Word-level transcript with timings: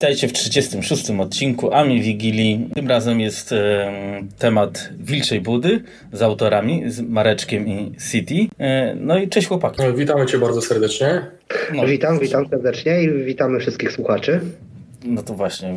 Witajcie 0.00 0.28
w 0.28 0.32
36. 0.32 1.10
odcinku 1.10 1.72
Ami 1.72 2.02
Wigilii. 2.02 2.70
Tym 2.74 2.88
razem 2.88 3.20
jest 3.20 3.52
e, 3.52 3.92
temat 4.38 4.90
Wilczej 4.98 5.40
Budy 5.40 5.82
z 6.12 6.22
autorami, 6.22 6.82
z 6.86 7.00
Mareczkiem 7.00 7.68
i 7.68 7.92
City. 8.10 8.34
E, 8.58 8.94
no 9.00 9.18
i 9.18 9.28
cześć 9.28 9.48
chłopaki. 9.48 9.82
Witamy 9.96 10.26
Cię 10.26 10.38
bardzo 10.38 10.62
serdecznie. 10.62 11.26
No. 11.74 11.86
Witam, 11.86 12.18
witam 12.18 12.48
serdecznie 12.48 13.02
i 13.02 13.24
witamy 13.24 13.60
wszystkich 13.60 13.92
słuchaczy. 13.92 14.40
No 15.06 15.22
to 15.22 15.34
właśnie, 15.34 15.74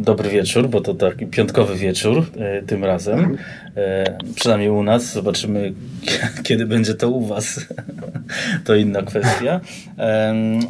dobry 0.00 0.30
wieczór, 0.30 0.68
bo 0.68 0.80
to 0.80 0.94
taki 0.94 1.26
piątkowy 1.26 1.76
wieczór 1.76 2.26
e, 2.38 2.62
tym 2.62 2.84
razem. 2.84 3.38
E, 3.76 4.18
przynajmniej 4.34 4.70
u 4.70 4.82
nas. 4.82 5.12
Zobaczymy, 5.12 5.72
kiedy 6.46 6.66
będzie 6.66 6.94
to 6.94 7.10
u 7.10 7.26
Was. 7.26 7.66
to 8.64 8.74
inna 8.74 9.02
kwestia. 9.02 9.60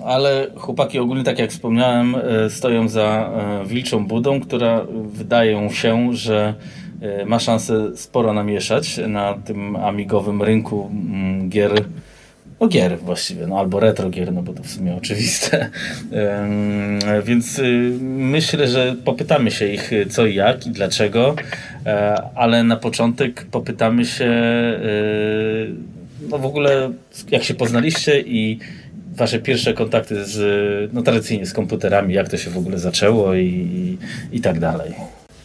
Ale 0.04 0.46
chłopaki 0.56 0.98
ogólnie, 0.98 1.24
tak 1.24 1.38
jak 1.38 1.50
wspomniałem, 1.50 2.14
e, 2.14 2.50
stoją 2.50 2.88
za 2.88 3.30
Wilczą 3.66 4.06
Budą, 4.06 4.40
która 4.40 4.86
wydaje 5.12 5.70
się, 5.70 6.08
że 6.12 6.54
ma 7.26 7.38
szansę 7.38 7.96
sporo 7.96 8.32
namieszać 8.32 9.00
na 9.08 9.34
tym 9.34 9.76
amigowym 9.76 10.42
rynku 10.42 10.90
mm, 10.90 11.48
gier 11.48 11.72
no 12.62 12.68
gier 12.68 12.98
właściwie, 12.98 13.46
no 13.46 13.58
albo 13.58 13.80
retro 13.80 14.10
gier, 14.10 14.32
no 14.32 14.42
bo 14.42 14.52
to 14.52 14.62
w 14.62 14.70
sumie 14.70 14.96
oczywiste. 14.96 15.70
Więc 17.24 17.58
y, 17.58 17.98
myślę, 18.02 18.68
że 18.68 18.96
popytamy 19.04 19.50
się 19.50 19.66
ich 19.66 19.92
y, 19.92 20.06
co 20.06 20.26
i 20.26 20.34
jak 20.34 20.66
i 20.66 20.70
dlaczego, 20.70 21.34
e, 21.86 22.22
ale 22.34 22.64
na 22.64 22.76
początek 22.76 23.46
popytamy 23.50 24.04
się 24.04 24.24
y, 24.24 25.74
no 26.30 26.38
w 26.38 26.46
ogóle 26.46 26.92
jak 27.30 27.42
się 27.44 27.54
poznaliście 27.54 28.20
i 28.20 28.58
wasze 29.16 29.38
pierwsze 29.38 29.74
kontakty 29.74 30.24
z, 30.24 30.92
no 30.92 31.02
tradycyjnie 31.02 31.46
z 31.46 31.52
komputerami, 31.52 32.14
jak 32.14 32.28
to 32.28 32.36
się 32.36 32.50
w 32.50 32.58
ogóle 32.58 32.78
zaczęło 32.78 33.34
i, 33.34 33.46
i, 33.46 33.98
i 34.36 34.40
tak 34.40 34.58
dalej. 34.58 34.94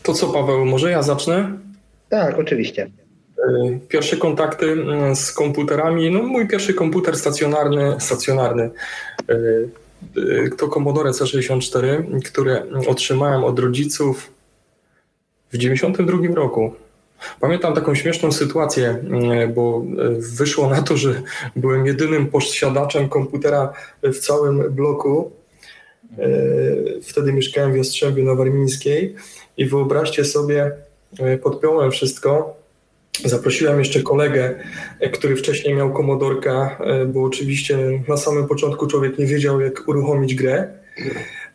To 0.03 0.13
co 0.13 0.27
Paweł, 0.27 0.65
może 0.65 0.91
ja 0.91 1.03
zacznę? 1.03 1.51
Tak, 2.09 2.39
oczywiście. 2.39 2.87
Y, 3.37 3.79
pierwsze 3.87 4.17
kontakty 4.17 4.71
mm, 4.71 5.15
z 5.15 5.31
komputerami, 5.31 6.11
no 6.11 6.23
mój 6.23 6.47
pierwszy 6.47 6.73
komputer 6.73 7.17
stacjonarny, 7.17 7.95
stacjonarny 7.99 8.69
y, 9.29 9.69
y, 10.17 10.49
to 10.57 10.67
Commodore 10.67 11.11
C64, 11.11 12.03
który 12.25 12.63
otrzymałem 12.87 13.43
od 13.43 13.59
rodziców 13.59 14.31
w 15.51 15.57
92 15.57 16.35
roku. 16.35 16.73
Pamiętam 17.39 17.73
taką 17.73 17.95
śmieszną 17.95 18.31
sytuację, 18.31 19.03
bo 19.55 19.83
wyszło 20.37 20.69
na 20.69 20.81
to, 20.81 20.97
że 20.97 21.21
byłem 21.55 21.85
jedynym 21.85 22.27
posiadaczem 22.27 23.09
komputera 23.09 23.73
w 24.03 24.19
całym 24.19 24.73
bloku. 24.73 25.31
Wtedy 27.03 27.33
mieszkałem 27.33 27.73
w 27.73 27.77
Jastrzębiu 27.77 28.23
na 28.23 28.35
Warmińskiej 28.35 29.15
i 29.57 29.65
wyobraźcie 29.65 30.25
sobie, 30.25 30.71
podpiąłem 31.43 31.91
wszystko, 31.91 32.57
Zaprosiłem 33.25 33.79
jeszcze 33.79 34.01
kolegę, 34.01 34.55
e, 34.99 35.09
który 35.09 35.35
wcześniej 35.35 35.75
miał 35.75 35.93
komodorka, 35.93 36.77
e, 36.79 37.05
bo 37.05 37.23
oczywiście 37.23 37.77
na 38.07 38.17
samym 38.17 38.47
początku 38.47 38.87
człowiek 38.87 39.17
nie 39.17 39.25
wiedział, 39.25 39.61
jak 39.61 39.87
uruchomić 39.87 40.35
grę. 40.35 40.67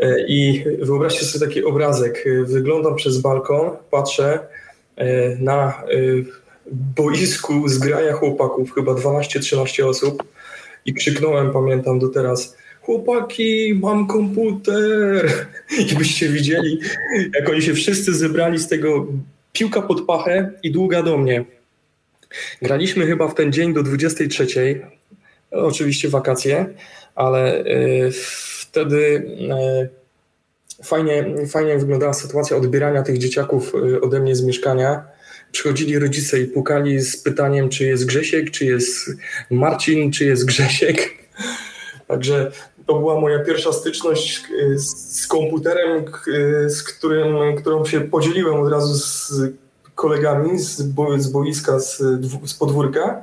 E, 0.01 0.27
I 0.29 0.65
wyobraźcie 0.83 1.25
sobie 1.25 1.47
taki 1.47 1.65
obrazek. 1.65 2.25
Wyglądam 2.45 2.97
przez 2.97 3.19
balkon, 3.19 3.71
patrzę 3.91 4.39
na 5.39 5.83
boisku 6.97 7.69
zgraja 7.69 8.13
chłopaków, 8.13 8.75
chyba 8.75 8.93
12-13 8.93 9.87
osób, 9.87 10.23
i 10.87 10.95
krzyknąłem, 10.95 11.53
pamiętam 11.53 11.99
do 11.99 12.09
teraz, 12.09 12.57
chłopaki, 12.83 13.79
mam 13.83 14.07
komputer. 14.07 15.33
I 15.91 15.95
byście 15.95 16.29
widzieli, 16.29 16.79
jak 17.35 17.51
oni 17.51 17.63
się 17.63 17.75
wszyscy 17.75 18.15
zebrali 18.15 18.59
z 18.59 18.69
tego 18.69 19.07
piłka 19.53 19.83
pod 19.83 20.07
pachę 20.07 20.51
i 20.63 20.73
długa 20.73 21.03
do 21.03 21.19
mnie. 21.19 21.45
Graliśmy 22.63 23.07
chyba 23.07 23.29
w 23.29 23.35
ten 23.35 23.53
dzień 23.53 23.75
do 23.75 23.83
23. 23.83 24.81
Oczywiście 25.51 26.09
wakacje, 26.09 26.67
ale 27.15 27.65
y, 27.65 28.11
wtedy 28.61 28.97
y, 30.81 30.85
fajnie, 30.85 31.25
fajnie 31.47 31.79
wyglądała 31.79 32.13
sytuacja 32.13 32.57
odbierania 32.57 33.03
tych 33.03 33.19
dzieciaków 33.19 33.75
y, 33.75 34.01
ode 34.01 34.21
mnie 34.21 34.37
z 34.37 34.45
mieszkania. 34.45 35.05
Przychodzili 35.53 35.99
rodzice 35.99 36.41
i 36.41 36.47
pukali 36.47 37.01
z 37.01 37.17
pytaniem, 37.17 37.69
czy 37.69 37.85
jest 37.85 38.07
Grzesiek, 38.07 38.51
czy 38.51 38.65
jest 38.65 39.11
Marcin, 39.51 40.13
czy 40.13 40.25
jest 40.25 40.45
Grzesiek. 40.45 41.22
Także 42.13 42.53
to 42.87 42.95
była 42.95 43.21
moja 43.21 43.39
pierwsza 43.39 43.73
styczność 43.73 44.45
z 44.77 45.27
komputerem, 45.27 46.05
z 46.67 46.83
którym, 46.83 47.57
którą 47.57 47.85
się 47.85 48.01
podzieliłem 48.01 48.61
od 48.61 48.73
razu 48.73 48.95
z 48.95 49.33
kolegami 49.95 50.59
z, 50.59 50.83
bo, 50.83 51.19
z 51.19 51.29
boiska, 51.29 51.81
z, 51.81 51.99
z 52.45 52.55
podwórka. 52.55 53.23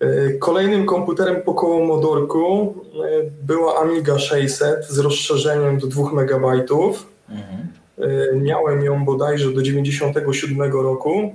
E, 0.00 0.32
kolejnym 0.32 0.86
komputerem 0.86 1.42
po 1.42 1.54
kołomodorku 1.54 2.74
e, 3.04 3.30
była 3.42 3.80
Amiga 3.80 4.18
600 4.18 4.86
z 4.88 4.98
rozszerzeniem 4.98 5.78
do 5.78 5.86
2 5.86 6.10
MB. 6.10 6.70
Mhm. 7.28 7.68
Miałem 8.42 8.84
ją 8.84 9.04
bodajże 9.04 9.52
do 9.52 9.62
97 9.62 10.72
roku. 10.72 11.34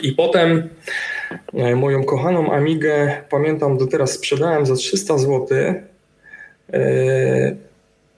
I 0.00 0.12
potem 0.12 0.68
moją 1.76 2.04
kochaną 2.04 2.52
Amigę, 2.52 3.22
pamiętam 3.30 3.78
do 3.78 3.86
teraz, 3.86 4.12
sprzedałem 4.12 4.66
za 4.66 4.74
300 4.74 5.18
zł, 5.18 5.46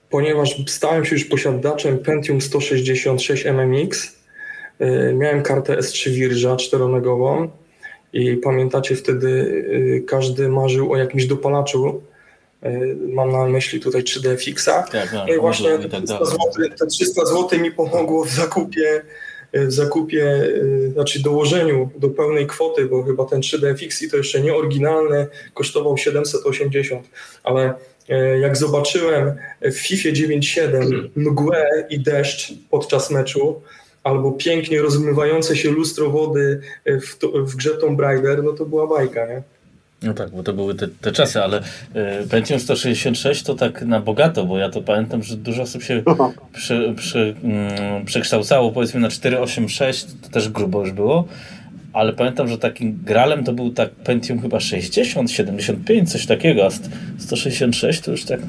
ponieważ 0.09 0.63
stałem 0.67 1.05
się 1.05 1.15
już 1.15 1.25
posiadaczem 1.25 1.99
Pentium 1.99 2.41
166 2.41 3.45
MMX 3.45 4.21
E, 4.81 5.13
miałem 5.13 5.43
kartę 5.43 5.77
S3 5.77 6.09
Wirża 6.09 6.55
czteronogową 6.55 7.49
i 8.13 8.37
pamiętacie 8.37 8.95
wtedy 8.95 9.63
e, 9.97 9.99
każdy 9.99 10.49
marzył 10.49 10.91
o 10.91 10.97
jakimś 10.97 11.25
dopalaczu. 11.25 12.01
E, 12.63 12.79
mam 13.13 13.31
na 13.31 13.45
myśli 13.45 13.79
tutaj 13.79 14.03
3D 14.03 14.37
Fixa. 14.37 14.65
Tak, 14.65 14.91
tak, 14.91 15.13
no 15.13 15.33
i 15.33 15.39
właśnie 15.39 15.79
te 15.79 16.01
300, 16.01 16.25
zł, 16.25 16.39
te 16.79 16.87
300 16.87 17.25
zł 17.25 17.59
mi 17.59 17.71
pomogło 17.71 18.25
w 18.25 18.29
zakupie 18.29 19.01
zakupie, 19.67 20.47
znaczy 20.93 21.21
dołożeniu 21.23 21.89
do 21.97 22.09
pełnej 22.09 22.47
kwoty, 22.47 22.85
bo 22.85 23.03
chyba 23.03 23.25
ten 23.25 23.41
3D 23.41 23.77
Fix 23.77 24.01
i 24.01 24.09
to 24.09 24.17
jeszcze 24.17 24.41
nie 24.41 24.55
oryginalny, 24.55 25.27
kosztował 25.53 25.97
780, 25.97 27.07
ale 27.43 27.73
jak 28.41 28.57
zobaczyłem 28.57 29.35
w 29.61 29.73
FIFA 29.73 30.09
9.7 30.09 31.09
mgłę 31.15 31.87
i 31.89 31.99
deszcz 31.99 32.53
podczas 32.69 33.11
meczu, 33.11 33.61
albo 34.03 34.31
pięknie 34.31 34.81
rozmywające 34.81 35.55
się 35.55 35.71
lustro 35.71 36.09
wody 36.09 36.61
w, 36.85 37.17
to, 37.17 37.27
w 37.27 37.55
grze 37.55 37.69
Tomb 37.69 37.99
Raider, 37.99 38.43
no 38.43 38.51
to 38.51 38.65
była 38.65 38.87
bajka, 38.87 39.25
nie? 39.27 39.41
No 40.03 40.13
tak, 40.13 40.29
bo 40.29 40.43
to 40.43 40.53
były 40.53 40.75
te, 40.75 40.87
te 40.87 41.11
czasy, 41.11 41.41
ale 41.43 41.59
y, 42.23 42.27
Pentium 42.29 42.59
166 42.59 43.43
to 43.43 43.55
tak 43.55 43.81
na 43.81 43.99
bogato, 43.99 44.45
bo 44.45 44.57
ja 44.57 44.69
to 44.69 44.81
pamiętam, 44.81 45.23
że 45.23 45.37
dużo 45.37 45.61
osób 45.61 45.83
się 45.83 46.03
prze, 46.53 46.93
prze, 46.97 47.33
mm, 47.43 48.05
przekształcało 48.05 48.71
powiedzmy 48.71 48.99
na 48.99 49.09
486, 49.09 50.05
to 50.21 50.29
też 50.29 50.49
grubo 50.49 50.79
już 50.81 50.91
było, 50.91 51.27
ale 51.93 52.13
pamiętam, 52.13 52.47
że 52.47 52.57
takim 52.57 52.99
gralem 53.03 53.43
to 53.43 53.53
był 53.53 53.69
tak 53.69 53.89
Pentium 53.91 54.41
chyba 54.41 54.59
60, 54.59 55.31
75, 55.31 56.11
coś 56.11 56.25
takiego, 56.25 56.65
a 56.65 56.69
166 57.17 58.01
to 58.01 58.11
już 58.11 58.25
tak, 58.25 58.39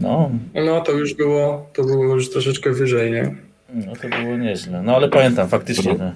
no. 0.00 0.30
No 0.54 0.80
to 0.80 0.92
już 0.92 1.14
było, 1.14 1.70
to 1.72 1.84
było 1.84 2.14
już 2.14 2.30
troszeczkę 2.30 2.72
wyżej, 2.72 3.12
nie? 3.12 3.49
No 3.74 3.92
to 4.02 4.22
było 4.22 4.36
nieźle. 4.36 4.82
No 4.82 4.96
ale 4.96 5.08
pamiętam, 5.08 5.48
faktycznie 5.48 5.94
no, 5.98 6.12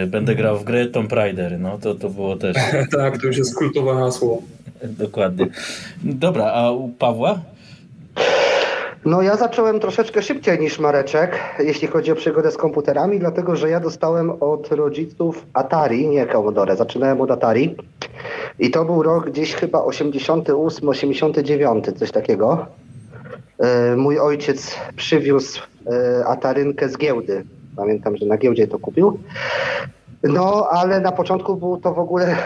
yy, 0.00 0.06
będę 0.06 0.34
grał 0.34 0.58
w 0.58 0.64
grę 0.64 0.86
Tomb 0.86 1.12
Raider, 1.12 1.60
no 1.60 1.78
to, 1.78 1.94
to 1.94 2.10
było 2.10 2.36
też... 2.36 2.56
tak, 2.96 3.18
to 3.18 3.26
już 3.26 3.36
jest 3.36 3.56
kultowe 3.56 3.94
hasło. 3.94 4.42
Dokładnie. 4.82 5.46
Dobra, 6.04 6.52
a 6.52 6.70
u 6.70 6.88
Pawła? 6.88 7.40
No 9.04 9.22
ja 9.22 9.36
zacząłem 9.36 9.80
troszeczkę 9.80 10.22
szybciej 10.22 10.58
niż 10.58 10.78
Mareczek, 10.78 11.38
jeśli 11.58 11.88
chodzi 11.88 12.12
o 12.12 12.14
przygodę 12.14 12.50
z 12.50 12.56
komputerami, 12.56 13.18
dlatego 13.18 13.56
że 13.56 13.70
ja 13.70 13.80
dostałem 13.80 14.30
od 14.40 14.72
rodziców 14.72 15.46
Atari, 15.52 16.08
nie 16.08 16.26
Commodore, 16.26 16.76
zaczynałem 16.76 17.20
od 17.20 17.30
Atari 17.30 17.76
i 18.58 18.70
to 18.70 18.84
był 18.84 19.02
rok 19.02 19.30
gdzieś 19.30 19.54
chyba 19.54 19.84
88, 19.84 20.88
89, 20.88 21.84
coś 21.98 22.10
takiego. 22.10 22.66
Yy, 23.58 23.96
mój 23.96 24.18
ojciec 24.18 24.76
przywiózł 24.96 25.60
E, 25.92 26.26
Atarynkę 26.26 26.88
z 26.88 26.98
giełdy. 26.98 27.44
Pamiętam, 27.76 28.16
że 28.16 28.26
na 28.26 28.36
giełdzie 28.36 28.68
to 28.68 28.78
kupił. 28.78 29.18
No, 30.22 30.68
ale 30.70 31.00
na 31.00 31.12
początku 31.12 31.56
był 31.56 31.76
to 31.76 31.94
w 31.94 31.98
ogóle 31.98 32.36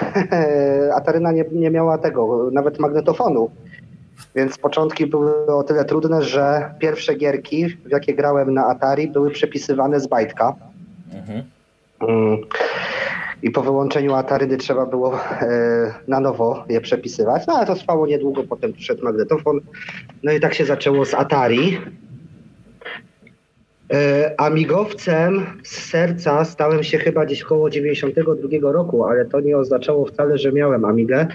Ataryna 0.99 1.33
nie, 1.33 1.45
nie 1.53 1.71
miała 1.71 1.99
tego, 1.99 2.51
nawet 2.53 2.79
magnetofonu. 2.79 3.51
Więc 4.35 4.59
początki 4.59 5.07
były 5.07 5.47
o 5.47 5.63
tyle 5.63 5.85
trudne, 5.85 6.23
że 6.23 6.75
pierwsze 6.79 7.15
gierki, 7.15 7.69
w 7.69 7.91
jakie 7.91 8.15
grałem 8.15 8.55
na 8.55 8.67
Atari, 8.67 9.09
były 9.09 9.31
przepisywane 9.31 10.01
z 10.01 10.07
bajtka. 10.07 10.55
Mhm. 11.15 11.43
I 13.43 13.51
po 13.51 13.63
wyłączeniu 13.63 14.15
Ataryny 14.15 14.57
trzeba 14.57 14.87
było 14.87 15.21
e, 15.21 15.95
na 16.09 16.21
nowo 16.21 16.65
je 16.69 16.81
przepisywać. 16.81 17.47
No 17.47 17.55
ale 17.55 17.67
to 17.67 17.75
trwało 17.75 18.07
niedługo, 18.07 18.45
potem 18.45 18.73
przyszedł 18.73 19.05
magnetofon. 19.05 19.61
No 20.23 20.33
i 20.33 20.41
tak 20.41 20.55
się 20.55 20.65
zaczęło 20.65 21.05
z 21.05 21.15
Atari. 21.15 21.79
E, 23.93 24.35
amigowcem 24.41 25.47
z 25.63 25.91
serca 25.91 26.45
stałem 26.45 26.83
się 26.83 26.99
chyba 26.99 27.27
gdzieś 27.27 27.43
około 27.43 27.71
92 27.71 28.73
roku, 28.73 29.05
ale 29.05 29.25
to 29.25 29.41
nie 29.41 29.59
oznaczało 29.59 30.07
wcale, 30.07 30.39
że 30.39 30.53
miałem 30.53 30.85
Amigę. 30.85 31.27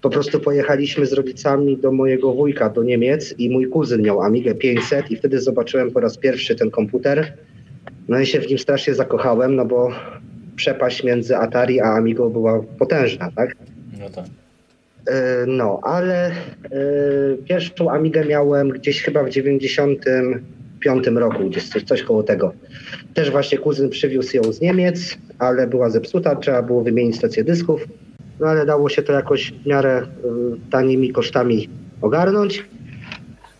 Po 0.00 0.10
prostu 0.10 0.40
pojechaliśmy 0.40 1.06
z 1.06 1.12
rodzicami 1.12 1.76
do 1.76 1.92
mojego 1.92 2.32
wujka 2.32 2.70
do 2.70 2.82
Niemiec 2.82 3.34
i 3.38 3.50
mój 3.50 3.68
kuzyn 3.68 4.02
miał 4.02 4.22
Amigę 4.22 4.54
500 4.54 5.10
i 5.10 5.16
wtedy 5.16 5.40
zobaczyłem 5.40 5.90
po 5.90 6.00
raz 6.00 6.18
pierwszy 6.18 6.56
ten 6.56 6.70
komputer. 6.70 7.32
No 8.08 8.20
i 8.20 8.26
się 8.26 8.40
w 8.40 8.48
nim 8.48 8.58
strasznie 8.58 8.94
zakochałem, 8.94 9.56
no 9.56 9.64
bo 9.64 9.90
przepaść 10.58 11.04
między 11.04 11.36
Atari 11.36 11.80
a 11.80 11.84
Amigą 11.84 12.28
była 12.28 12.60
potężna, 12.78 13.30
tak? 13.36 13.56
No 14.00 14.10
tak. 14.10 14.24
E, 15.06 15.46
no, 15.46 15.80
ale 15.82 16.26
e, 16.26 16.32
pierwszą 17.44 17.90
Amigę 17.90 18.24
miałem 18.24 18.68
gdzieś 18.68 19.02
chyba 19.02 19.24
w 19.24 19.30
95 19.30 21.06
roku, 21.06 21.50
gdzieś 21.50 21.68
coś, 21.68 21.82
coś 21.82 22.02
koło 22.02 22.22
tego. 22.22 22.52
Też 23.14 23.30
właśnie 23.30 23.58
kuzyn 23.58 23.90
przywiózł 23.90 24.36
ją 24.36 24.52
z 24.52 24.60
Niemiec, 24.60 25.18
ale 25.38 25.66
była 25.66 25.90
zepsuta, 25.90 26.36
trzeba 26.36 26.62
było 26.62 26.82
wymienić 26.82 27.16
stację 27.16 27.44
dysków, 27.44 27.84
no 28.40 28.46
ale 28.46 28.66
dało 28.66 28.88
się 28.88 29.02
to 29.02 29.12
jakoś 29.12 29.52
w 29.52 29.66
miarę 29.66 30.02
y, 30.02 30.06
tanimi 30.70 31.12
kosztami 31.12 31.68
ogarnąć. 32.02 32.64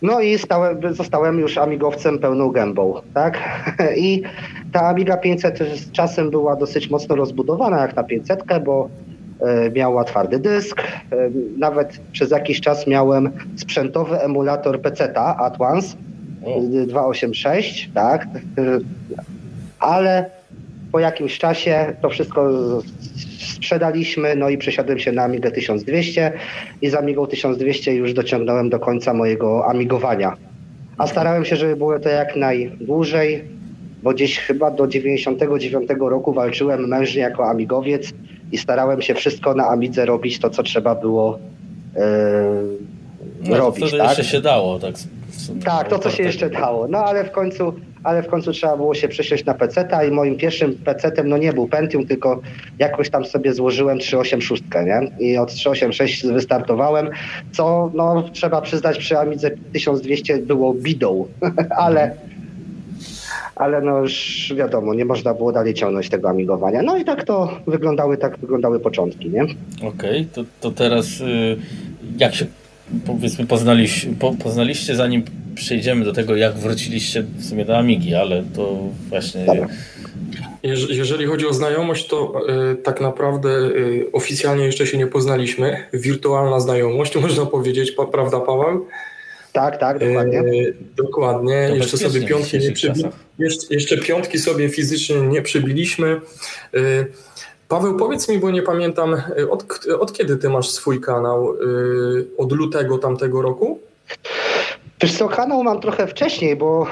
No 0.01 0.21
i 0.21 0.37
stałem, 0.37 0.95
zostałem 0.95 1.39
już 1.39 1.57
amigowcem 1.57 2.19
pełną 2.19 2.51
gębą, 2.51 3.01
tak? 3.13 3.39
I 3.97 4.23
ta 4.71 4.81
Amiga 4.81 5.17
500 5.17 5.59
z 5.75 5.91
czasem 5.91 6.29
była 6.29 6.55
dosyć 6.55 6.89
mocno 6.89 7.15
rozbudowana 7.15 7.81
jak 7.81 7.95
na 7.95 8.03
500, 8.03 8.43
bo 8.65 8.89
y, 9.67 9.71
miała 9.71 10.03
twardy 10.03 10.39
dysk. 10.39 10.81
Y, 10.81 11.31
nawet 11.57 11.99
przez 12.11 12.31
jakiś 12.31 12.61
czas 12.61 12.87
miałem 12.87 13.31
sprzętowy 13.55 14.21
emulator 14.21 14.81
PC-ta 14.81 15.37
Atlas 15.37 15.95
O. 16.45 16.61
286, 16.87 17.89
tak? 17.93 18.27
Ale 19.79 20.25
po 20.91 20.99
jakimś 20.99 21.37
czasie 21.37 21.93
to 22.01 22.09
wszystko 22.09 22.49
sprzedaliśmy, 23.55 24.35
no 24.35 24.49
i 24.49 24.57
przesiadłem 24.57 24.99
się 24.99 25.11
na 25.11 25.23
Amigę 25.23 25.51
1200 25.51 26.31
i 26.81 26.89
z 26.89 26.95
Amigą 26.95 27.27
1200 27.27 27.93
już 27.95 28.13
dociągnąłem 28.13 28.69
do 28.69 28.79
końca 28.79 29.13
mojego 29.13 29.65
amigowania. 29.65 30.33
A 30.97 31.07
starałem 31.07 31.45
się, 31.45 31.55
żeby 31.55 31.75
było 31.75 31.99
to 31.99 32.09
jak 32.09 32.35
najdłużej, 32.35 33.43
bo 34.03 34.13
gdzieś 34.13 34.39
chyba 34.39 34.71
do 34.71 34.87
99 34.87 35.89
roku 35.99 36.33
walczyłem 36.33 36.87
mężnie 36.87 37.21
jako 37.21 37.49
amigowiec 37.49 38.13
i 38.51 38.57
starałem 38.57 39.01
się 39.01 39.13
wszystko 39.13 39.53
na 39.53 39.67
Amidze 39.67 40.05
robić 40.05 40.39
to, 40.39 40.49
co 40.49 40.63
trzeba 40.63 40.95
było 40.95 41.39
e, 41.95 42.01
No, 43.43 43.49
to 43.49 43.57
robić. 43.57 43.85
wtedy 43.87 43.97
tak? 43.97 44.07
jeszcze 44.17 44.23
się 44.31 44.41
dało, 44.41 44.79
tak. 44.79 44.95
Tak, 45.65 45.87
to 45.87 45.99
co 45.99 46.09
się 46.09 46.23
jeszcze 46.23 46.49
dało. 46.49 46.87
No 46.87 46.97
ale 46.97 47.23
w 47.23 47.31
końcu, 47.31 47.73
ale 48.03 48.23
w 48.23 48.27
końcu 48.27 48.51
trzeba 48.51 48.77
było 48.77 48.95
się 48.95 49.07
przesiąść 49.07 49.45
na 49.45 49.53
PC-ta 49.53 50.03
i 50.03 50.11
moim 50.11 50.37
pierwszym 50.37 50.75
PC-tem 50.85 51.27
no 51.27 51.37
nie 51.37 51.53
był 51.53 51.67
Pentium, 51.67 52.07
tylko 52.07 52.41
jakoś 52.79 53.09
tam 53.09 53.25
sobie 53.25 53.53
złożyłem 53.53 53.99
386, 53.99 54.63
nie? 54.85 55.27
I 55.27 55.37
od 55.37 55.49
386 55.53 56.27
wystartowałem, 56.27 57.09
co 57.51 57.91
no 57.93 58.23
trzeba 58.33 58.61
przyznać 58.61 58.97
przy 58.97 59.17
Amidze 59.19 59.51
1200 59.73 60.37
było 60.37 60.73
bidą, 60.73 61.27
ale 61.85 62.11
ale 63.59 63.81
no 63.81 63.99
już 63.99 64.53
wiadomo, 64.57 64.93
nie 64.93 65.05
można 65.05 65.33
było 65.33 65.51
dalej 65.51 65.73
ciągnąć 65.73 66.09
tego 66.09 66.29
amigowania. 66.29 66.81
No 66.81 66.97
i 66.97 67.05
tak 67.05 67.23
to 67.23 67.59
wyglądały, 67.67 68.17
tak 68.17 68.37
wyglądały 68.37 68.79
początki, 68.79 69.29
nie? 69.29 69.45
Okej, 69.87 70.25
to, 70.33 70.43
to 70.61 70.71
teraz 70.71 71.21
y, 71.21 71.57
jak 72.17 72.35
się 72.35 72.45
powiedzmy 73.05 73.45
poznaliście, 73.47 74.07
po, 74.19 74.33
poznaliście 74.33 74.95
zanim 74.95 75.23
przejdziemy 75.55 76.05
do 76.05 76.13
tego, 76.13 76.35
jak 76.35 76.53
wróciliście 76.53 77.21
w 77.37 77.45
sumie 77.45 77.65
do 77.65 77.77
Amigi, 77.77 78.15
ale 78.15 78.43
to 78.55 78.77
właśnie 79.09 79.45
Dobra. 79.45 79.67
Jeż- 80.63 80.89
Jeżeli 80.93 81.25
chodzi 81.25 81.47
o 81.47 81.53
znajomość, 81.53 82.07
to 82.07 82.33
y, 82.71 82.75
tak 82.75 83.01
naprawdę 83.01 83.49
y, 83.49 84.05
oficjalnie 84.13 84.65
jeszcze 84.65 84.87
się 84.87 84.97
nie 84.97 85.07
poznaliśmy. 85.07 85.77
Wirtualna 85.93 86.59
znajomość, 86.59 87.15
można 87.21 87.45
powiedzieć, 87.45 87.91
prawda, 88.11 88.39
Paweł? 88.39 88.85
Tak, 89.59 89.77
tak, 89.77 89.99
dokładnie. 89.99 90.39
Y, 90.39 90.73
dokładnie. 90.95 91.67
To 91.69 91.75
Jeszcze 91.75 91.97
sobie 91.97 92.21
piątki 92.21 92.59
nie 92.59 92.71
przybi- 92.71 93.09
jeszcze, 93.39 93.73
jeszcze 93.73 93.97
piątki 93.97 94.39
sobie 94.39 94.69
fizycznie 94.69 95.15
nie 95.21 95.41
przybiliśmy. 95.41 96.21
Y, 96.75 97.07
Paweł, 97.67 97.97
powiedz 97.97 98.29
mi, 98.29 98.39
bo 98.39 98.51
nie 98.51 98.61
pamiętam, 98.61 99.21
y, 99.39 99.49
od, 99.49 99.65
od 99.99 100.13
kiedy 100.13 100.37
ty 100.37 100.49
masz 100.49 100.69
swój 100.69 101.01
kanał? 101.01 101.53
Od 102.37 102.51
lutego 102.51 102.97
tamtego 102.97 103.41
roku? 103.41 103.79
Wiesz 105.01 105.17
co, 105.17 105.27
kanał 105.29 105.63
mam 105.63 105.81
trochę 105.81 106.07
wcześniej, 106.07 106.55
bo 106.55 106.87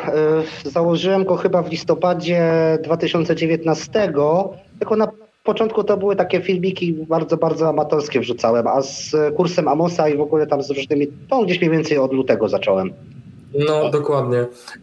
założyłem 0.65 1.25
go 1.25 1.35
chyba 1.35 1.61
w 1.63 1.71
listopadzie 1.71 2.41
2019, 2.83 4.13
tylko 4.79 4.95
na 4.95 5.07
początku 5.47 5.83
to 5.83 5.97
były 5.97 6.15
takie 6.15 6.41
filmiki 6.41 6.93
bardzo, 6.93 7.37
bardzo 7.37 7.69
amatorskie 7.69 8.19
wrzucałem, 8.19 8.67
a 8.67 8.81
z 8.81 9.15
kursem 9.35 9.67
Amosa 9.67 10.09
i 10.09 10.17
w 10.17 10.21
ogóle 10.21 10.47
tam 10.47 10.63
z 10.63 10.69
różnymi, 10.69 11.07
to 11.29 11.43
gdzieś 11.43 11.57
mniej 11.59 11.71
więcej 11.71 11.97
od 11.97 12.13
lutego 12.13 12.49
zacząłem. 12.49 12.93
No, 13.67 13.89
dokładnie. 13.89 14.37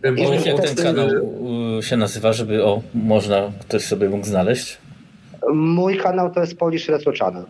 Y, 0.05 0.13
bo 0.13 0.33
jak 0.33 0.61
ten 0.61 0.77
kanał 0.77 1.09
się 1.83 1.97
nazywa, 1.97 2.33
żeby 2.33 2.65
o, 2.65 2.83
można 2.95 3.53
ktoś 3.61 3.83
sobie 3.83 4.09
mógł 4.09 4.27
znaleźć? 4.27 4.79
Mój 5.55 5.97
kanał 5.97 6.31
to 6.31 6.41
jest 6.41 6.59
Polish 6.59 6.89
Retro 6.89 7.13
Channel. 7.19 7.45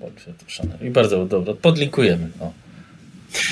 Dobrze, 0.00 0.26
to 0.26 0.44
szanowne. 0.46 0.86
I 0.86 0.90
bardzo 0.90 1.26
dobrze, 1.26 1.54
podlinkujemy. 1.54 2.28
O. 2.40 2.50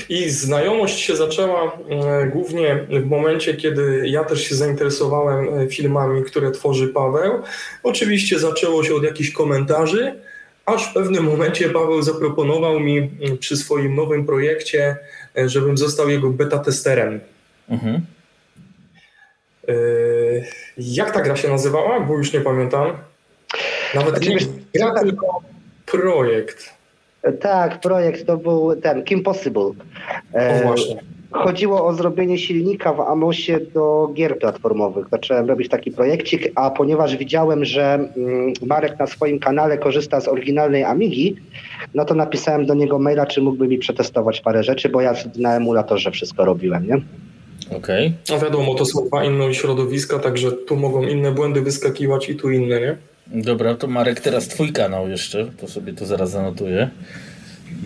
I 0.09 0.31
znajomość 0.31 0.99
się 0.99 1.17
zaczęła 1.17 1.79
e, 1.91 2.27
głównie 2.27 2.87
w 2.91 3.05
momencie, 3.05 3.55
kiedy 3.55 4.03
ja 4.09 4.25
też 4.25 4.45
się 4.45 4.55
zainteresowałem 4.55 5.59
e, 5.59 5.69
filmami, 5.69 6.23
które 6.23 6.51
tworzy 6.51 6.89
Paweł. 6.89 7.43
Oczywiście 7.83 8.39
zaczęło 8.39 8.85
się 8.85 8.95
od 8.95 9.03
jakichś 9.03 9.31
komentarzy, 9.31 10.15
aż 10.67 10.91
w 10.91 10.95
pewnym 10.95 11.25
momencie 11.25 11.69
Paweł 11.69 12.03
zaproponował 12.03 12.81
mi 12.81 13.11
przy 13.41 13.57
swoim 13.57 13.95
nowym 13.95 14.27
projekcie, 14.27 14.97
e, 15.39 15.49
żebym 15.49 15.79
został 15.79 16.09
jego 16.09 16.31
beta 16.31 16.59
testerem. 16.59 17.21
Mhm. 17.69 18.07
Jak 20.79 21.11
ta 21.11 21.21
gra 21.21 21.37
się 21.37 21.49
nazywała? 21.49 22.01
Bo 22.01 22.17
już 22.17 22.33
nie 22.33 22.41
pamiętam. 22.41 22.93
Nawet 23.95 24.21
nie 24.21 24.39
Znaczy, 24.39 24.47
gra, 24.75 25.01
tylko 25.01 25.43
projekt. 25.87 26.78
Tak, 27.41 27.81
projekt 27.81 28.27
to 28.27 28.37
był 28.37 28.77
ten 28.77 29.05
Kim 29.05 29.23
Possible. 29.23 29.63
O 29.63 29.75
E, 30.33 30.63
właśnie. 30.63 30.97
Chodziło 31.31 31.87
o 31.87 31.93
zrobienie 31.93 32.39
silnika 32.39 32.93
w 32.93 33.01
Amosie 33.01 33.61
do 33.75 34.11
gier 34.15 34.39
platformowych. 34.39 35.07
Zacząłem 35.11 35.49
robić 35.49 35.69
taki 35.69 35.91
projekcik, 35.91 36.53
a 36.55 36.71
ponieważ 36.71 37.17
widziałem, 37.17 37.65
że 37.65 37.95
mm, 37.95 38.53
Marek 38.67 38.99
na 38.99 39.07
swoim 39.07 39.39
kanale 39.39 39.79
korzysta 39.79 40.21
z 40.21 40.29
oryginalnej 40.29 40.85
Amigi, 40.85 41.37
no 41.95 42.05
to 42.05 42.15
napisałem 42.15 42.67
do 42.67 42.75
niego 42.75 42.99
maila, 42.99 43.27
czy 43.27 43.43
mógłby 43.43 43.69
mi 43.69 43.79
przetestować 43.79 44.41
parę 44.41 44.63
rzeczy, 44.63 44.89
bo 44.89 45.01
ja 45.01 45.15
na 45.37 45.57
emulatorze 45.57 46.11
wszystko 46.11 46.45
robiłem, 46.45 46.87
nie? 46.87 47.01
Okej. 47.77 48.13
No 48.31 48.39
wiadomo, 48.39 48.75
to 48.75 48.85
są 48.85 49.07
dwa 49.07 49.25
inne 49.25 49.55
środowiska, 49.55 50.19
także 50.19 50.53
tu 50.53 50.77
mogą 50.77 51.03
inne 51.03 51.33
błędy 51.33 51.63
wyskakiwać 51.63 52.29
i 52.29 52.37
tu 52.37 52.51
inne, 52.51 52.81
nie? 52.81 52.97
Dobra, 53.31 53.75
to 53.75 53.87
Marek, 53.87 54.21
teraz 54.21 54.49
twój 54.49 54.73
kanał 54.73 55.09
jeszcze, 55.09 55.51
to 55.61 55.69
sobie 55.69 55.93
to 55.93 56.07
zaraz 56.07 56.31
zanotuję. 56.31 56.91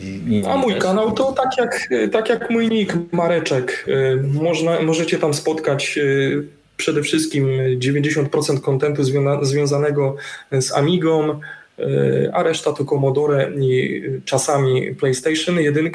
I, 0.02 0.34
i 0.34 0.46
A 0.46 0.56
mój 0.56 0.72
też. 0.75 0.82
kanał 0.82 1.12
to 1.12 1.32
tak 1.32 1.58
jak, 1.58 1.88
tak 2.12 2.28
jak 2.28 2.50
mój 2.50 2.68
nick, 2.68 2.96
Mareczek. 3.12 3.84
Y, 3.88 4.22
Można, 4.22 4.82
możecie 4.82 5.18
tam 5.18 5.34
spotkać 5.34 5.99
y, 5.99 6.46
przede 6.76 7.02
wszystkim 7.02 7.49
90% 7.78 8.61
kontentu 8.61 9.04
związanego 9.42 10.16
z 10.52 10.72
Amigą, 10.72 11.40
y, 11.78 12.30
a 12.32 12.42
reszta 12.42 12.72
to 12.72 12.84
Commodore 12.84 13.50
i 13.61 14.02
czasami 14.25 14.94
PlayStation 14.94 15.61
1. 15.61 15.90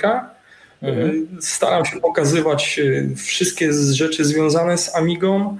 Mhm. 0.81 1.27
Staram 1.39 1.85
się 1.85 1.99
pokazywać 1.99 2.81
wszystkie 3.15 3.73
rzeczy 3.73 4.25
związane 4.25 4.77
z 4.77 4.95
Amigą 4.95 5.57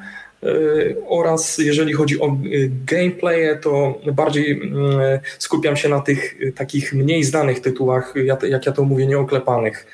oraz 1.08 1.58
jeżeli 1.58 1.94
chodzi 1.94 2.22
o 2.22 2.27
y, 2.46 2.72
gameplaye, 2.86 3.56
to 3.56 4.01
bardziej 4.13 4.51
y, 4.51 5.20
skupiam 5.39 5.75
się 5.75 5.89
na 5.89 6.00
tych 6.00 6.36
takich 6.56 6.94
mniej 6.94 7.24
znanych 7.24 7.60
tytułach, 7.60 8.13
ja- 8.25 8.38
jak 8.48 8.65
ja 8.65 8.72
to 8.72 8.84
mówię, 8.84 9.08
nieoklepanych. 9.08 9.86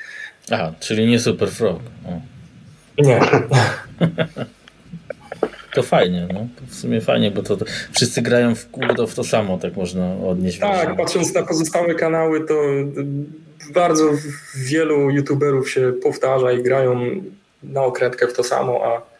Aha, 0.50 0.72
czyli 0.80 1.06
nie 1.06 1.18
Super 1.20 1.50
Frog. 1.50 1.80
O. 2.06 2.20
Nie. 3.02 3.20
To 5.74 5.82
fajnie, 5.82 6.28
no. 6.32 6.40
To 6.56 6.66
w 6.66 6.74
sumie 6.74 7.00
fajnie, 7.00 7.30
bo 7.30 7.42
to, 7.42 7.56
to 7.56 7.64
wszyscy 7.92 8.22
grają 8.22 8.54
w 8.54 8.70
kółko 8.70 9.06
w 9.06 9.14
to 9.14 9.24
samo, 9.24 9.58
tak 9.58 9.76
można 9.76 10.16
odnieść 10.26 10.58
Tak, 10.58 10.96
patrząc 10.96 11.34
na 11.34 11.42
pozostałe 11.42 11.94
kanały, 11.94 12.40
to 12.46 12.54
bardzo 13.74 14.10
wielu 14.56 15.10
youtuberów 15.10 15.70
się 15.70 15.92
powtarza 16.02 16.52
i 16.52 16.62
grają 16.62 17.00
na 17.62 17.82
okrętkę 17.82 18.26
w 18.28 18.32
to 18.32 18.42
samo, 18.44 18.80
a, 18.84 19.13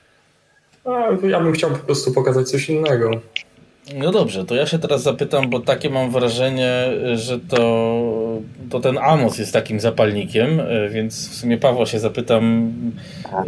a 0.84 1.26
ja 1.26 1.40
bym 1.40 1.52
chciał 1.52 1.70
po 1.70 1.78
prostu 1.78 2.12
pokazać 2.12 2.50
coś 2.50 2.68
innego. 2.68 3.10
No 3.98 4.12
dobrze, 4.12 4.44
to 4.44 4.54
ja 4.54 4.66
się 4.66 4.78
teraz 4.78 5.02
zapytam, 5.02 5.50
bo 5.50 5.60
takie 5.60 5.90
mam 5.90 6.10
wrażenie, 6.10 6.72
że 7.14 7.40
to, 7.40 8.38
to 8.70 8.80
ten 8.80 8.98
Amos 8.98 9.38
jest 9.38 9.52
takim 9.52 9.80
zapalnikiem, 9.80 10.60
e, 10.60 10.88
więc 10.88 11.28
w 11.28 11.34
sumie 11.34 11.58
Pawła 11.58 11.86
się 11.86 11.98
zapytam 11.98 12.72
e, 13.32 13.44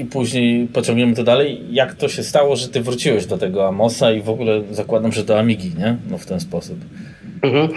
i 0.00 0.04
później 0.04 0.66
pociągniemy 0.66 1.14
to 1.14 1.24
dalej. 1.24 1.60
Jak 1.70 1.94
to 1.94 2.08
się 2.08 2.22
stało, 2.22 2.56
że 2.56 2.68
ty 2.68 2.80
wróciłeś 2.80 3.26
do 3.26 3.38
tego 3.38 3.68
Amosa 3.68 4.12
i 4.12 4.22
w 4.22 4.30
ogóle 4.30 4.62
zakładam, 4.70 5.12
że 5.12 5.24
do 5.24 5.38
Amigi, 5.38 5.72
nie? 5.78 5.96
No 6.10 6.18
w 6.18 6.26
ten 6.26 6.40
sposób. 6.40 6.78
Mhm. 7.42 7.68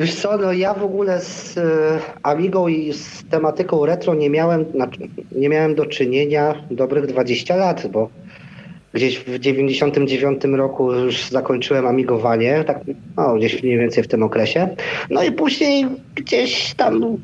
Wiesz 0.00 0.14
co, 0.14 0.38
no 0.38 0.52
ja 0.52 0.74
w 0.74 0.84
ogóle 0.84 1.20
z 1.20 1.56
y, 1.56 1.60
Amigą 2.22 2.68
i 2.68 2.92
z 2.92 3.24
tematyką 3.24 3.86
retro 3.86 4.14
nie 4.14 4.30
miałem, 4.30 4.64
znaczy, 4.70 4.98
nie 5.32 5.48
miałem 5.48 5.74
do 5.74 5.86
czynienia 5.86 6.54
dobrych 6.70 7.06
20 7.06 7.56
lat, 7.56 7.86
bo 7.86 8.08
Gdzieś 8.92 9.18
w 9.18 9.38
99 9.38 10.44
roku 10.44 10.92
już 10.92 11.28
zakończyłem 11.28 11.86
amigowanie, 11.86 12.64
tak 12.66 12.80
no, 13.16 13.34
gdzieś 13.34 13.62
mniej 13.62 13.78
więcej 13.78 14.04
w 14.04 14.08
tym 14.08 14.22
okresie. 14.22 14.68
No 15.10 15.22
i 15.22 15.32
później 15.32 15.86
gdzieś 16.14 16.74
tam 16.74 17.18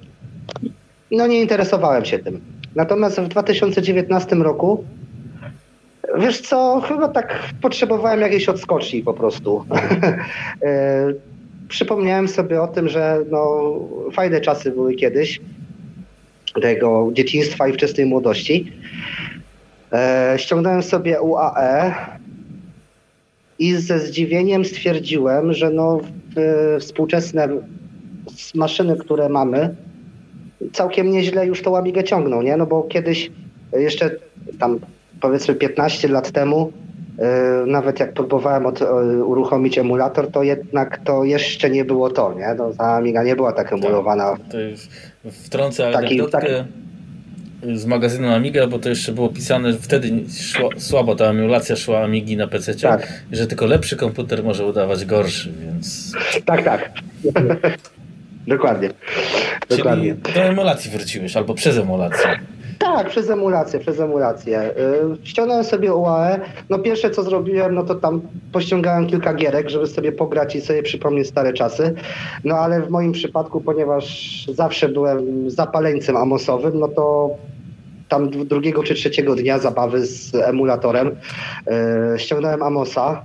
no 1.10 1.26
nie 1.26 1.40
interesowałem 1.40 2.04
się 2.04 2.18
tym. 2.18 2.40
Natomiast 2.74 3.20
w 3.20 3.28
2019 3.28 4.36
roku 4.36 4.84
wiesz 6.18 6.40
co, 6.40 6.80
chyba 6.80 7.08
tak 7.08 7.40
potrzebowałem 7.62 8.20
jakiejś 8.20 8.48
odskoczni 8.48 9.02
po 9.02 9.14
prostu. 9.14 9.64
E, 11.66 11.68
przypomniałem 11.68 12.28
sobie 12.28 12.62
o 12.62 12.68
tym, 12.68 12.88
że 12.88 13.24
no, 13.30 13.72
fajne 14.12 14.40
czasy 14.40 14.70
były 14.70 14.94
kiedyś 14.94 15.40
tego 16.62 17.10
dzieciństwa 17.12 17.68
i 17.68 17.72
wczesnej 17.72 18.06
młodości. 18.06 18.72
E, 19.92 20.34
ściągnąłem 20.36 20.82
sobie 20.82 21.20
UAE 21.20 21.94
i 23.58 23.74
ze 23.74 23.98
zdziwieniem 23.98 24.64
stwierdziłem, 24.64 25.52
że 25.52 25.70
no, 25.70 26.00
współczesne 26.80 27.48
maszyny, 28.54 28.96
które 28.96 29.28
mamy, 29.28 29.74
całkiem 30.72 31.10
nieźle 31.10 31.46
już 31.46 31.62
tą 31.62 31.76
Amigę 31.76 32.04
ciągną, 32.04 32.42
nie? 32.42 32.56
No 32.56 32.66
bo 32.66 32.82
kiedyś, 32.82 33.30
jeszcze 33.72 34.10
tam 34.58 34.78
powiedzmy 35.20 35.54
15 35.54 36.08
lat 36.08 36.30
temu, 36.30 36.72
e, 36.72 36.85
nawet 37.66 38.00
jak 38.00 38.12
próbowałem 38.12 38.66
od, 38.66 38.82
e, 38.82 38.94
uruchomić 39.24 39.78
emulator, 39.78 40.30
to 40.30 40.42
jednak 40.42 41.00
to 41.04 41.24
jeszcze 41.24 41.70
nie 41.70 41.84
było 41.84 42.10
to, 42.10 42.34
nie? 42.34 42.54
No, 42.58 42.70
ta 42.78 42.96
Amiga 42.96 43.22
nie 43.22 43.36
była 43.36 43.52
tak 43.52 43.72
emulowana. 43.72 44.30
Tak, 44.30 44.48
to 44.50 44.60
jest, 44.60 44.90
wtrącę 45.32 45.96
anegdotkę. 45.96 46.40
Taki, 46.40 46.86
z 47.74 47.86
magazynu 47.86 48.34
Amiga, 48.34 48.66
bo 48.66 48.78
to 48.78 48.88
jeszcze 48.88 49.12
było 49.12 49.28
pisane, 49.28 49.72
wtedy 49.72 50.10
szło, 50.40 50.70
słabo 50.78 51.14
ta 51.14 51.24
emulacja 51.24 51.76
szła 51.76 52.00
Amigi 52.00 52.36
na 52.36 52.46
PC, 52.46 52.74
tak. 52.74 53.12
że 53.32 53.46
tylko 53.46 53.66
lepszy 53.66 53.96
komputer 53.96 54.44
może 54.44 54.66
udawać 54.66 55.04
gorszy, 55.04 55.52
więc... 55.60 56.12
Tak, 56.44 56.64
tak. 56.64 56.90
Dokładnie. 58.46 58.90
Czyli 59.68 59.78
Dokładnie. 59.78 60.14
do 60.14 60.40
emulacji 60.40 60.90
wróciłeś, 60.90 61.36
albo 61.36 61.54
przez 61.54 61.78
emulację. 61.78 62.40
Tak, 62.78 63.08
przez 63.08 63.30
emulację, 63.30 63.80
przez 63.80 64.00
emulację. 64.00 64.70
Yy, 65.10 65.16
ściągnąłem 65.24 65.64
sobie 65.64 65.94
UAE. 65.94 66.40
No 66.70 66.78
pierwsze 66.78 67.10
co 67.10 67.22
zrobiłem, 67.22 67.74
no 67.74 67.82
to 67.82 67.94
tam 67.94 68.20
pościągałem 68.52 69.06
kilka 69.06 69.34
gierek, 69.34 69.68
żeby 69.68 69.86
sobie 69.86 70.12
pograć 70.12 70.56
i 70.56 70.60
sobie 70.60 70.82
przypomnieć 70.82 71.28
stare 71.28 71.52
czasy. 71.52 71.94
No 72.44 72.54
ale 72.54 72.82
w 72.82 72.90
moim 72.90 73.12
przypadku, 73.12 73.60
ponieważ 73.60 74.46
zawsze 74.54 74.88
byłem 74.88 75.50
zapaleńcem 75.50 76.16
amosowym, 76.16 76.78
no 76.78 76.88
to 76.88 77.30
tam 78.08 78.30
drugiego 78.30 78.82
czy 78.82 78.94
trzeciego 78.94 79.34
dnia 79.34 79.58
zabawy 79.58 80.06
z 80.06 80.34
emulatorem 80.34 81.10
yy, 81.66 82.18
ściągnąłem 82.18 82.62
Amosa. 82.62 83.22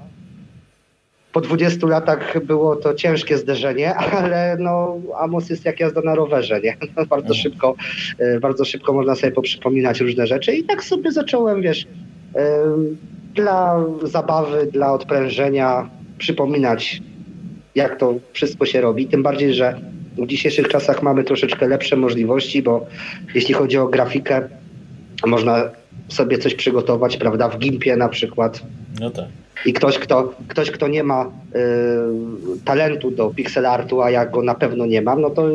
Po 1.31 1.41
20 1.41 1.87
latach 1.87 2.45
było 2.45 2.75
to 2.75 2.93
ciężkie 2.93 3.37
zderzenie, 3.37 3.95
ale 4.17 4.57
no, 4.59 4.97
Amos 5.19 5.49
jest 5.49 5.65
jak 5.65 5.79
jazda 5.79 6.01
na 6.01 6.15
rowerze, 6.15 6.61
nie? 6.61 6.77
No, 6.97 7.05
bardzo, 7.05 7.33
mhm. 7.33 7.41
szybko, 7.43 7.75
yy, 8.19 8.39
bardzo 8.39 8.65
szybko 8.65 8.93
można 8.93 9.15
sobie 9.15 9.31
poprzypominać 9.31 9.99
różne 9.99 10.27
rzeczy 10.27 10.55
i 10.55 10.63
tak 10.63 10.83
sobie 10.83 11.11
zacząłem, 11.11 11.61
wiesz, 11.61 11.87
yy, 12.35 12.41
dla 13.35 13.85
zabawy, 14.03 14.67
dla 14.71 14.93
odprężenia 14.93 15.89
przypominać, 16.17 17.01
jak 17.75 17.97
to 17.99 18.13
wszystko 18.33 18.65
się 18.65 18.81
robi. 18.81 19.07
Tym 19.07 19.23
bardziej, 19.23 19.53
że 19.53 19.81
w 20.17 20.27
dzisiejszych 20.27 20.67
czasach 20.67 21.03
mamy 21.03 21.23
troszeczkę 21.23 21.67
lepsze 21.67 21.95
możliwości, 21.95 22.61
bo 22.61 22.85
jeśli 23.35 23.53
chodzi 23.53 23.77
o 23.77 23.87
grafikę, 23.87 24.49
można 25.25 25.69
sobie 26.07 26.37
coś 26.37 26.55
przygotować, 26.55 27.17
prawda, 27.17 27.49
w 27.49 27.57
Gimpie 27.57 27.95
na 27.95 28.09
przykład. 28.09 28.63
No 28.99 29.09
tak. 29.09 29.25
I 29.65 29.73
ktoś, 29.73 29.99
kto, 29.99 30.33
ktoś, 30.47 30.71
kto 30.71 30.87
nie 30.87 31.03
ma 31.03 31.25
y, 31.25 31.29
talentu 32.65 33.11
do 33.11 33.29
pixel 33.29 33.65
artu, 33.65 34.01
a 34.01 34.11
ja 34.11 34.25
go 34.25 34.41
na 34.41 34.55
pewno 34.55 34.85
nie 34.85 35.01
mam, 35.01 35.21
no 35.21 35.29
to 35.29 35.49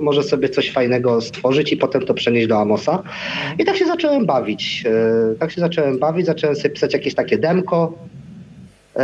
może 0.00 0.22
sobie 0.22 0.48
coś 0.48 0.72
fajnego 0.72 1.20
stworzyć 1.20 1.72
i 1.72 1.76
potem 1.76 2.02
to 2.02 2.14
przenieść 2.14 2.46
do 2.46 2.60
Amosa. 2.60 3.02
I 3.58 3.64
tak 3.64 3.76
się 3.76 3.86
zacząłem 3.86 4.26
bawić. 4.26 4.84
Y, 5.34 5.38
tak 5.38 5.50
się 5.50 5.60
zacząłem 5.60 5.98
bawić, 5.98 6.26
zacząłem 6.26 6.56
sobie 6.56 6.70
pisać 6.70 6.92
jakieś 6.92 7.14
takie 7.14 7.38
demko. 7.38 7.92
Y, 8.96 9.00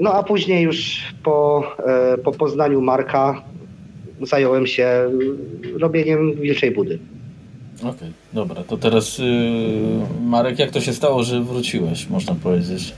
no 0.00 0.14
a 0.14 0.22
później 0.22 0.62
już 0.62 1.02
po, 1.22 1.64
y, 2.14 2.18
po 2.18 2.32
poznaniu 2.32 2.80
Marka 2.80 3.42
zająłem 4.22 4.66
się 4.66 5.10
robieniem 5.78 6.34
Wilczej 6.34 6.70
Budy. 6.70 6.98
Okej, 7.78 7.90
okay, 7.90 8.12
dobra. 8.32 8.62
To 8.62 8.76
teraz 8.76 9.18
yy, 9.18 9.24
Marek, 10.24 10.58
jak 10.58 10.70
to 10.70 10.80
się 10.80 10.92
stało, 10.92 11.22
że 11.22 11.42
wróciłeś, 11.42 12.08
można 12.08 12.34
powiedzieć? 12.34 12.94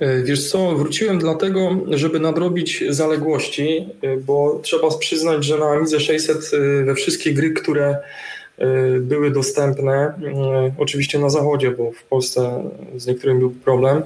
E, 0.00 0.22
wiesz 0.22 0.50
co, 0.50 0.76
wróciłem 0.76 1.18
dlatego, 1.18 1.76
żeby 1.90 2.20
nadrobić 2.20 2.84
zaległości, 2.88 3.88
e, 4.02 4.16
bo 4.16 4.60
trzeba 4.62 4.98
przyznać, 4.98 5.44
że 5.44 5.58
na 5.58 5.66
Amidze 5.66 6.00
600 6.00 6.36
e, 6.52 6.84
we 6.84 6.94
wszystkie 6.94 7.32
gry, 7.32 7.50
które 7.50 7.96
były 9.00 9.30
dostępne, 9.30 10.12
oczywiście 10.78 11.18
na 11.18 11.30
zachodzie, 11.30 11.70
bo 11.70 11.92
w 11.92 12.04
Polsce 12.04 12.64
z 12.96 13.06
niektórymi 13.06 13.40
był 13.40 13.50
problem, 13.50 14.02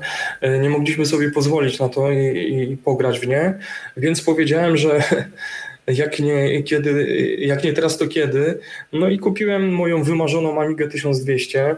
nie 0.62 0.70
mogliśmy 0.70 1.06
sobie 1.06 1.30
pozwolić 1.30 1.78
na 1.78 1.88
to 1.88 2.12
i, 2.12 2.68
i 2.72 2.76
pograć 2.76 3.20
w 3.20 3.26
nie, 3.26 3.58
więc 3.96 4.22
powiedziałem, 4.22 4.76
że 4.76 5.02
jak 5.86 6.18
nie, 6.18 6.62
kiedy, 6.62 7.06
jak 7.38 7.64
nie 7.64 7.72
teraz, 7.72 7.98
to 7.98 8.08
kiedy. 8.08 8.58
No 8.92 9.08
i 9.08 9.18
kupiłem 9.18 9.74
moją 9.74 10.02
wymarzoną 10.02 10.60
Amigę 10.60 10.88
1200. 10.88 11.76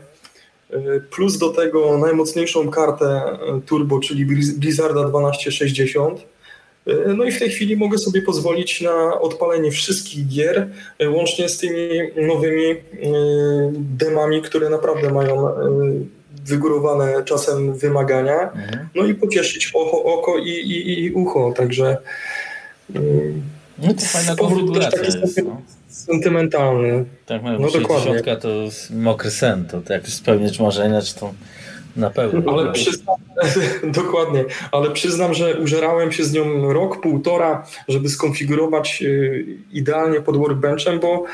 Plus 1.10 1.38
do 1.38 1.48
tego 1.48 1.98
najmocniejszą 1.98 2.70
kartę 2.70 3.38
turbo, 3.66 4.00
czyli 4.00 4.26
Blizzarda 4.56 5.04
1260. 5.04 6.20
No 7.16 7.24
i 7.24 7.32
w 7.32 7.38
tej 7.38 7.50
chwili 7.50 7.76
mogę 7.76 7.98
sobie 7.98 8.22
pozwolić 8.22 8.80
na 8.80 9.20
odpalenie 9.20 9.70
wszystkich 9.70 10.26
gier, 10.28 10.68
łącznie 11.08 11.48
z 11.48 11.58
tymi 11.58 11.88
nowymi 12.26 12.64
e, 12.70 12.76
demami, 13.72 14.42
które 14.42 14.70
naprawdę 14.70 15.10
mają 15.10 15.48
e, 15.48 15.54
wygórowane 16.46 17.24
czasem 17.24 17.74
wymagania. 17.74 18.52
Mhm. 18.52 18.88
No 18.94 19.04
i 19.04 19.14
pocieszyć 19.14 19.70
oko, 19.74 20.04
oko 20.04 20.38
i, 20.38 20.50
i, 20.50 21.04
i 21.04 21.10
ucho. 21.10 21.52
Także 21.56 21.96
no 23.78 23.94
to 23.94 24.00
fajna 24.00 24.36
konfiguracja 24.36 25.02
jest. 25.02 25.42
No. 25.44 25.62
Sentymentalny. 25.98 27.04
Tak, 27.26 27.42
no 27.42 27.70
dokładnie. 27.70 28.36
to 28.36 28.48
jest 28.48 28.90
mokry 28.90 29.30
sen, 29.30 29.64
to, 29.64 29.80
to 29.80 29.92
jak 29.92 30.08
spełnić 30.08 30.60
marzenia, 30.60 31.02
czy 31.02 31.14
to 31.14 31.34
na 31.96 32.10
pewno. 32.10 32.52
Ale 32.52 32.72
przyznam, 32.72 33.16
dokładnie, 34.02 34.44
ale 34.72 34.90
przyznam, 34.90 35.34
że 35.34 35.60
użerałem 35.60 36.12
się 36.12 36.24
z 36.24 36.32
nią 36.32 36.72
rok, 36.72 37.00
półtora, 37.00 37.66
żeby 37.88 38.08
skonfigurować 38.08 39.02
y, 39.02 39.44
idealnie 39.72 40.20
pod 40.20 40.36
workbenchem, 40.36 41.00
bo 41.00 41.24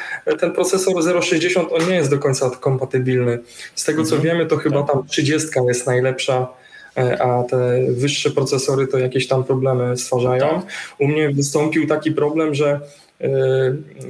ten 0.41 0.53
procesor 0.53 1.25
060 1.25 1.69
on 1.73 1.89
nie 1.89 1.95
jest 1.95 2.11
do 2.11 2.19
końca 2.19 2.51
kompatybilny. 2.51 3.39
Z 3.75 3.85
tego 3.85 4.05
co 4.05 4.17
mhm. 4.17 4.23
wiemy, 4.23 4.47
to 4.47 4.57
chyba 4.57 4.83
tak. 4.83 4.93
tam 4.93 5.07
30 5.07 5.49
jest 5.69 5.87
najlepsza 5.87 6.49
E, 6.97 7.23
a 7.23 7.43
te 7.43 7.79
wyższe 7.89 8.31
procesory 8.31 8.87
to 8.87 8.99
jakieś 8.99 9.29
tam 9.29 9.45
problemy 9.45 9.97
stwarzają. 9.97 10.49
Tak. 10.49 10.67
U 10.99 11.09
mnie 11.09 11.31
wystąpił 11.31 11.87
taki 11.87 12.13
problem, 12.13 12.55
że 12.55 12.81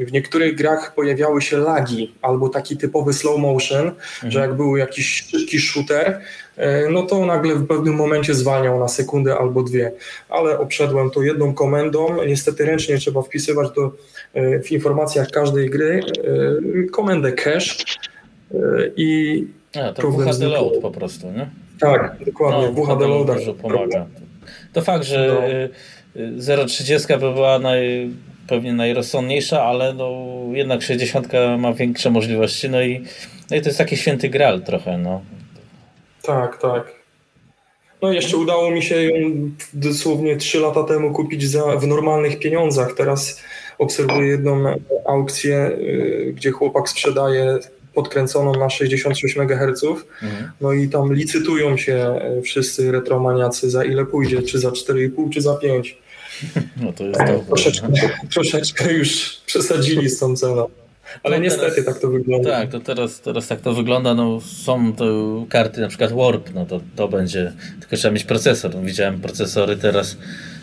w 0.07 0.13
niektórych 0.13 0.55
grach 0.57 0.95
pojawiały 0.95 1.43
się 1.43 1.57
lagi 1.57 2.15
albo 2.23 2.49
taki 2.49 2.77
typowy 2.77 3.13
slow 3.13 3.39
motion, 3.39 3.87
mhm. 3.87 4.33
że 4.33 4.41
jak 4.41 4.55
był 4.55 4.77
jakiś 4.77 5.25
szybki 5.31 5.59
shooter, 5.59 6.21
e, 6.57 6.91
no 6.91 7.03
to 7.03 7.27
nagle 7.27 7.55
w 7.55 7.67
pewnym 7.67 7.95
momencie 7.95 8.35
zwalniał 8.35 8.81
na 8.81 8.89
sekundę 8.89 9.39
albo 9.39 9.63
dwie, 9.63 9.93
ale 10.29 10.59
obszedłem 10.59 11.11
to 11.11 11.23
jedną 11.23 11.55
komendą. 11.55 12.25
Niestety 12.27 12.65
ręcznie 12.65 12.99
trzeba 12.99 13.23
wpisywać 13.23 13.69
do, 13.77 13.93
w 14.65 14.73
informacjach 14.73 15.31
każdej 15.31 15.71
gry 15.71 16.01
komendę 16.93 17.33
cache 17.33 17.85
i 18.97 19.47
a, 19.77 19.93
to 19.93 20.11
WHD 20.11 20.49
load 20.49 20.79
po 20.83 20.91
prostu, 20.91 21.31
nie? 21.31 21.51
Tak, 21.81 22.17
dokładnie. 22.27 22.73
No, 22.77 22.85
WHD 22.85 23.35
dużo 23.35 23.55
pomaga. 23.55 24.07
To 24.73 24.83
fakt, 24.83 25.05
że 25.05 25.29
no. 26.17 26.21
0,30 26.39 27.21
by 27.21 27.33
była 27.33 27.59
naj, 27.59 28.11
pewnie 28.49 28.73
najrozsądniejsza, 28.73 29.63
ale 29.63 29.95
no, 29.95 30.11
jednak 30.53 30.83
60 30.83 31.29
ma 31.59 31.73
większe 31.73 32.11
możliwości, 32.11 32.71
no 32.71 32.83
i, 32.83 33.05
no 33.51 33.57
i 33.57 33.61
to 33.61 33.69
jest 33.69 33.79
taki 33.79 33.97
święty 33.97 34.29
gral 34.29 34.63
trochę, 34.63 34.99
no. 34.99 35.23
Tak, 36.23 36.59
tak. 36.59 37.05
No 38.03 38.13
jeszcze 38.13 38.37
udało 38.37 38.71
mi 38.71 38.83
się 38.83 39.03
ją 39.03 39.51
dosłownie 39.73 40.37
3 40.37 40.61
lata 40.61 40.85
temu 40.85 41.13
kupić 41.13 41.51
za, 41.51 41.77
w 41.77 41.87
normalnych 41.87 42.39
pieniądzach. 42.39 42.93
Teraz 42.97 43.41
obserwuję 43.79 44.29
jedną 44.29 44.65
aukcję, 45.07 45.71
y, 45.79 46.33
gdzie 46.37 46.51
chłopak 46.51 46.89
sprzedaje 46.89 47.59
podkręconą 47.95 48.55
na 48.55 48.71
66 48.71 49.37
MHz. 49.37 49.85
Mhm. 50.23 50.51
No 50.61 50.73
i 50.73 50.89
tam 50.89 51.15
licytują 51.15 51.77
się 51.77 52.21
y, 52.39 52.43
wszyscy 52.43 52.93
retromaniacy 52.93 53.71
za 53.71 53.85
ile 53.85 54.07
pójdzie, 54.07 54.43
czy 54.43 54.59
za 54.59 54.69
4,5, 54.69 55.31
czy 55.31 55.41
za 55.41 55.55
5. 55.55 55.99
No 56.83 56.93
to 56.93 57.05
jest 57.05 57.21
dobre. 57.21 57.41
Troszeczkę, 57.47 57.89
troszeczkę 58.35 58.93
już 58.93 59.41
przesadzili 59.47 60.11
z 60.11 60.19
tą 60.19 60.37
ceną. 60.37 60.69
Ale 61.23 61.37
no 61.37 61.43
niestety 61.43 61.71
teraz, 61.71 61.85
tak 61.85 61.99
to 61.99 62.09
wygląda. 62.09 62.51
Tak, 62.51 62.71
to 62.71 62.81
teraz, 62.81 63.21
teraz 63.21 63.49
tak 63.49 63.61
to 63.61 63.75
wygląda. 63.75 64.15
No, 64.15 64.41
są 64.41 64.93
to 64.93 65.07
karty 65.49 65.81
na 65.81 65.89
przykład 65.89 66.13
Warp, 66.13 66.55
no 66.55 66.67
to, 66.67 66.81
to 66.97 67.09
będzie, 67.09 67.53
tylko 67.81 67.97
trzeba 67.97 68.15
mieć 68.15 68.25
procesor. 68.25 68.75
No, 68.75 68.83
widziałem 68.83 69.21
procesory 69.21 69.77
teraz 69.77 70.17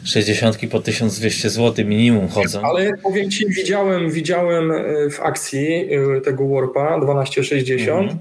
60 0.03 0.57
po 0.71 0.79
1200 0.79 1.49
zł 1.49 1.85
minimum 1.85 2.27
chodzą. 2.27 2.61
Ale 2.61 2.91
powiem 3.03 3.31
Ci, 3.31 3.45
widziałem, 3.49 4.11
widziałem 4.11 4.71
e, 4.71 5.09
w 5.09 5.19
akcji 5.19 5.89
e, 6.17 6.21
tego 6.21 6.47
Warpa 6.47 6.99
1260. 6.99 8.01
Mhm. 8.01 8.19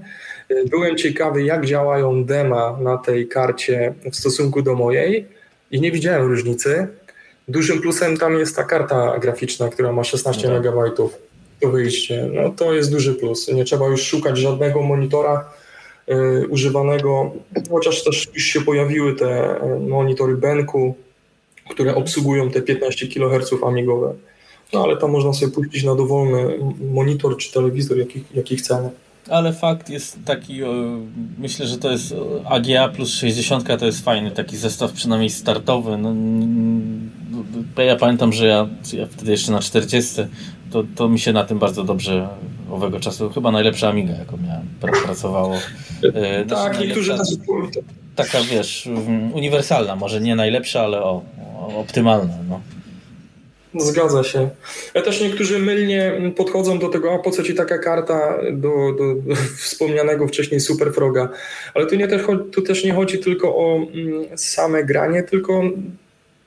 E, 0.49 0.69
byłem 0.69 0.97
ciekawy, 0.97 1.43
jak 1.43 1.65
działają 1.65 2.25
dema 2.25 2.77
na 2.81 2.97
tej 2.97 3.27
karcie 3.27 3.93
w 4.11 4.15
stosunku 4.15 4.61
do 4.61 4.75
mojej 4.75 5.27
i 5.71 5.81
nie 5.81 5.91
widziałem 5.91 6.27
różnicy. 6.27 6.87
Dużym 7.47 7.81
plusem 7.81 8.17
tam 8.17 8.39
jest 8.39 8.55
ta 8.55 8.63
karta 8.63 9.19
graficzna, 9.19 9.69
która 9.69 9.91
ma 9.91 10.03
16 10.03 10.49
no 10.49 10.61
tak. 10.61 10.73
MB 10.73 10.95
to 10.95 11.09
wyjście. 11.69 12.29
No 12.33 12.49
to 12.49 12.73
jest 12.73 12.91
duży 12.91 13.13
plus. 13.13 13.47
Nie 13.47 13.65
trzeba 13.65 13.87
już 13.87 14.03
szukać 14.03 14.37
żadnego 14.37 14.81
monitora 14.81 15.49
y, 16.09 16.47
używanego, 16.47 17.31
chociaż 17.69 18.03
też 18.03 18.27
już 18.33 18.43
się 18.43 18.61
pojawiły 18.61 19.15
te 19.15 19.59
monitory 19.87 20.37
Benku, 20.37 20.95
które 21.69 21.95
obsługują 21.95 22.51
te 22.51 22.61
15 22.61 23.07
kHz 23.07 23.63
amigowe. 23.63 24.13
No 24.73 24.83
ale 24.83 24.97
tam 24.97 25.11
można 25.11 25.33
sobie 25.33 25.51
puścić 25.51 25.83
na 25.83 25.95
dowolny 25.95 26.59
monitor 26.91 27.37
czy 27.37 27.53
telewizor, 27.53 27.97
jaki, 27.97 28.23
jaki 28.33 28.55
chcemy. 28.55 28.89
Ale 29.29 29.53
fakt 29.53 29.89
jest 29.89 30.19
taki, 30.25 30.59
myślę, 31.37 31.67
że 31.67 31.77
to 31.77 31.91
jest 31.91 32.15
AGA 32.45 32.89
plus 32.89 33.09
60 33.09 33.67
to 33.79 33.85
jest 33.85 34.03
fajny 34.03 34.31
taki 34.31 34.57
zestaw, 34.57 34.91
przynajmniej 34.91 35.29
startowy. 35.29 35.97
No, 35.97 36.13
ja 37.83 37.95
pamiętam, 37.95 38.33
że 38.33 38.47
ja, 38.47 38.67
ja 38.93 39.05
wtedy 39.05 39.31
jeszcze 39.31 39.51
na 39.51 39.59
40 39.59 40.15
to, 40.71 40.83
to 40.95 41.09
mi 41.09 41.19
się 41.19 41.33
na 41.33 41.43
tym 41.43 41.59
bardzo 41.59 41.83
dobrze 41.83 42.27
owego 42.71 42.99
czasu, 42.99 43.29
chyba 43.29 43.51
najlepsza 43.51 43.89
Amiga, 43.89 44.13
jaką 44.13 44.37
miałem, 44.37 44.67
pracowało. 45.05 45.55
E, 46.13 46.45
tak, 46.55 46.79
niektórzy 46.79 47.15
nas... 47.15 47.37
Taka, 48.15 48.41
wiesz, 48.41 48.89
uniwersalna, 49.33 49.95
może 49.95 50.21
nie 50.21 50.35
najlepsza, 50.35 50.81
ale 50.81 51.03
o 51.03 51.21
optymalna, 51.77 52.33
no. 52.49 52.59
Zgadza 53.79 54.23
się. 54.23 54.49
Ja 54.93 55.01
też 55.01 55.21
niektórzy 55.21 55.59
mylnie 55.59 56.33
podchodzą 56.35 56.79
do 56.79 56.89
tego, 56.89 57.13
a 57.13 57.19
po 57.19 57.31
co 57.31 57.43
ci 57.43 57.55
taka 57.55 57.77
karta 57.77 58.37
do, 58.51 58.69
do, 58.97 59.15
do 59.15 59.35
wspomnianego 59.57 60.27
wcześniej 60.27 60.59
Superfroga. 60.59 61.29
Ale 61.73 61.85
tu, 61.85 61.95
nie 61.95 62.07
też, 62.07 62.21
tu 62.51 62.61
też 62.61 62.83
nie 62.83 62.93
chodzi 62.93 63.19
tylko 63.19 63.55
o 63.55 63.75
mm, 63.93 64.37
same 64.37 64.83
granie, 64.83 65.23
tylko 65.23 65.63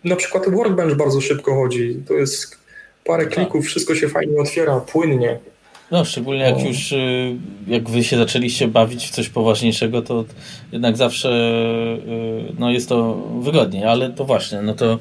na 0.04 0.16
przykład 0.16 0.50
Workbench 0.50 0.94
bardzo 0.94 1.20
szybko 1.20 1.54
chodzi. 1.54 2.02
To 2.08 2.14
jest 2.14 2.58
parę 3.04 3.24
tak. 3.24 3.34
klików, 3.34 3.66
wszystko 3.66 3.94
się 3.94 4.08
fajnie 4.08 4.40
otwiera, 4.40 4.80
płynnie. 4.80 5.38
No, 5.90 6.04
szczególnie 6.04 6.42
jak 6.42 6.64
już, 6.64 6.92
y, 6.92 7.36
jak 7.66 7.90
wy 7.90 8.04
się 8.04 8.16
zaczęliście 8.16 8.68
bawić 8.68 9.06
w 9.06 9.10
coś 9.10 9.28
poważniejszego, 9.28 10.02
to 10.02 10.24
jednak 10.72 10.96
zawsze 10.96 11.28
y, 11.28 12.52
no 12.58 12.70
jest 12.70 12.88
to 12.88 13.14
wygodniej, 13.40 13.84
ale 13.84 14.10
to 14.10 14.24
właśnie, 14.24 14.62
no 14.62 14.74
to 14.74 14.94
y, 14.94 14.98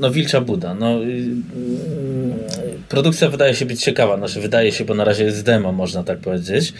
no 0.00 0.10
Wilcza 0.10 0.40
Buda, 0.40 0.74
no 0.74 0.98
produkcja 2.88 3.28
wydaje 3.28 3.54
się 3.54 3.66
być 3.66 3.84
ciekawa, 3.84 4.16
znaczy 4.16 4.40
wydaje 4.40 4.72
się, 4.72 4.84
bo 4.84 4.94
na 4.94 5.04
razie 5.04 5.24
jest 5.24 5.44
demo, 5.44 5.72
można 5.72 6.04
tak 6.04 6.18
powiedzieć. 6.18 6.72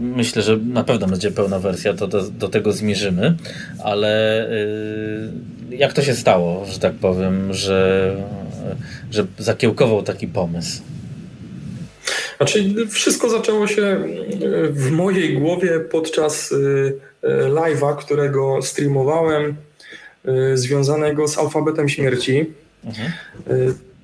Myślę, 0.00 0.42
że 0.42 0.56
na 0.56 0.84
pewno 0.84 1.06
będzie 1.06 1.30
pełna 1.30 1.58
wersja, 1.58 1.94
to 1.94 2.06
do, 2.06 2.30
do 2.30 2.48
tego 2.48 2.72
zmierzymy, 2.72 3.34
ale 3.84 4.46
jak 5.70 5.92
to 5.92 6.02
się 6.02 6.14
stało, 6.14 6.66
że 6.72 6.78
tak 6.78 6.94
powiem, 6.94 7.54
że 7.54 8.12
że 9.10 9.26
zakiełkował 9.38 10.02
taki 10.02 10.28
pomysł? 10.28 10.82
Znaczy, 12.36 12.74
wszystko 12.90 13.30
zaczęło 13.30 13.66
się 13.66 13.82
e, 13.82 14.02
w 14.68 14.90
mojej 14.90 15.38
głowie 15.38 15.80
podczas 15.80 16.52
e, 16.52 16.56
e, 17.28 17.48
live'a, 17.48 17.96
którego 17.96 18.62
streamowałem, 18.62 19.56
związanego 20.54 21.28
z 21.28 21.38
alfabetem 21.38 21.88
śmierci. 21.88 22.46
Mhm. 22.84 23.12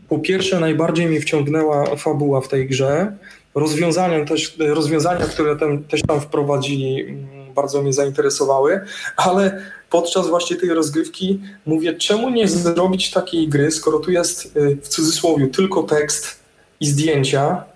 Po 0.09 0.18
pierwsze, 0.18 0.61
najbardziej 0.61 1.07
mi 1.07 1.21
wciągnęła 1.21 1.97
fabuła 1.97 2.40
w 2.40 2.49
tej 2.49 2.68
grze. 2.68 3.12
Rozwiązania, 3.55 4.25
też, 4.25 4.57
rozwiązania 4.59 5.27
które 5.27 5.57
tam, 5.57 5.85
też 5.85 6.03
tam 6.03 6.21
wprowadzili, 6.21 7.01
mm, 7.01 7.55
bardzo 7.55 7.83
mnie 7.83 7.92
zainteresowały, 7.92 8.81
ale 9.16 9.62
podczas 9.90 10.29
właśnie 10.29 10.57
tej 10.57 10.68
rozgrywki 10.68 11.40
mówię, 11.66 11.95
czemu 11.95 12.31
nie 12.31 12.49
zrobić 12.49 13.11
takiej 13.11 13.49
gry, 13.49 13.71
skoro 13.71 13.99
tu 13.99 14.11
jest 14.11 14.55
w 14.83 14.88
cudzysłowie 14.88 15.47
tylko 15.47 15.83
tekst 15.83 16.40
i 16.81 16.87
zdjęcia 16.87 17.72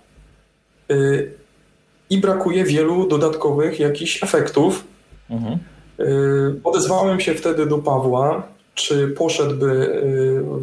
i 2.10 2.18
brakuje 2.18 2.64
wielu 2.64 3.08
dodatkowych 3.08 3.80
jakichś 3.80 4.22
efektów. 4.22 4.84
Mhm. 5.30 5.58
Y, 6.00 6.60
odezwałem 6.64 7.20
się 7.20 7.34
wtedy 7.34 7.66
do 7.66 7.78
Pawła, 7.78 8.42
czy 8.74 9.08
poszedłby 9.08 10.02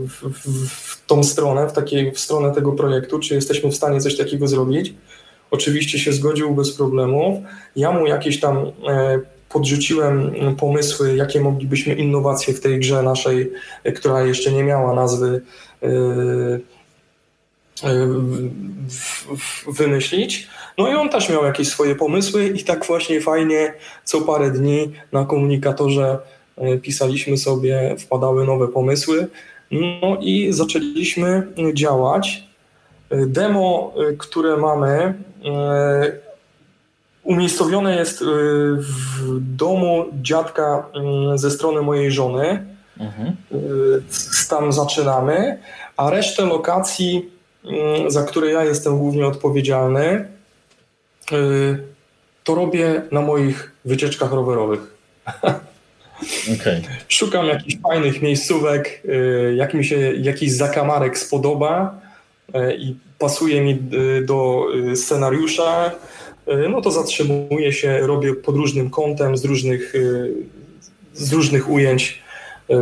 w, 0.08 0.30
w, 0.30 0.68
w 0.68 1.06
tą 1.06 1.24
stronę, 1.24 1.70
w, 1.70 1.74
takiej, 1.74 2.12
w 2.12 2.20
stronę 2.20 2.52
tego 2.52 2.72
projektu, 2.72 3.20
czy 3.20 3.36
jesteśmy 3.36 3.72
w 3.72 3.76
stanie 3.76 4.02
coś 4.02 4.18
takiego 4.18 4.48
zrobić. 4.48 4.94
Oczywiście 5.52 6.00
się 6.00 6.14
zgodził 6.14 6.56
bez 6.56 6.72
problemów. 6.72 7.40
Ja 7.76 7.92
mu 7.92 8.08
jakieś 8.08 8.40
tam 8.40 8.58
e, 8.88 9.20
podrzuciłem 9.50 10.32
pomysły, 10.56 11.16
jakie 11.16 11.42
moglibyśmy 11.42 11.94
innowacje 11.94 12.54
w 12.54 12.60
tej 12.60 12.80
grze 12.80 13.04
naszej, 13.04 13.52
która 13.96 14.22
jeszcze 14.22 14.52
nie 14.52 14.64
miała 14.64 14.94
nazwy, 14.94 15.42
e, 15.84 15.88
e, 15.88 15.92
wymyślić. 19.68 20.48
No 20.78 20.92
i 20.92 20.94
on 20.94 21.10
też 21.10 21.30
miał 21.30 21.46
jakieś 21.46 21.68
swoje 21.68 21.96
pomysły 21.96 22.48
i 22.48 22.64
tak 22.64 22.86
właśnie 22.86 23.22
fajnie 23.22 23.74
co 24.04 24.22
parę 24.22 24.52
dni 24.52 24.92
na 25.12 25.26
komunikatorze 25.26 26.20
e, 26.58 26.78
pisaliśmy 26.78 27.38
sobie, 27.38 27.96
wpadały 28.00 28.46
nowe 28.46 28.68
pomysły. 28.68 29.28
No 29.72 30.18
i 30.22 30.54
zaczęliśmy 30.54 31.48
działać. 31.74 32.44
Demo, 33.10 33.94
które 34.18 34.58
mamy, 34.58 35.14
umiejscowione 37.24 37.96
jest 37.96 38.22
y, 38.22 38.26
w 38.76 39.40
domu 39.40 40.06
dziadka 40.22 40.86
y, 41.34 41.38
ze 41.38 41.52
strony 41.52 41.82
mojej 41.82 42.12
żony. 42.12 42.66
Mhm. 43.00 43.36
Y, 43.52 44.50
tam 44.50 44.74
zaczynamy, 44.74 45.60
a 45.98 46.10
resztę 46.10 46.46
lokacji, 46.46 47.30
za 48.08 48.24
które 48.24 48.52
ja 48.52 48.64
jestem 48.64 48.98
głównie 48.98 49.28
odpowiedzialny, 49.28 50.28
to 52.44 52.56
robię 52.56 53.02
na 53.12 53.22
moich 53.22 53.72
wycieczkach 53.86 54.32
rowerowych. 54.32 54.80
Okay. 56.62 56.82
Szukam 57.08 57.46
jakichś 57.46 57.78
fajnych 57.82 58.22
miejscówek, 58.22 59.04
jak 59.56 59.74
mi 59.74 59.86
się 59.86 60.14
jakiś 60.14 60.52
zakamarek 60.52 61.18
spodoba 61.18 62.02
i 62.78 62.96
pasuje 63.20 63.62
mi 63.62 63.80
do 64.26 64.66
scenariusza, 64.96 65.92
no 66.70 66.82
to 66.82 66.92
zatrzymuję 66.92 67.74
się, 67.74 68.00
robię 68.00 68.34
pod 68.34 68.56
różnym 68.56 68.90
kątem, 68.90 69.38
z 69.38 69.46
różnych, 69.46 69.94
z 71.14 71.34
różnych 71.34 71.70
ujęć. 71.70 72.22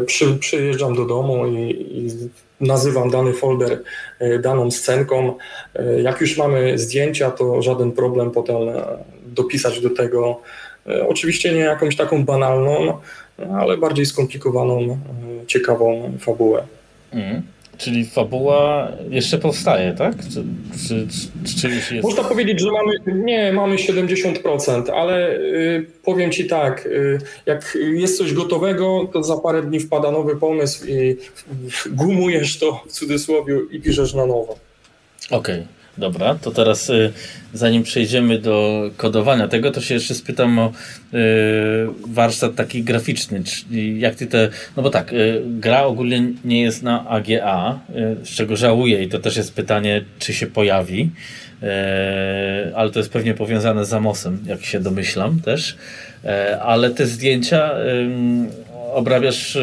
Przy, 0.06 0.38
przyjeżdżam 0.38 0.96
do 0.96 1.06
domu 1.06 1.48
i, 1.48 1.70
i 1.92 2.10
nazywam 2.62 3.10
dany 3.10 3.34
folder 3.34 3.82
daną 4.42 4.72
scenką. 4.72 5.36
Jak 6.04 6.22
już 6.22 6.38
mamy 6.38 6.78
zdjęcia, 6.78 7.32
to 7.32 7.62
żaden 7.62 7.92
problem 7.92 8.32
potem 8.32 8.58
dopisać 9.26 9.82
do 9.82 9.90
tego. 9.90 10.42
Oczywiście 11.08 11.54
nie 11.54 11.60
jakąś 11.60 11.96
taką 11.96 12.26
banalną, 12.26 12.98
ale 13.60 13.78
bardziej 13.78 14.06
skomplikowaną, 14.06 15.00
ciekawą 15.48 16.12
fabułę. 16.20 16.64
Mm. 17.12 17.42
Czyli 17.82 18.06
fabuła 18.06 18.92
jeszcze 19.10 19.38
powstaje, 19.38 19.94
tak? 19.94 20.16
Czy, 20.18 20.44
czy, 20.88 21.08
czy, 21.62 21.70
już 21.70 21.92
jest... 21.92 22.04
Można 22.04 22.24
powiedzieć, 22.24 22.60
że 22.60 22.72
mamy, 22.72 23.24
nie, 23.24 23.54
mamy 23.54 23.76
70%, 23.76 24.92
ale 24.92 25.36
y, 25.36 25.86
powiem 26.04 26.32
Ci 26.32 26.48
tak, 26.48 26.86
y, 26.86 27.20
jak 27.46 27.78
jest 27.94 28.18
coś 28.18 28.34
gotowego, 28.34 29.10
to 29.14 29.24
za 29.24 29.38
parę 29.38 29.64
dni 29.64 29.80
wpada 29.80 30.12
nowy 30.12 30.36
pomysł 30.36 30.86
i 30.88 31.18
gumujesz 31.92 32.60
to 32.60 32.84
w 32.88 32.92
cudzysłowie 32.92 33.60
i 33.72 33.82
piszesz 33.82 34.14
na 34.14 34.26
nowo. 34.26 34.58
Okej. 35.32 35.56
Okay. 35.56 35.81
Dobra, 35.98 36.36
to 36.36 36.52
teraz 36.52 36.90
y, 36.90 37.14
zanim 37.54 37.84
przejdziemy 37.84 38.40
do 38.40 38.90
kodowania 38.98 39.48
tego, 39.48 39.72
to 39.72 39.82
się 39.82 39.94
jeszcze 39.94 40.16
spytam 40.16 40.60
o 40.60 40.72
y, 41.14 41.18
warsztat 42.08 42.56
taki 42.56 42.84
graficzny. 42.84 43.44
Czyli 43.44 44.00
jak 44.00 44.16
ty 44.16 44.28
te. 44.28 44.50
No 44.78 44.84
bo 44.84 44.90
tak, 44.90 45.14
y, 45.14 45.42
gra 45.46 45.84
ogólnie 45.84 46.24
nie 46.46 46.62
jest 46.62 46.84
na 46.84 47.10
AGA, 47.10 47.80
z 48.24 48.30
czego 48.30 48.56
żałuję 48.56 49.04
i 49.04 49.10
to 49.10 49.20
też 49.20 49.38
jest 49.38 49.54
pytanie, 49.54 50.04
czy 50.20 50.34
się 50.34 50.48
pojawi. 50.48 51.10
Ale 52.76 52.90
to 52.92 53.00
jest 53.00 53.12
pewnie 53.12 53.34
powiązane 53.34 53.86
z 53.86 53.94
Amosem, 53.94 54.40
jak 54.46 54.66
się 54.66 54.80
domyślam 54.80 55.40
też. 55.40 55.78
Ale 56.62 56.90
te 56.90 57.06
zdjęcia 57.06 57.72
obrabiasz 58.92 59.58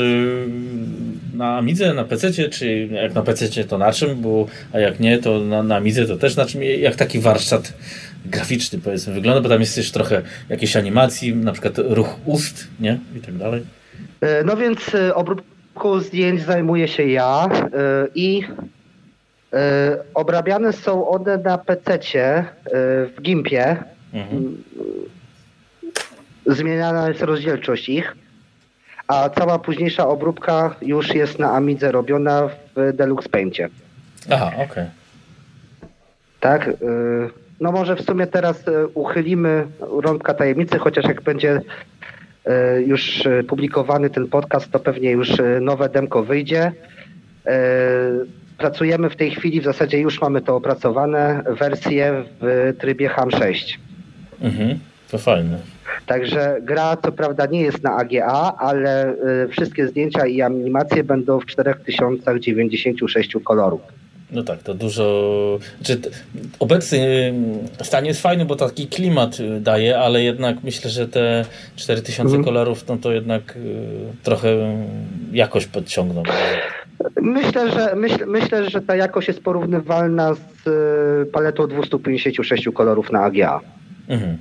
na 1.35 1.57
Amidze, 1.57 1.95
na 1.95 2.05
PC, 2.05 2.33
czy 2.33 2.89
jak 2.93 3.15
na 3.15 3.23
PC 3.23 3.65
to 3.65 3.79
na 3.79 3.93
czym, 3.93 4.21
bo, 4.21 4.47
a 4.73 4.79
jak 4.79 5.01
nie, 5.01 5.19
to 5.19 5.41
na, 5.41 5.63
na 5.63 5.77
Amidze 5.77 6.07
to 6.07 6.17
też 6.17 6.37
na 6.37 6.47
czym, 6.47 6.63
jak 6.63 6.97
taki 6.97 7.19
warsztat 7.19 7.73
graficzny 8.27 8.79
powiedzmy 8.79 9.15
wygląda, 9.15 9.41
bo 9.41 9.49
tam 9.49 9.61
jest 9.61 9.75
też 9.75 9.93
trochę 9.93 10.23
jakiejś 10.49 10.77
animacji, 10.77 11.37
na 11.37 11.53
przykład 11.53 11.79
ruch 11.79 12.17
ust, 12.25 12.69
nie? 12.81 12.99
I 13.17 13.21
tak 13.21 13.37
dalej. 13.37 13.63
E, 14.21 14.45
no 14.45 14.57
więc 14.57 14.95
e, 14.95 15.15
obróbką 15.15 16.01
zdjęć 16.01 16.43
zajmuję 16.43 16.89
się 16.89 17.07
ja 17.07 17.49
e, 17.49 17.69
i 18.15 18.43
obrabiane 20.15 20.73
są 20.73 21.09
one 21.09 21.39
na 21.39 21.59
PC 21.59 22.45
w 23.17 23.23
Gimpie. 23.23 23.77
Mhm. 24.13 24.63
Zmieniana 26.47 27.09
jest 27.09 27.23
rozdzielczość 27.23 27.89
ich 27.89 28.17
a 29.09 29.31
cała 29.31 29.59
późniejsza 29.59 30.09
obróbka 30.09 30.75
już 30.83 31.15
jest 31.15 31.39
na 31.39 31.53
Amidze 31.53 31.93
robiona 31.93 32.49
w 32.77 32.93
Deluxe 32.93 33.29
Paintie. 33.29 33.69
Aha, 34.31 34.51
okej. 34.55 34.67
Okay. 34.67 34.87
Tak. 36.41 36.69
Y, 36.69 36.75
no 37.61 37.73
może 37.73 37.97
w 37.97 38.03
sumie 38.03 38.27
teraz 38.27 38.69
y, 38.69 38.89
uchylimy 38.95 39.67
rąbka 39.81 40.35
tajemnicy, 40.35 40.79
chociaż 40.79 41.05
jak 41.05 41.23
będzie 41.23 41.61
y, 41.61 42.83
już 42.83 43.23
publikowany 43.49 44.11
ten 44.11 44.29
podcast, 44.29 44.71
to 44.71 44.79
pewnie 44.79 45.11
już 45.11 45.33
nowe 45.61 45.89
demko 45.89 46.23
wyjdzie. 46.23 46.73
Pracujemy 48.59 49.11
w 49.11 49.17
tej 49.17 49.31
chwili, 49.31 49.61
w 49.61 49.65
zasadzie 49.65 50.01
już 50.01 50.21
mamy 50.21 50.41
to 50.41 50.57
opracowane, 50.57 51.43
wersję 51.59 52.25
w 52.41 52.75
trybie 52.79 53.09
HAM 53.09 53.31
6. 53.31 53.81
Mhm, 54.41 54.79
to 55.11 55.19
fajne. 55.19 55.59
Także 56.09 56.57
gra 56.63 56.97
co 56.97 57.13
prawda 57.13 57.47
nie 57.47 57.61
jest 57.61 57.83
na 57.83 57.97
AGA, 57.97 58.57
ale 58.59 59.15
y, 59.45 59.49
wszystkie 59.49 59.89
zdjęcia 59.89 60.27
i 60.27 60.43
animacje 60.43 61.05
będą 61.05 61.41
w 61.41 61.47
4096 61.47 63.37
kolorów. 63.45 63.81
No 64.31 64.43
tak, 64.43 64.63
to 64.63 64.75
dużo. 64.75 65.59
Znaczy, 65.77 66.01
obecny 66.59 67.33
stan 67.83 68.07
jest 68.07 68.23
fajny, 68.23 68.45
bo 68.45 68.57
taki 68.57 68.87
klimat 68.87 69.41
y, 69.41 69.61
daje, 69.61 69.99
ale 69.99 70.23
jednak 70.23 70.57
myślę, 70.65 70.91
że 70.91 71.09
te 71.09 71.45
4000 71.77 72.23
mhm. 72.23 72.45
kolorów, 72.45 72.89
no 72.89 72.97
to 72.97 73.13
jednak 73.13 73.57
y, 73.57 74.23
trochę 74.23 74.49
jakość 75.33 75.67
podciągną. 75.67 76.23
Myślę, 77.23 77.71
że 77.71 77.97
myśl, 77.97 78.27
myślę, 78.27 78.71
że 78.71 78.81
ta 78.81 78.97
jakość 78.97 79.29
jest 79.29 79.41
porównywalna 79.41 80.35
z 80.35 80.69
paletą 81.31 81.67
256 81.67 82.69
kolorów 82.75 83.13
na 83.13 83.21
AGA. 83.25 83.61
Mhm. 84.09 84.39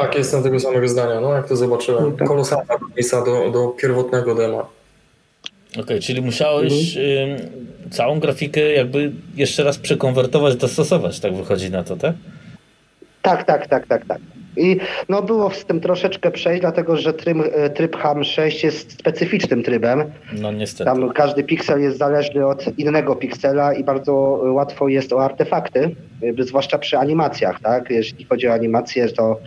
Tak, 0.00 0.14
jestem 0.14 0.42
tego 0.42 0.60
samego 0.60 0.88
zdania, 0.88 1.20
no 1.20 1.34
jak 1.34 1.48
to 1.48 1.56
zobaczyłem. 1.56 2.04
No 2.04 2.10
tak. 2.10 2.28
Kolosalna 2.28 2.76
różnica 2.76 3.24
do, 3.24 3.50
do 3.50 3.68
pierwotnego 3.68 4.34
dema. 4.34 4.58
Okej, 5.72 5.82
okay, 5.82 6.00
czyli 6.00 6.22
musiałeś 6.22 6.96
mhm. 6.96 7.40
y, 7.86 7.90
całą 7.90 8.20
grafikę 8.20 8.72
jakby 8.72 9.12
jeszcze 9.34 9.64
raz 9.64 9.78
przekonwertować, 9.78 10.56
dostosować, 10.56 11.20
tak 11.20 11.34
wychodzi 11.34 11.70
na 11.70 11.84
to, 11.84 11.96
tak? 11.96 12.14
Tak, 13.22 13.44
tak, 13.44 13.66
tak, 13.66 13.86
tak, 13.86 14.06
tak. 14.06 14.18
I 14.58 14.76
no 15.08 15.22
było 15.22 15.50
z 15.50 15.64
tym 15.64 15.80
troszeczkę 15.80 16.30
przejść, 16.30 16.60
dlatego 16.60 16.96
że 16.96 17.12
tryb, 17.12 17.38
e, 17.52 17.70
tryb 17.70 17.96
HAM 17.96 18.24
6 18.24 18.64
jest 18.64 18.92
specyficznym 18.92 19.62
trybem. 19.62 20.04
No 20.40 20.52
niestety. 20.52 20.84
Tam 20.84 21.10
każdy 21.12 21.44
piksel 21.44 21.80
jest 21.80 21.98
zależny 21.98 22.46
od 22.46 22.78
innego 22.78 23.16
piksela 23.16 23.74
i 23.74 23.84
bardzo 23.84 24.12
łatwo 24.52 24.88
jest 24.88 25.12
o 25.12 25.24
artefakty, 25.24 25.96
zwłaszcza 26.38 26.78
przy 26.78 26.98
animacjach, 26.98 27.60
tak? 27.60 27.90
Jeśli 27.90 28.24
chodzi 28.24 28.48
o 28.48 28.52
animacje, 28.52 29.08
to 29.08 29.40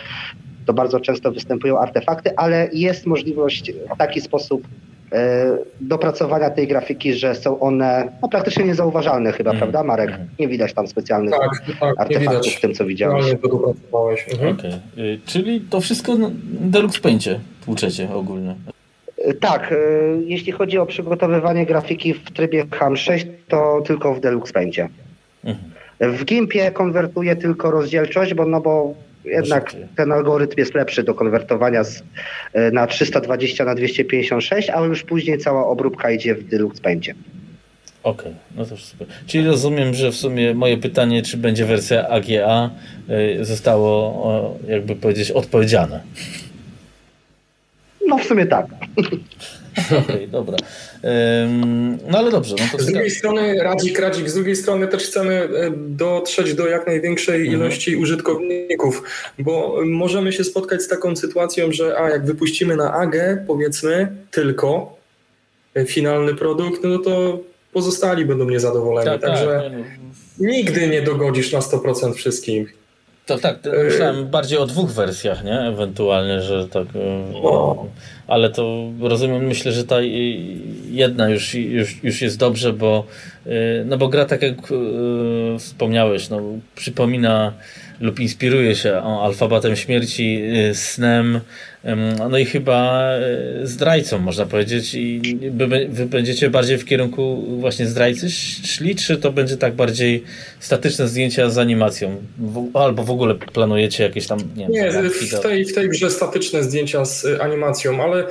to 0.66 0.74
bardzo 0.74 1.00
często 1.00 1.32
występują 1.32 1.80
artefakty, 1.80 2.38
ale 2.38 2.70
jest 2.74 3.06
możliwość 3.06 3.72
w 3.72 3.98
taki 3.98 4.22
sposób 4.22 4.68
dopracowania 5.82 6.50
tej 6.50 6.68
grafiki, 6.68 7.14
że 7.14 7.36
są 7.36 7.60
one 7.60 8.12
no, 8.22 8.30
praktycznie 8.30 8.66
niezauważalne 8.66 9.32
chyba, 9.32 9.50
mm. 9.50 9.60
prawda 9.60 9.84
Marek? 9.84 10.10
Mhm. 10.10 10.30
Nie 10.40 10.48
widać 10.48 10.74
tam 10.74 10.88
specjalnych 10.88 11.34
tak, 11.34 11.78
tak, 11.80 12.00
artefaktów 12.00 12.54
w 12.54 12.62
tym, 12.62 12.74
co 12.74 12.86
widziałeś. 12.86 13.26
Mhm. 14.34 14.58
Okay. 14.58 14.80
Czyli 15.26 15.62
to 15.62 15.82
wszystko 15.82 16.16
w 16.16 16.32
Deluxe 16.70 17.02
Paintie 17.02 17.40
tłuczecie 17.66 18.14
ogólnie. 18.14 18.56
E, 19.18 19.34
tak, 19.34 19.72
e, 19.72 19.76
jeśli 20.26 20.52
chodzi 20.52 20.78
o 20.78 20.86
przygotowywanie 20.86 21.66
grafiki 21.66 22.14
w 22.14 22.32
trybie 22.32 22.66
HAM6, 22.66 23.26
to 23.48 23.82
tylko 23.86 24.14
w 24.14 24.20
Deluxe 24.20 24.54
Paintie. 24.54 24.90
Mhm. 25.44 25.72
W 26.00 26.26
Gimpie 26.26 26.72
konwertuję 26.72 27.36
tylko 27.36 27.72
rozdzielczość, 27.72 28.34
bo, 28.34 28.46
no 28.46 28.62
bo 28.62 28.94
jednak 29.26 29.76
ten 29.96 30.12
algorytm 30.12 30.56
jest 30.58 30.76
lepszy 30.76 31.04
do 31.04 31.14
konwertowania 31.14 31.84
z, 31.84 32.04
e, 32.54 32.72
na 32.72 32.88
320 32.88 33.66
na 33.66 33.76
256, 33.76 34.70
ale 34.70 34.88
już 34.88 35.04
później 35.04 35.38
cała 35.38 35.68
obróbka 35.68 36.12
idzie 36.12 36.36
w 36.36 36.44
Deluxe 36.44 36.82
Paintie. 36.82 37.14
Okej, 38.04 38.32
okay, 38.32 38.42
no 38.56 38.66
to 38.66 38.78
super. 38.78 39.08
Czyli 39.28 39.48
rozumiem, 39.48 39.94
że 39.94 40.12
w 40.12 40.16
sumie 40.16 40.54
moje 40.54 40.78
pytanie, 40.78 41.22
czy 41.22 41.38
będzie 41.38 41.66
wersja 41.66 42.08
AGA, 42.08 42.70
e, 43.10 43.46
zostało, 43.46 44.60
jakby 44.68 44.96
powiedzieć, 44.96 45.32
odpowiedziane. 45.32 46.02
No 48.08 48.18
w 48.18 48.24
sumie 48.24 48.46
tak. 48.46 48.66
Okej, 49.88 50.00
okay, 50.00 50.28
dobra. 50.28 50.58
No 52.08 52.18
ale 52.18 52.32
dobrze. 52.32 52.56
No 52.60 52.78
to 52.78 52.84
z 52.84 52.86
drugiej 52.86 53.12
strony, 53.12 53.64
Radzik, 53.64 54.00
Radzik, 54.00 54.30
z 54.30 54.34
drugiej 54.34 54.56
strony 54.56 54.88
też 54.88 55.04
chcemy 55.04 55.34
e, 55.34 55.72
dotrzeć 55.78 56.54
do 56.54 56.68
jak 56.68 56.88
największej 56.88 57.42
mhm. 57.42 57.60
ilości 57.60 57.96
użytkowników, 57.96 59.04
bo 59.40 59.78
możemy 59.86 60.34
się 60.34 60.44
spotkać 60.44 60.82
z 60.82 60.88
taką 60.88 61.16
sytuacją, 61.16 61.72
że 61.72 61.98
a 62.00 62.10
jak 62.10 62.26
wypuścimy 62.26 62.76
na 62.76 62.94
AG, 62.94 63.16
powiedzmy, 63.48 64.16
tylko 64.32 64.98
e, 65.76 65.86
finalny 65.86 66.36
produkt, 66.36 66.84
no 66.84 67.00
to 67.00 67.40
pozostali 67.74 68.26
będą 68.26 68.50
niezadowoleni. 68.50 69.06
Tak, 69.06 69.22
Także 69.22 69.62
tak, 69.64 69.74
no. 70.40 70.48
nigdy 70.48 70.88
nie 70.88 71.02
dogodzisz 71.02 71.52
na 71.52 71.60
100% 71.60 72.14
wszystkich. 72.14 72.81
To 73.26 73.38
tak, 73.38 73.60
myślałem 73.84 74.28
bardziej 74.28 74.58
o 74.58 74.66
dwóch 74.66 74.92
wersjach, 74.92 75.44
nie? 75.44 75.60
Ewentualnie, 75.60 76.42
że 76.42 76.68
tak. 76.68 76.88
No. 77.44 77.86
Ale 78.28 78.50
to 78.50 78.86
rozumiem, 79.02 79.48
myślę, 79.48 79.72
że 79.72 79.84
ta 79.84 80.02
jedna 80.90 81.30
już, 81.30 81.54
już, 81.54 82.04
już 82.04 82.22
jest 82.22 82.38
dobrze, 82.38 82.74
bo, 82.74 83.06
no 83.86 83.98
bo 83.98 84.08
gra, 84.08 84.26
tak 84.26 84.42
jak 84.42 84.56
wspomniałeś, 85.60 86.30
no, 86.30 86.42
przypomina 86.76 87.54
lub 88.00 88.20
inspiruje 88.20 88.76
się 88.76 89.02
alfabetem 89.02 89.76
śmierci, 89.76 90.42
snem, 90.74 91.40
no 92.30 92.38
i 92.38 92.46
chyba 92.46 93.10
zdrajcą, 93.64 94.20
można 94.20 94.46
powiedzieć. 94.46 94.94
I 94.94 95.22
wy 95.90 96.06
będziecie 96.06 96.50
bardziej 96.50 96.78
w 96.78 96.86
kierunku 96.86 97.46
właśnie 97.60 97.86
zdrajcy 97.86 98.30
szli, 98.30 98.96
czy 98.96 99.18
to 99.18 99.32
będzie 99.32 99.58
tak 99.58 99.74
bardziej 99.74 100.24
statyczne 100.60 101.08
zdjęcia 101.08 101.50
z 101.50 101.58
animacją? 101.58 102.16
Albo 102.74 103.04
w 103.04 103.12
ogóle 103.12 103.36
planujecie 103.36 104.04
jakieś 104.04 104.28
tam. 104.28 104.40
Nie, 104.56 104.68
nie 104.68 104.92
w, 104.92 105.40
tej, 105.40 105.66
w 105.66 105.74
tej 105.74 105.90
grze 105.90 106.12
statyczne 106.12 106.64
zdjęcia 106.64 107.06
z 107.06 107.26
animacją, 107.42 108.04
ale 108.04 108.28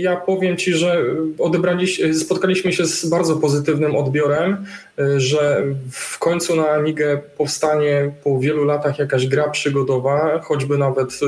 ja 0.00 0.16
powiem 0.16 0.56
Ci, 0.56 0.72
że 0.72 1.02
odebraliśmy, 1.38 2.14
spotkaliśmy 2.14 2.72
się 2.72 2.84
z 2.86 3.06
bardzo 3.06 3.36
pozytywnym 3.36 3.96
odbiorem, 3.96 4.35
że 5.16 5.62
w 5.90 6.18
końcu 6.18 6.56
na 6.56 6.68
Amigę 6.68 7.20
powstanie 7.36 8.12
po 8.24 8.40
wielu 8.40 8.64
latach 8.64 8.98
jakaś 8.98 9.26
gra 9.26 9.50
przygodowa, 9.50 10.40
choćby 10.40 10.78
nawet 10.78 11.20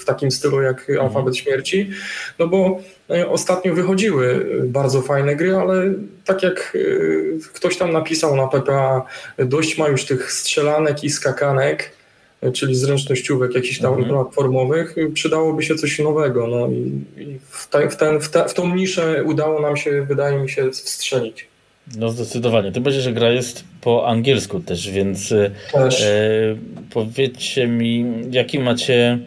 w 0.00 0.04
takim 0.04 0.30
stylu 0.30 0.62
jak 0.62 0.90
Alfabet 1.00 1.36
Śmierci, 1.36 1.90
no 2.38 2.48
bo 2.48 2.80
e, 3.10 3.28
ostatnio 3.28 3.74
wychodziły 3.74 4.46
bardzo 4.64 5.02
fajne 5.02 5.36
gry, 5.36 5.56
ale 5.56 5.94
tak 6.24 6.42
jak 6.42 6.76
e, 6.76 7.48
ktoś 7.52 7.76
tam 7.76 7.92
napisał 7.92 8.36
na 8.36 8.48
PPA, 8.48 9.02
dość 9.38 9.78
ma 9.78 9.88
już 9.88 10.04
tych 10.04 10.32
strzelanek 10.32 11.04
i 11.04 11.10
skakanek, 11.10 11.92
e, 12.40 12.52
czyli 12.52 12.74
zręcznościówek 12.74 13.54
jakichś 13.54 13.78
tam 13.78 13.94
mhm. 13.94 14.08
platformowych, 14.08 14.94
przydałoby 15.14 15.62
się 15.62 15.74
coś 15.74 15.98
nowego. 15.98 16.46
No 16.46 16.68
i, 16.68 17.38
w, 17.50 17.68
te, 17.68 17.90
w, 17.90 17.96
ten, 17.96 18.20
w, 18.20 18.28
te, 18.28 18.48
w 18.48 18.54
tą 18.54 18.74
niszę 18.74 19.24
udało 19.24 19.60
nam 19.60 19.76
się, 19.76 20.02
wydaje 20.02 20.38
mi 20.38 20.50
się, 20.50 20.70
wstrzelić. 20.70 21.51
No 21.96 22.10
zdecydowanie. 22.10 22.72
Tym 22.72 22.82
bardziej, 22.82 23.02
że 23.02 23.12
gra 23.12 23.30
jest 23.30 23.64
po 23.80 24.08
angielsku 24.08 24.60
też, 24.60 24.90
więc 24.90 25.34
też. 25.72 26.02
E, 26.02 26.56
powiedzcie 26.90 27.66
mi, 27.66 28.06
jaki 28.30 28.58
macie 28.58 29.18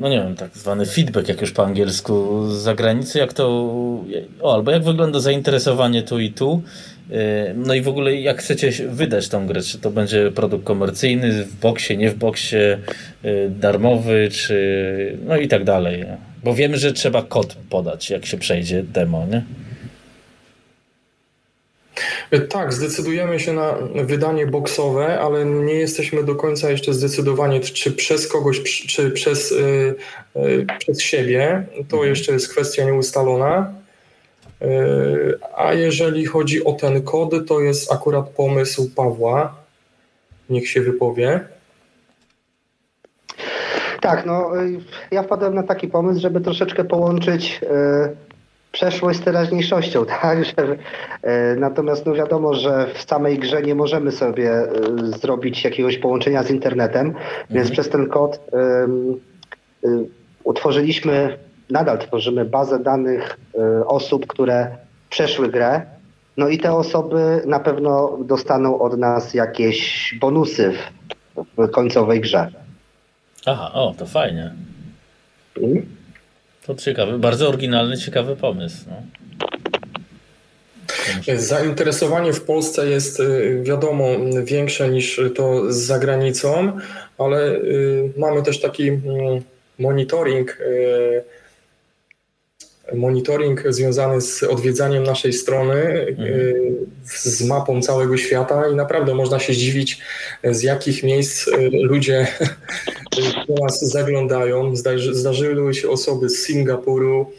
no 0.00 0.08
nie 0.08 0.18
wiem, 0.18 0.36
tak 0.36 0.56
zwany 0.56 0.86
feedback, 0.86 1.28
jak 1.28 1.40
już 1.40 1.52
po 1.52 1.64
angielsku 1.64 2.46
z 2.46 2.52
zagranicy, 2.52 3.18
jak 3.18 3.32
to, 3.32 3.48
o, 4.40 4.54
albo 4.54 4.70
jak 4.70 4.84
wygląda 4.84 5.20
zainteresowanie 5.20 6.02
tu 6.02 6.18
i 6.18 6.30
tu, 6.30 6.62
no 7.54 7.74
i 7.74 7.80
w 7.82 7.88
ogóle 7.88 8.14
jak 8.14 8.38
chcecie 8.38 8.88
wydać 8.88 9.28
tą 9.28 9.46
grę, 9.46 9.62
czy 9.62 9.78
to 9.78 9.90
będzie 9.90 10.30
produkt 10.30 10.64
komercyjny, 10.64 11.44
w 11.44 11.60
boksie, 11.60 11.96
nie 11.96 12.10
w 12.10 12.14
boksie, 12.14 12.56
darmowy, 13.48 14.28
czy 14.32 15.18
no 15.26 15.36
i 15.36 15.48
tak 15.48 15.64
dalej. 15.64 16.04
Bo 16.44 16.54
wiemy, 16.54 16.78
że 16.78 16.92
trzeba 16.92 17.22
kod 17.22 17.56
podać, 17.70 18.10
jak 18.10 18.26
się 18.26 18.36
przejdzie 18.36 18.82
demo, 18.82 19.26
nie? 19.26 19.42
Tak, 22.48 22.72
zdecydujemy 22.72 23.40
się 23.40 23.52
na 23.52 23.74
wydanie 23.94 24.46
boksowe, 24.46 25.20
ale 25.20 25.44
nie 25.44 25.74
jesteśmy 25.74 26.24
do 26.24 26.34
końca 26.34 26.70
jeszcze 26.70 26.94
zdecydowani, 26.94 27.60
czy 27.60 27.92
przez 27.92 28.28
kogoś, 28.28 28.62
czy 28.62 29.10
przez, 29.10 29.50
yy, 29.50 29.94
yy, 30.36 30.66
przez 30.78 31.00
siebie. 31.00 31.66
To 31.88 31.96
mhm. 31.96 32.10
jeszcze 32.10 32.32
jest 32.32 32.48
kwestia 32.48 32.84
nieustalona. 32.84 33.72
Yy, 34.60 35.38
a 35.56 35.74
jeżeli 35.74 36.26
chodzi 36.26 36.64
o 36.64 36.72
ten 36.72 37.02
kod, 37.02 37.34
to 37.48 37.60
jest 37.60 37.92
akurat 37.92 38.28
pomysł 38.28 38.90
Pawła. 38.96 39.56
Niech 40.50 40.68
się 40.68 40.80
wypowie. 40.80 41.40
Tak, 44.04 44.26
no 44.26 44.62
y, 44.62 44.80
ja 45.10 45.22
wpadłem 45.22 45.54
na 45.54 45.62
taki 45.62 45.88
pomysł, 45.88 46.20
żeby 46.20 46.40
troszeczkę 46.40 46.84
połączyć 46.84 47.60
y, 47.62 48.33
przeszłość 48.74 49.18
z 49.18 49.22
teraźniejszością, 49.22 50.06
tak? 50.20 50.44
Że, 50.44 50.76
e, 51.22 51.56
natomiast 51.56 52.06
no 52.06 52.14
wiadomo, 52.14 52.54
że 52.54 52.86
w 52.94 53.02
samej 53.02 53.38
grze 53.38 53.62
nie 53.62 53.74
możemy 53.74 54.12
sobie 54.12 54.50
e, 54.52 54.68
zrobić 55.18 55.64
jakiegoś 55.64 55.98
połączenia 55.98 56.42
z 56.42 56.50
internetem, 56.50 57.06
mhm. 57.06 57.24
więc 57.50 57.70
przez 57.70 57.88
ten 57.88 58.08
kod 58.08 58.40
um, 58.52 59.20
utworzyliśmy, 60.44 61.38
nadal 61.70 61.98
tworzymy 61.98 62.44
bazę 62.44 62.78
danych 62.78 63.36
osób, 63.86 64.26
które 64.26 64.76
przeszły 65.10 65.48
grę. 65.48 65.82
No 66.36 66.48
i 66.48 66.58
te 66.58 66.72
osoby 66.72 67.42
na 67.46 67.60
pewno 67.60 68.18
dostaną 68.24 68.78
od 68.80 68.98
nas 68.98 69.34
jakieś 69.34 70.14
bonusy 70.20 70.72
w, 71.36 71.66
w 71.66 71.70
końcowej 71.70 72.20
grze. 72.20 72.52
Aha, 73.46 73.70
o, 73.74 73.94
to 73.98 74.06
fajnie. 74.06 74.52
Mhm. 75.56 75.86
To 76.66 76.74
ciekawy, 76.74 77.18
bardzo 77.18 77.48
oryginalny, 77.48 77.98
ciekawy 77.98 78.36
pomysł. 78.36 78.84
No. 78.88 79.02
Zainteresowanie 81.36 82.32
w 82.32 82.44
Polsce 82.44 82.86
jest 82.86 83.20
y, 83.20 83.60
wiadomo 83.62 84.06
większe 84.44 84.88
niż 84.88 85.20
to 85.34 85.72
za 85.72 85.98
granicą, 85.98 86.72
ale 87.18 87.52
y, 87.52 88.12
mamy 88.16 88.42
też 88.42 88.60
taki 88.60 88.88
mm, 88.88 89.02
monitoring 89.78 90.60
y, 90.60 91.24
monitoring 92.92 93.62
związany 93.68 94.20
z 94.20 94.42
odwiedzaniem 94.42 95.02
naszej 95.02 95.32
strony, 95.32 96.06
mhm. 96.08 96.30
z 97.04 97.42
mapą 97.42 97.82
całego 97.82 98.16
świata 98.16 98.68
i 98.68 98.74
naprawdę 98.74 99.14
można 99.14 99.38
się 99.38 99.52
zdziwić, 99.52 100.00
z 100.44 100.62
jakich 100.62 101.02
miejsc 101.02 101.50
ludzie 101.82 102.26
do 103.48 103.64
nas 103.64 103.80
zaglądają. 103.80 104.76
Zdarzyły 105.12 105.74
się 105.74 105.90
osoby 105.90 106.28
z 106.28 106.46
Singapuru, 106.46 107.32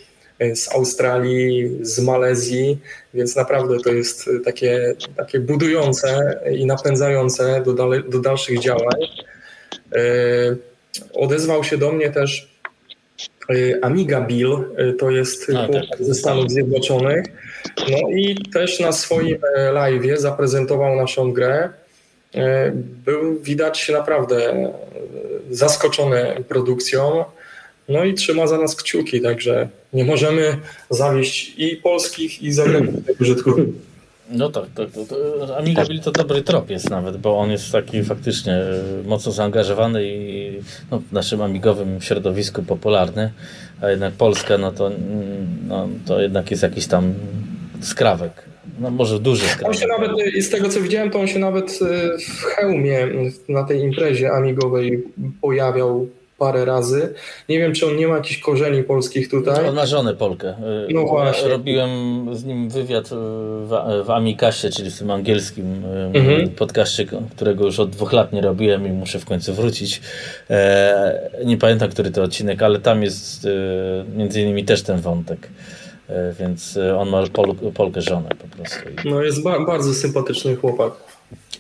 z 0.54 0.72
Australii, 0.72 1.78
z 1.82 2.00
Malezji, 2.00 2.78
więc 3.14 3.36
naprawdę 3.36 3.80
to 3.80 3.94
jest 3.94 4.30
takie, 4.46 4.96
takie 5.18 5.40
budujące 5.40 6.40
i 6.52 6.66
napędzające 6.66 7.62
do, 7.66 7.74
dale, 7.74 8.04
do 8.04 8.20
dalszych 8.20 8.60
działań. 8.60 9.02
Odezwał 11.14 11.64
się 11.64 11.78
do 11.78 11.92
mnie 11.92 12.12
też 12.12 12.55
Amiga 13.82 14.22
Bill, 14.22 14.58
y, 14.80 14.94
to 14.94 15.12
jest 15.12 15.52
A, 15.58 15.68
tak. 15.68 15.84
ze 16.00 16.16
Stanów 16.16 16.52
Zjednoczonych. 16.52 17.26
No 17.92 18.10
i 18.10 18.38
też 18.54 18.80
na 18.80 18.92
swoim 18.92 19.38
e, 19.58 19.72
live 19.72 20.20
zaprezentował 20.20 20.96
naszą 20.96 21.34
grę. 21.34 21.70
E, 22.36 22.72
był 23.06 23.40
widać 23.42 23.90
naprawdę 23.90 24.50
e, 24.54 24.74
zaskoczony 25.52 26.44
produkcją. 26.48 27.26
No 27.90 28.04
i 28.04 28.14
trzyma 28.14 28.48
za 28.48 28.58
nas 28.58 28.76
kciuki, 28.76 29.22
także 29.22 29.70
nie 29.94 30.06
możemy 30.06 30.58
zawieść 30.90 31.54
i 31.58 31.76
polskich, 31.76 32.44
i 32.44 32.52
zagranicznych 32.52 33.22
użytkowników. 33.22 33.95
No 34.30 34.50
tak, 34.50 34.66
tak. 34.76 34.92
To, 34.92 35.06
to, 35.06 35.58
Amigabil 35.58 36.00
to 36.00 36.12
dobry 36.12 36.42
trop 36.42 36.70
jest 36.70 36.90
nawet, 36.90 37.18
bo 37.18 37.38
on 37.38 37.52
jest 37.52 37.72
taki 37.72 38.04
faktycznie 38.04 38.54
e, 38.54 38.82
mocno 39.06 39.32
zaangażowany 39.32 40.06
i 40.06 40.52
no, 40.92 41.00
w 41.00 41.12
naszym 41.12 41.42
amigowym 41.42 42.02
środowisku 42.02 42.64
popularny, 42.64 43.32
a 43.82 43.90
jednak 43.90 44.14
Polska, 44.14 44.58
no 44.58 44.72
to, 44.72 44.88
mm, 44.88 45.48
no, 45.68 45.90
to 46.06 46.22
jednak 46.22 46.52
jest 46.52 46.64
jakiś 46.64 46.88
tam 46.88 47.14
skrawek. 47.82 48.32
No 48.80 48.92
może 48.92 49.20
duży 49.20 49.48
skrawek. 49.48 49.68
On 49.68 49.74
się 49.74 49.88
nawet, 49.88 50.12
e, 50.38 50.42
z 50.42 50.50
tego 50.50 50.70
co 50.70 50.82
widziałem, 50.82 51.12
to 51.12 51.20
on 51.20 51.28
się 51.28 51.40
nawet 51.40 51.80
e, 51.82 52.18
w 52.18 52.44
hełmie 52.44 53.08
na 53.50 53.64
tej 53.64 53.82
imprezie 53.82 54.32
amigowej 54.32 55.04
pojawiał 55.42 56.08
parę 56.38 56.66
razy. 56.66 57.14
Nie 57.50 57.60
wiem, 57.60 57.74
czy 57.74 57.88
on 57.88 57.96
nie 57.96 58.08
ma 58.08 58.16
jakichś 58.16 58.40
korzeni 58.40 58.84
polskich 58.84 59.30
tutaj. 59.30 59.68
On 59.68 59.76
ma 59.76 59.86
żonę 59.86 60.14
Polkę. 60.14 60.50
Y, 60.90 60.94
no 60.94 61.06
właśnie. 61.06 61.50
Robiłem 61.50 61.90
z 62.36 62.46
nim 62.46 62.70
wywiad 62.70 63.06
y, 63.06 63.16
w, 63.66 63.70
w 64.06 64.10
Amikasie, 64.10 64.70
czyli 64.70 64.92
w 64.92 65.00
tym 65.00 65.12
angielskim 65.12 65.86
y, 65.86 66.18
mhm. 66.18 66.50
podcaście, 66.50 67.06
którego 67.36 67.66
już 67.66 67.80
od 67.80 67.90
dwóch 67.90 68.14
lat 68.14 68.34
nie 68.34 68.42
robiłem 68.42 68.88
i 68.88 68.92
muszę 68.92 69.20
w 69.20 69.26
końcu 69.26 69.54
wrócić. 69.54 70.02
E, 70.50 71.30
nie 71.46 71.58
pamiętam, 71.58 71.90
który 71.90 72.12
to 72.12 72.24
odcinek, 72.24 72.62
ale 72.62 72.80
tam 72.80 73.04
jest 73.04 73.48
między 74.16 74.42
innymi 74.42 74.66
też 74.66 74.84
ten 74.84 75.02
wątek. 75.02 75.50
E, 76.10 76.34
więc 76.40 76.80
on 76.98 77.10
ma 77.10 77.24
Pol 77.34 77.56
Polkę 77.74 78.02
żonę 78.02 78.30
po 78.30 78.58
prostu. 78.58 78.80
No 79.06 79.22
jest 79.22 79.44
ba 79.44 79.66
bardzo 79.66 79.94
sympatyczny 79.94 80.56
chłopak. 80.56 80.94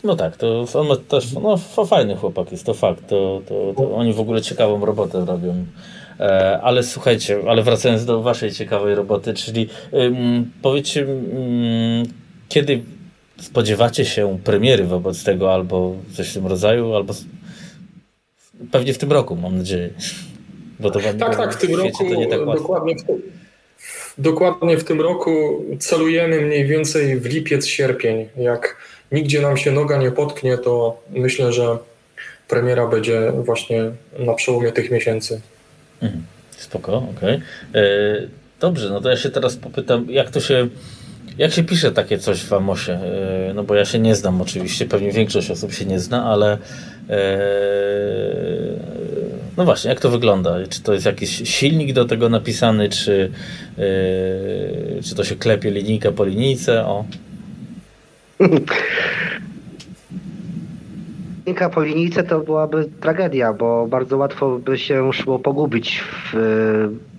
No 0.04 0.16
tak, 0.16 0.38
to 0.38 0.66
on 0.74 0.88
ma 0.88 0.96
też, 0.96 1.34
no 1.34 1.58
fajny 1.86 2.16
chłopak 2.16 2.52
jest, 2.52 2.66
to 2.66 2.74
fakt, 2.74 3.08
to, 3.08 3.42
to, 3.48 3.74
to 3.78 3.96
oni 3.96 4.14
w 4.14 4.20
ogóle 4.20 4.42
ciekawą 4.42 4.86
robotę 4.86 5.26
robią. 5.26 5.66
E, 6.20 6.60
ale 6.62 6.84
słuchajcie, 6.84 7.40
ale 7.50 7.64
wracając 7.64 8.06
do 8.06 8.22
waszej 8.22 8.52
ciekawej 8.52 8.96
roboty, 8.96 9.34
czyli 9.34 9.70
ym, 9.94 10.52
powiedzcie, 10.62 11.02
ym, 11.02 12.04
kiedy 12.50 12.84
spodziewacie 13.42 14.06
się 14.06 14.40
premiery 14.44 14.84
wobec 14.84 15.24
tego, 15.24 15.54
albo 15.54 15.96
coś 16.14 16.30
w 16.30 16.34
tym 16.34 16.48
rodzaju, 16.48 16.96
albo 16.96 17.14
pewnie 18.72 18.94
w 18.94 18.98
tym 18.98 19.12
roku, 19.12 19.36
mam 19.36 19.58
nadzieję. 19.58 19.90
Bo 20.80 20.92
to 20.92 21.00
tak, 21.00 21.36
tak, 21.36 21.54
w 21.54 21.58
tym 21.58 21.76
roku, 21.76 22.06
tak 22.30 22.46
dokładnie, 22.46 22.96
w 22.96 23.04
tym, 23.04 23.22
dokładnie 24.18 24.78
w 24.78 24.84
tym 24.84 25.02
roku 25.02 25.66
celujemy 25.80 26.42
mniej 26.42 26.66
więcej 26.68 27.20
w 27.20 27.26
lipiec, 27.26 27.68
sierpień, 27.68 28.28
jak 28.38 28.78
nigdzie 29.12 29.42
nam 29.42 29.58
się 29.58 29.72
noga 29.72 29.98
nie 29.98 30.12
potknie, 30.12 30.58
to 30.58 31.02
myślę, 31.10 31.54
że 31.54 31.78
premiera 32.48 32.88
będzie 32.88 33.32
właśnie 33.32 33.92
na 34.20 34.34
przełomie 34.34 34.72
tych 34.72 34.92
miesięcy. 34.92 35.42
Mhm. 36.02 36.24
Spoko, 36.58 36.98
okej. 36.98 37.42
Okay. 37.70 37.82
E, 37.82 38.28
dobrze, 38.60 38.90
no 38.90 39.02
to 39.02 39.10
ja 39.10 39.18
się 39.18 39.30
teraz 39.30 39.56
popytam, 39.56 40.06
jak 40.10 40.30
to 40.30 40.40
się, 40.40 40.68
jak 41.38 41.54
się 41.54 41.64
pisze 41.64 41.92
takie 41.92 42.20
coś 42.20 42.44
w 42.44 42.54
Amosie? 42.54 42.94
E, 42.94 43.54
no 43.54 43.64
bo 43.64 43.76
ja 43.76 43.86
się 43.86 44.00
nie 44.00 44.16
znam 44.16 44.42
oczywiście, 44.42 44.86
pewnie 44.86 45.12
większość 45.12 45.52
osób 45.52 45.74
się 45.74 45.86
nie 45.86 46.00
zna, 46.00 46.26
ale 46.26 46.58
e, 47.10 47.38
no 49.58 49.66
właśnie, 49.66 49.90
jak 49.90 50.00
to 50.00 50.10
wygląda? 50.10 50.56
Czy 50.70 50.82
to 50.82 50.94
jest 50.94 51.06
jakiś 51.06 51.50
silnik 51.50 51.94
do 51.94 52.06
tego 52.06 52.30
napisany, 52.30 52.90
czy, 52.90 53.32
czy 55.04 55.16
to 55.16 55.24
się 55.24 55.36
klepie 55.36 55.72
linijka 55.72 56.12
po 56.12 56.26
linijce? 56.26 56.86
O. 56.86 57.06
Linka 61.46 61.70
po 61.70 61.84
linijce 61.84 62.24
to 62.24 62.40
byłaby 62.40 62.86
tragedia, 63.02 63.54
bo 63.54 63.88
bardzo 63.88 64.18
łatwo 64.18 64.60
by 64.60 64.78
się 64.78 65.14
szło 65.14 65.40
pogubić 65.40 66.02
w 66.02 66.36
e, 66.36 66.40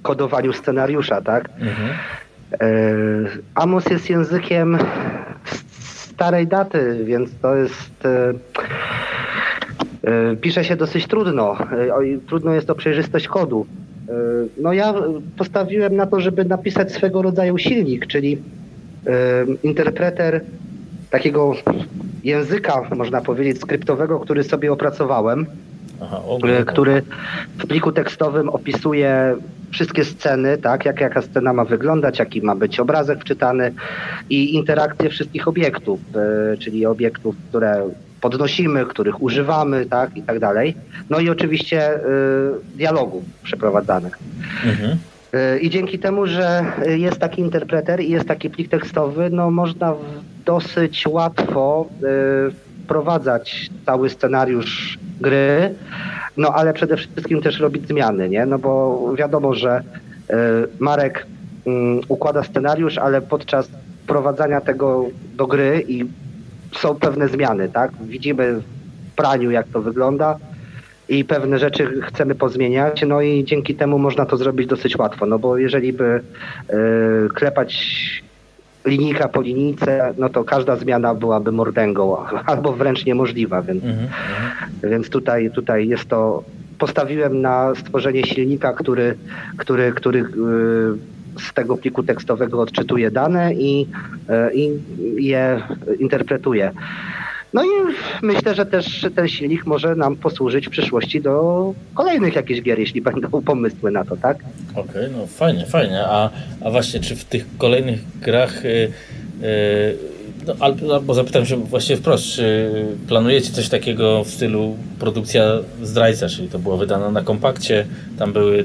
kodowaniu 0.02 0.52
scenariusza, 0.52 1.20
tak? 1.22 1.50
Mhm. 1.60 1.90
E, 2.60 2.66
Amos 3.54 3.86
jest 3.90 4.10
językiem 4.10 4.78
starej 5.44 6.46
daty, 6.46 7.04
więc 7.04 7.30
to 7.42 7.56
jest. 7.56 8.06
E, 8.06 8.32
pisze 10.40 10.64
się 10.64 10.76
dosyć 10.76 11.06
trudno. 11.06 11.56
Trudno 12.26 12.54
jest 12.54 12.66
to 12.66 12.74
przejrzystość 12.74 13.28
kodu. 13.28 13.66
No 14.60 14.72
ja 14.72 14.94
postawiłem 15.38 15.96
na 15.96 16.06
to, 16.06 16.20
żeby 16.20 16.44
napisać 16.44 16.92
swego 16.92 17.22
rodzaju 17.22 17.58
silnik, 17.58 18.06
czyli 18.06 18.38
interpreter 19.62 20.40
takiego 21.10 21.54
języka, 22.24 22.82
można 22.96 23.20
powiedzieć, 23.20 23.60
skryptowego, 23.60 24.20
który 24.20 24.44
sobie 24.44 24.72
opracowałem, 24.72 25.46
Aha, 26.02 26.20
który 26.66 27.02
w 27.58 27.66
pliku 27.66 27.92
tekstowym 27.92 28.48
opisuje 28.48 29.36
wszystkie 29.70 30.04
sceny, 30.04 30.58
tak, 30.58 30.84
jak 30.84 31.00
jaka 31.00 31.22
scena 31.22 31.52
ma 31.52 31.64
wyglądać, 31.64 32.18
jaki 32.18 32.42
ma 32.42 32.54
być 32.54 32.80
obrazek 32.80 33.20
wczytany 33.20 33.72
i 34.30 34.54
interakcje 34.54 35.10
wszystkich 35.10 35.48
obiektów, 35.48 36.00
e, 36.14 36.56
czyli 36.56 36.86
obiektów, 36.86 37.36
które 37.48 37.90
podnosimy, 38.20 38.86
których 38.86 39.22
używamy, 39.22 39.86
tak, 39.86 40.16
i 40.16 40.22
tak 40.22 40.38
dalej. 40.38 40.76
No 41.10 41.18
i 41.18 41.30
oczywiście 41.30 41.94
y, 41.94 42.00
dialogów 42.74 43.24
przeprowadzanych. 43.42 44.18
Mhm. 44.64 44.98
Y, 45.34 45.58
I 45.58 45.70
dzięki 45.70 45.98
temu, 45.98 46.26
że 46.26 46.64
jest 46.86 47.18
taki 47.18 47.40
interpreter 47.40 48.00
i 48.00 48.10
jest 48.10 48.28
taki 48.28 48.50
plik 48.50 48.70
tekstowy, 48.70 49.30
no 49.30 49.50
można 49.50 49.94
dosyć 50.44 51.06
łatwo 51.06 51.86
y, 52.48 52.84
wprowadzać 52.84 53.70
cały 53.86 54.10
scenariusz 54.10 54.98
gry, 55.20 55.74
no 56.36 56.48
ale 56.48 56.72
przede 56.72 56.96
wszystkim 56.96 57.42
też 57.42 57.60
robić 57.60 57.88
zmiany, 57.88 58.28
nie? 58.28 58.46
No 58.46 58.58
bo 58.58 59.00
wiadomo, 59.18 59.54
że 59.54 59.82
y, 60.30 60.34
Marek 60.78 61.26
mm, 61.66 62.00
układa 62.08 62.42
scenariusz, 62.42 62.98
ale 62.98 63.20
podczas 63.20 63.68
wprowadzania 64.04 64.60
tego 64.60 65.06
do 65.36 65.46
gry 65.46 65.84
i 65.88 66.04
są 66.76 66.94
pewne 66.94 67.28
zmiany, 67.28 67.68
tak? 67.68 67.90
Widzimy 68.04 68.54
w 69.12 69.14
praniu, 69.16 69.50
jak 69.50 69.66
to 69.68 69.82
wygląda 69.82 70.38
i 71.08 71.24
pewne 71.24 71.58
rzeczy 71.58 72.00
chcemy 72.02 72.34
pozmieniać, 72.34 73.04
no 73.06 73.20
i 73.20 73.44
dzięki 73.44 73.74
temu 73.74 73.98
można 73.98 74.26
to 74.26 74.36
zrobić 74.36 74.66
dosyć 74.66 74.98
łatwo, 74.98 75.26
no 75.26 75.38
bo 75.38 75.58
jeżeli 75.58 75.92
by 75.92 76.04
y, 76.04 77.28
klepać 77.34 77.86
linijka 78.86 79.28
po 79.28 79.40
linijce, 79.40 80.14
no 80.18 80.28
to 80.28 80.44
każda 80.44 80.76
zmiana 80.76 81.14
byłaby 81.14 81.52
mordęgą, 81.52 82.16
albo 82.46 82.72
wręcz 82.72 83.04
niemożliwa, 83.04 83.62
więc, 83.62 83.84
mm 83.84 83.96
-hmm. 83.96 84.90
więc 84.90 85.10
tutaj, 85.10 85.50
tutaj 85.50 85.88
jest 85.88 86.04
to, 86.04 86.44
postawiłem 86.78 87.40
na 87.40 87.74
stworzenie 87.74 88.24
silnika, 88.24 88.72
który, 88.72 89.14
który, 89.56 89.92
który 89.92 90.20
y, 90.20 90.26
z 91.40 91.52
tego 91.54 91.76
pliku 91.76 92.02
tekstowego 92.02 92.60
odczytuje 92.60 93.10
dane 93.10 93.54
i, 93.54 93.86
y, 94.50 94.54
i 94.54 94.70
je 95.26 95.62
interpretuje. 95.98 96.72
No 97.56 97.64
i 97.64 97.68
myślę, 98.22 98.54
że 98.54 98.66
też 98.66 99.06
ten 99.14 99.28
silnik 99.28 99.66
może 99.66 99.94
nam 99.94 100.16
posłużyć 100.16 100.66
w 100.66 100.70
przyszłości 100.70 101.20
do 101.20 101.74
kolejnych 101.94 102.34
jakichś 102.34 102.60
gier, 102.60 102.78
jeśli 102.78 103.02
będą 103.02 103.42
pomysły 103.52 103.90
na 103.90 104.04
to, 104.04 104.16
tak? 104.16 104.36
Okej, 104.72 104.84
okay, 104.84 105.10
no 105.16 105.26
fajnie, 105.26 105.66
fajnie. 105.66 106.04
A, 106.04 106.30
a 106.60 106.70
właśnie, 106.70 107.00
czy 107.00 107.16
w 107.16 107.24
tych 107.24 107.46
kolejnych 107.58 108.18
grach 108.20 108.64
y, 108.64 108.68
y, 108.68 109.96
no, 110.46 110.54
albo 110.60 111.14
zapytam 111.14 111.46
się 111.46 111.56
właśnie 111.56 111.96
wprost, 111.96 112.24
czy 112.24 112.70
planujecie 113.08 113.52
coś 113.52 113.68
takiego 113.68 114.24
w 114.24 114.30
stylu 114.30 114.76
produkcja 114.98 115.44
zdrajca, 115.82 116.28
czyli 116.28 116.48
to 116.48 116.58
było 116.58 116.76
wydane 116.76 117.10
na 117.10 117.22
kompakcie, 117.22 117.86
tam 118.18 118.32
były 118.32 118.64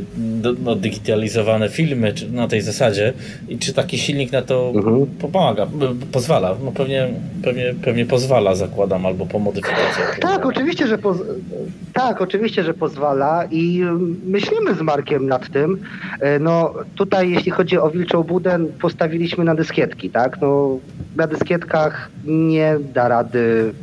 no, 0.64 0.76
digitalizowane 0.76 1.70
filmy 1.70 2.14
czy 2.14 2.32
na 2.32 2.48
tej 2.48 2.62
zasadzie 2.62 3.14
i 3.50 3.58
czy 3.58 3.74
taki 3.74 3.98
silnik 3.98 4.32
na 4.32 4.42
to 4.42 4.72
mhm. 4.76 5.06
pomaga, 5.06 5.68
pozwala? 6.12 6.56
No 6.66 6.72
pewnie, 6.72 7.08
pewnie, 7.44 7.74
pewnie 7.84 8.06
pozwala, 8.06 8.56
zakładam, 8.56 9.06
albo 9.06 9.26
po 9.26 9.40
modyfikacjach. 9.40 10.20
Tak, 10.20 10.46
oczywiście, 10.46 10.88
że 10.88 10.98
poz... 10.98 11.18
tak, 11.94 12.22
oczywiście, 12.22 12.64
że 12.64 12.74
pozwala 12.74 13.46
i 13.52 13.82
myślimy 14.26 14.76
z 14.76 14.82
Markiem 14.82 15.28
nad 15.28 15.52
tym. 15.52 15.78
E, 16.20 16.40
no 16.40 16.74
tutaj, 16.96 17.32
jeśli 17.32 17.52
chodzi 17.52 17.78
o 17.78 17.90
Wilczą 17.90 18.24
Budę, 18.24 18.60
postawiliśmy 18.82 19.44
na 19.44 19.56
dyskietki, 19.56 20.10
tak? 20.10 20.42
No, 20.42 20.80
na 21.16 21.28
nie 22.26 22.78
da 22.94 23.08
rady 23.08 23.74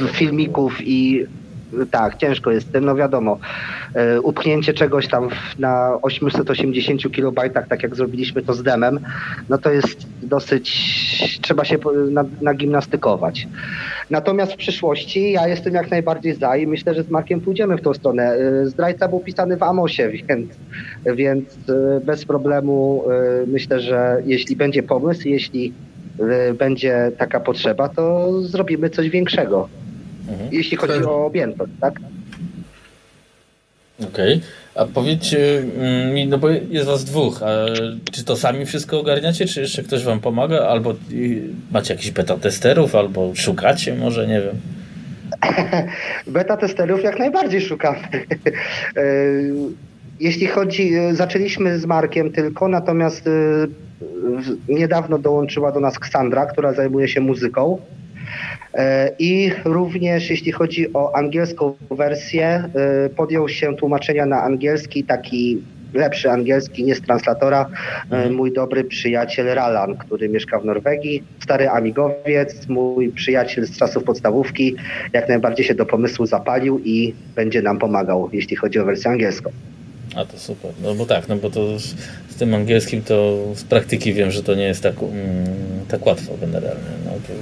no 0.00 0.08
filmików 0.08 0.80
i 0.80 1.26
tak, 1.90 2.16
ciężko 2.16 2.50
jest 2.50 2.72
tym, 2.72 2.84
no 2.84 2.94
wiadomo, 2.94 3.38
e, 3.94 4.20
upchnięcie 4.20 4.74
czegoś 4.74 5.08
tam 5.08 5.28
na 5.58 5.98
880 6.02 7.12
kilobajtach, 7.12 7.68
tak 7.68 7.82
jak 7.82 7.96
zrobiliśmy 7.96 8.42
to 8.42 8.54
z 8.54 8.62
demem, 8.62 9.00
no 9.48 9.58
to 9.58 9.70
jest 9.70 10.06
dosyć, 10.22 11.38
trzeba 11.42 11.64
się 11.64 11.78
nagimnastykować. 12.40 13.48
Natomiast 14.10 14.52
w 14.52 14.56
przyszłości 14.56 15.32
ja 15.32 15.48
jestem 15.48 15.74
jak 15.74 15.90
najbardziej 15.90 16.34
za 16.34 16.56
i 16.56 16.66
myślę, 16.66 16.94
że 16.94 17.02
z 17.02 17.10
Markiem 17.10 17.40
pójdziemy 17.40 17.76
w 17.76 17.82
tą 17.82 17.94
stronę. 17.94 18.22
E, 18.22 18.66
zdrajca 18.66 19.08
był 19.08 19.20
pisany 19.20 19.56
w 19.56 19.62
Amosie, 19.62 20.08
więc, 20.08 20.48
więc 21.14 21.48
e, 21.68 22.00
bez 22.04 22.24
problemu 22.24 23.04
myślę, 23.46 23.80
że 23.80 24.22
jeśli 24.26 24.56
będzie 24.56 24.82
pomysł, 24.82 25.28
jeśli 25.28 25.72
będzie 26.58 27.12
taka 27.18 27.40
potrzeba, 27.40 27.88
to 27.88 28.32
zrobimy 28.42 28.90
coś 28.90 29.10
większego. 29.10 29.68
Mhm. 30.28 30.48
Jeśli 30.52 30.76
chodzi 30.76 31.04
o 31.04 31.26
objętość, 31.26 31.72
tak? 31.80 31.94
Okej. 34.00 34.34
Okay. 34.34 34.40
A 34.74 34.84
powiedzcie 34.84 35.58
mm, 35.58 36.14
mi, 36.14 36.26
no 36.26 36.38
bo 36.38 36.48
jest 36.50 36.86
was 36.86 37.04
dwóch, 37.04 37.42
a 37.42 37.66
czy 38.12 38.24
to 38.24 38.36
sami 38.36 38.66
wszystko 38.66 39.00
ogarniacie, 39.00 39.46
czy 39.46 39.60
jeszcze 39.60 39.82
ktoś 39.82 40.04
wam 40.04 40.20
pomaga, 40.20 40.58
albo 40.58 40.94
macie 41.72 41.94
jakichś 41.94 42.10
beta 42.10 42.36
testerów, 42.36 42.94
albo 42.94 43.34
szukacie, 43.34 43.94
może 43.94 44.26
nie 44.26 44.40
wiem. 44.40 44.56
beta 46.26 46.56
testerów 46.56 47.02
jak 47.02 47.18
najbardziej 47.18 47.60
szukamy. 47.60 47.98
Jeśli 50.20 50.46
chodzi, 50.46 50.92
zaczęliśmy 51.12 51.78
z 51.78 51.86
Markiem 51.86 52.32
tylko, 52.32 52.68
natomiast 52.68 53.28
niedawno 54.68 55.18
dołączyła 55.18 55.72
do 55.72 55.80
nas 55.80 55.98
Ksandra, 55.98 56.46
która 56.46 56.72
zajmuje 56.72 57.08
się 57.08 57.20
muzyką. 57.20 57.78
E, 58.74 59.10
I 59.18 59.50
również 59.64 60.30
jeśli 60.30 60.52
chodzi 60.52 60.92
o 60.92 61.16
angielską 61.16 61.74
wersję, 61.90 62.46
e, 62.46 63.08
podjął 63.08 63.48
się 63.48 63.76
tłumaczenia 63.76 64.26
na 64.26 64.42
angielski, 64.42 65.04
taki 65.04 65.62
lepszy 65.94 66.30
angielski, 66.30 66.84
nie 66.84 66.94
z 66.94 67.00
translatora, 67.00 67.66
e, 68.10 68.14
mhm. 68.16 68.34
mój 68.34 68.52
dobry 68.52 68.84
przyjaciel 68.84 69.46
Ralan, 69.46 69.96
który 69.96 70.28
mieszka 70.28 70.58
w 70.58 70.64
Norwegii, 70.64 71.22
stary 71.42 71.68
amigowiec, 71.68 72.68
mój 72.68 73.08
przyjaciel 73.08 73.66
z 73.66 73.78
czasów 73.78 74.04
podstawówki, 74.04 74.76
jak 75.12 75.28
najbardziej 75.28 75.66
się 75.66 75.74
do 75.74 75.86
pomysłu 75.86 76.26
zapalił 76.26 76.80
i 76.84 77.14
będzie 77.36 77.62
nam 77.62 77.78
pomagał, 77.78 78.30
jeśli 78.32 78.56
chodzi 78.56 78.78
o 78.78 78.84
wersję 78.84 79.10
angielską. 79.10 79.50
A 80.16 80.24
to 80.24 80.38
super. 80.38 80.70
No 80.82 80.94
bo 80.94 81.06
tak, 81.06 81.28
no 81.28 81.36
bo 81.36 81.50
to 81.50 81.78
z, 81.78 81.94
tym 82.38 82.54
angielskim 82.54 83.02
to 83.02 83.38
z 83.54 83.64
praktyki 83.64 84.12
wiem, 84.12 84.30
że 84.30 84.42
to 84.42 84.54
nie 84.54 84.64
jest 84.64 84.82
tak, 84.82 84.94
mm, 85.02 85.86
tak 85.88 86.06
łatwo 86.06 86.32
generalnie. 86.40 86.82
No, 87.04 87.10
to... 87.10 87.32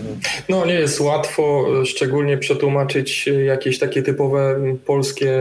no 0.49 0.67
nie 0.67 0.75
jest 0.75 1.01
łatwo, 1.01 1.67
szczególnie 1.85 2.39
przetłumaczyć 2.39 3.29
jakieś 3.47 3.79
takie 3.79 4.03
typowe 4.03 4.61
polskie 4.87 5.33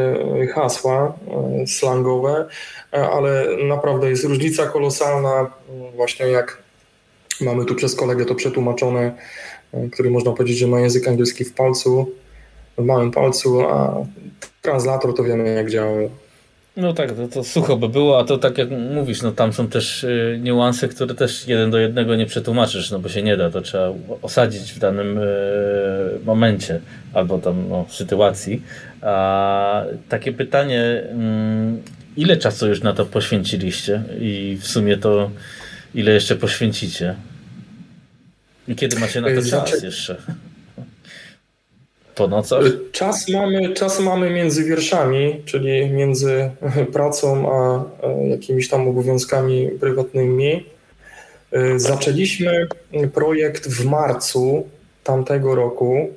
hasła 0.54 1.13
e, 1.62 1.67
slangowe, 1.67 2.46
e, 2.94 3.10
ale 3.10 3.46
naprawdę 3.67 4.10
jest 4.10 4.24
różnica 4.24 4.65
kolosalna, 4.65 5.52
właśnie 5.96 6.26
jak 6.26 6.58
mamy 7.41 7.65
tu 7.65 7.76
przez 7.76 7.96
kolegę 7.96 8.26
to 8.26 8.36
przetłumaczone, 8.36 9.12
e, 9.74 9.89
który 9.89 10.10
można 10.10 10.32
powiedzieć, 10.32 10.58
że 10.58 10.67
ma 10.67 10.80
język 10.80 11.08
angielski 11.08 11.46
w 11.46 11.54
palcu, 11.54 12.12
w 12.78 12.86
małym 12.86 13.12
palcu, 13.12 13.62
a 13.62 14.06
translator 14.62 15.15
to 15.15 15.24
wiemy 15.24 15.54
jak 15.54 15.70
działa. 15.70 15.98
No 16.77 16.93
tak, 16.93 17.15
to, 17.15 17.27
to 17.27 17.43
sucho 17.43 17.77
by 17.77 17.89
było, 17.89 18.19
a 18.19 18.23
to 18.23 18.38
tak 18.38 18.57
jak 18.57 18.69
mówisz, 18.71 19.21
no 19.21 19.31
tam 19.31 19.53
są 19.53 19.67
też 19.67 20.03
y, 20.03 20.39
niuanse, 20.43 20.88
które 20.88 21.15
też 21.15 21.47
jeden 21.47 21.71
do 21.71 21.77
jednego 21.77 22.15
nie 22.15 22.25
przetłumaczysz, 22.25 22.91
no 22.91 22.99
bo 22.99 23.10
się 23.10 23.21
nie 23.21 23.38
da, 23.38 23.49
to 23.49 23.62
trzeba 23.62 23.93
osadzić 24.21 24.73
w 24.73 24.79
danym 24.79 25.17
y, 25.17 25.21
momencie 26.25 26.79
albo 27.13 27.38
tam 27.39 27.69
no, 27.69 27.86
sytuacji. 27.89 28.63
A 29.01 29.84
takie 30.10 30.34
pytanie, 30.34 30.81
y, 30.84 31.01
ile 32.17 32.38
czasu 32.38 32.67
już 32.67 32.84
na 32.84 32.93
to 32.93 33.05
poświęciliście 33.05 34.03
i 34.19 34.57
w 34.62 34.67
sumie 34.67 34.97
to 34.97 35.31
ile 35.95 36.12
jeszcze 36.12 36.36
poświęcicie? 36.36 37.15
I 38.67 38.75
kiedy 38.75 38.99
macie 38.99 39.21
na 39.21 39.27
to 39.36 39.41
znaczy- 39.41 39.71
czas 39.71 39.84
jeszcze? 39.84 40.17
Po 42.15 42.28
nocach? 42.28 42.63
Czas 42.91 43.30
mamy, 43.30 43.74
czas 43.74 44.00
mamy 44.00 44.30
między 44.30 44.63
wierszami, 44.63 45.41
czyli 45.45 45.89
między 45.89 46.52
pracą 46.93 47.52
a 47.54 47.84
jakimiś 48.30 48.69
tam 48.69 48.88
obowiązkami 48.88 49.69
prywatnymi. 49.80 50.65
Y, 51.56 51.80
zaczęliśmy 51.80 52.67
projekt 53.13 53.67
w 53.67 53.86
marcu 53.86 54.67
tamtego 55.04 55.56
roku. 55.56 56.10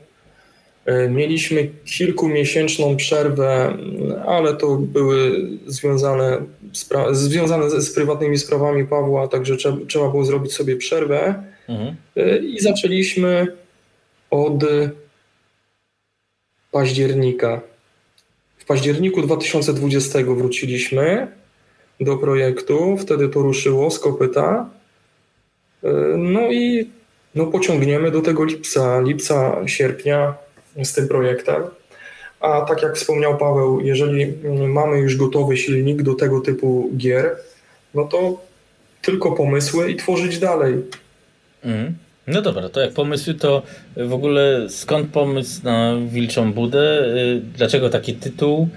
Y, 0.89 1.09
mieliśmy 1.11 1.69
kilkumiesięczną 1.85 2.97
przerwę, 2.97 3.77
ale 4.27 4.55
to 4.55 4.77
były 4.77 5.49
związane, 5.67 6.39
związane 7.13 7.81
z 7.81 7.95
prywatnymi 7.95 8.39
sprawami 8.39 8.85
Pawła, 8.87 9.29
także 9.29 9.57
trzeba, 9.57 9.77
trzeba 9.89 10.09
było 10.09 10.25
zrobić 10.25 10.53
sobie 10.53 10.77
przerwę. 10.77 11.35
Mhm. 11.69 11.97
I 12.43 12.61
zaczęliśmy 12.61 13.47
od 14.31 14.65
października. 16.75 17.61
W 18.59 18.65
październiku 18.65 19.23
2020 19.23 20.19
wróciliśmy 20.23 21.27
do 22.01 22.17
projektu, 22.17 22.97
wtedy 22.97 23.29
to 23.29 23.43
ruszyło 23.43 23.91
z 23.91 23.99
kopyta. 23.99 24.71
E, 25.85 25.91
no 26.17 26.53
i 26.53 26.91
no 27.35 27.47
pociągniemy 27.47 28.11
do 28.11 28.21
tego 28.21 28.45
lipca, 28.45 29.01
lipca, 29.01 29.57
sierpnia 29.67 30.35
z 30.85 30.93
tym 30.93 31.09
projektem. 31.09 31.63
A 32.41 32.61
tak 32.61 32.83
jak 32.83 32.97
wspomniał 32.97 33.39
Paweł, 33.39 33.81
jeżeli 33.81 34.35
mamy 34.69 34.99
już 34.99 35.17
gotowy 35.17 35.57
silnik 35.57 36.03
do 36.03 36.15
tego 36.15 36.41
typu 36.41 36.91
gier, 36.97 37.37
no 37.95 38.05
to 38.05 38.41
tylko 39.03 39.33
pomysły 39.33 39.91
i 39.91 39.97
tworzyć 39.97 40.39
dalej. 40.39 40.75
Mm. 41.65 41.95
No 42.27 42.43
dobra, 42.43 42.69
to 42.69 42.81
jak 42.81 42.93
pomysły, 42.93 43.35
to 43.35 43.63
w 43.97 44.13
ogóle 44.13 44.67
skąd 44.69 45.11
pomysł 45.11 45.61
na 45.65 45.95
Wilczą 46.09 46.53
Budę? 46.53 47.05
Y, 47.17 47.41
dlaczego 47.57 47.91
taki 47.91 48.15
tytuł? 48.15 48.69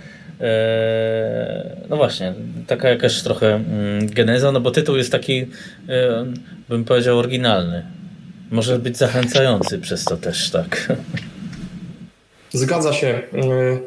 E, 0.41 1.77
no 1.89 1.97
właśnie, 1.97 2.33
taka 2.67 2.89
jakaś 2.89 3.21
trochę 3.21 3.55
mm, 3.55 4.07
geneza, 4.07 4.51
no 4.51 4.59
bo 4.59 4.71
tytuł 4.71 4.97
jest 4.97 5.11
taki, 5.11 5.45
e, 5.89 6.25
bym 6.69 6.83
powiedział, 6.83 7.19
oryginalny. 7.19 7.85
Może 8.51 8.79
być 8.79 8.97
zachęcający 8.97 9.79
przez 9.79 10.05
to 10.05 10.17
też, 10.17 10.51
tak. 10.51 10.93
Zgadza 12.49 12.93
się. 12.93 13.21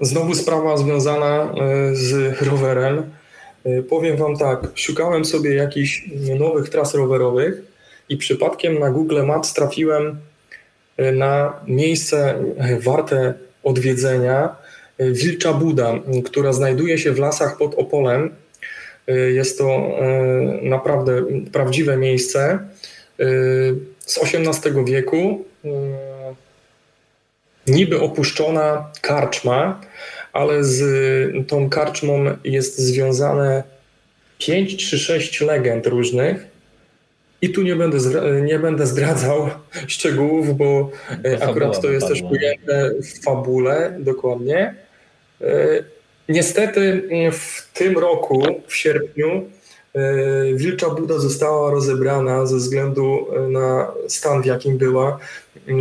Znowu 0.00 0.34
sprawa 0.34 0.76
związana 0.76 1.54
z 1.92 2.42
rowerem. 2.42 3.02
Powiem 3.88 4.16
Wam 4.16 4.36
tak, 4.36 4.68
szukałem 4.74 5.24
sobie 5.24 5.54
jakichś 5.54 6.04
nowych 6.38 6.68
tras 6.68 6.94
rowerowych 6.94 7.69
i 8.10 8.16
przypadkiem 8.16 8.78
na 8.78 8.90
Google 8.90 9.22
Maps 9.22 9.54
trafiłem 9.54 10.18
na 11.12 11.60
miejsce 11.66 12.34
warte 12.80 13.34
odwiedzenia 13.62 14.56
Wilcza 14.98 15.52
Buda, 15.52 15.94
która 16.24 16.52
znajduje 16.52 16.98
się 16.98 17.12
w 17.12 17.18
lasach 17.18 17.56
pod 17.56 17.74
Opolem. 17.74 18.30
Jest 19.32 19.58
to 19.58 19.68
e, 19.68 20.18
naprawdę 20.62 21.22
prawdziwe 21.52 21.96
miejsce 21.96 22.40
e, 22.50 22.58
z 24.06 24.18
XVIII 24.18 24.84
wieku. 24.84 25.44
E, 25.64 25.68
niby 27.66 28.00
opuszczona 28.00 28.90
karczma, 29.00 29.80
ale 30.32 30.64
z 30.64 31.48
tą 31.48 31.70
karczmą 31.70 32.24
jest 32.44 32.78
związane 32.78 33.62
pięć 34.38 34.90
czy 34.90 34.98
sześć 34.98 35.40
legend 35.40 35.86
różnych. 35.86 36.49
I 37.42 37.50
tu 37.50 37.62
nie 37.62 37.76
będę, 37.76 37.98
nie 38.42 38.58
będę 38.58 38.86
zdradzał 38.86 39.50
szczegółów, 39.86 40.56
bo 40.56 40.90
akurat 41.40 41.80
to 41.80 41.90
jest 41.90 42.08
też 42.08 42.22
ujęte 42.22 42.90
w 43.02 43.24
fabule 43.24 43.96
dokładnie. 44.00 44.74
E, 45.40 45.84
niestety 46.28 47.08
e, 47.10 47.32
w 47.32 47.68
tym 47.74 47.98
roku, 47.98 48.42
w 48.66 48.76
sierpniu, 48.76 49.44
e, 49.94 50.54
Wilcza 50.54 50.90
Buda 50.90 51.18
została 51.18 51.70
rozebrana 51.70 52.46
ze 52.46 52.56
względu 52.56 53.26
na 53.48 53.92
stan, 54.08 54.42
w 54.42 54.46
jakim 54.46 54.78
była. 54.78 55.18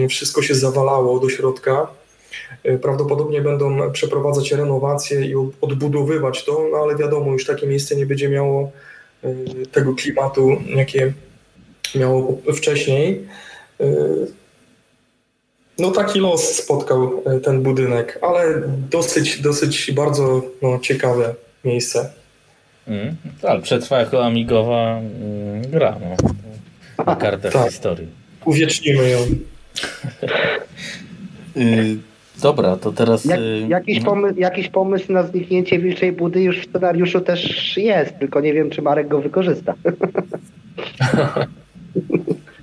Wszystko 0.09 0.41
się 0.41 0.55
zawalało 0.55 1.19
do 1.19 1.29
środka. 1.29 1.87
Prawdopodobnie 2.81 3.41
będą 3.41 3.91
przeprowadzać 3.91 4.51
renowację 4.51 5.25
i 5.25 5.35
odbudowywać 5.61 6.45
to, 6.45 6.67
no 6.71 6.77
ale 6.77 6.95
wiadomo, 6.95 7.31
już 7.31 7.45
takie 7.45 7.67
miejsce 7.67 7.95
nie 7.95 8.05
będzie 8.05 8.29
miało 8.29 8.71
tego 9.71 9.95
klimatu, 9.95 10.57
jakie 10.75 11.13
miało 11.95 12.37
wcześniej. 12.55 13.27
No 15.79 15.91
taki 15.91 16.19
los 16.19 16.55
spotkał 16.55 17.23
e, 17.25 17.39
ten 17.39 17.63
budynek, 17.63 18.19
ale 18.21 18.61
dosyć, 18.89 19.41
dosyć 19.41 19.91
bardzo 19.91 20.41
no, 20.61 20.79
ciekawe 20.79 21.35
miejsce. 21.65 22.09
Mm, 22.87 23.15
ale 23.43 23.61
przetrwa 23.61 23.99
jako 23.99 24.25
amigowa 24.25 24.99
mm, 24.99 25.61
gra 25.61 25.97
no, 25.99 26.15
na 27.05 27.15
kartach 27.15 27.53
tak. 27.53 27.71
historii. 27.71 28.07
Uwiecznimy 28.45 29.09
ją. 29.09 29.19
y 31.57 31.97
Dobra, 32.41 32.77
to 32.77 32.91
teraz. 32.91 33.25
Jak, 33.25 33.39
y, 33.39 33.65
jakiś, 33.69 33.99
no. 33.99 34.05
pomysł, 34.05 34.39
jakiś 34.39 34.69
pomysł 34.69 35.13
na 35.13 35.23
zniknięcie 35.23 35.79
Wilczej 35.79 36.11
Budy 36.11 36.41
już 36.41 36.59
w 36.59 36.69
scenariuszu 36.69 37.21
też 37.21 37.77
jest, 37.77 38.19
tylko 38.19 38.41
nie 38.41 38.53
wiem, 38.53 38.69
czy 38.69 38.81
Marek 38.81 39.07
go 39.07 39.21
wykorzysta. 39.21 39.73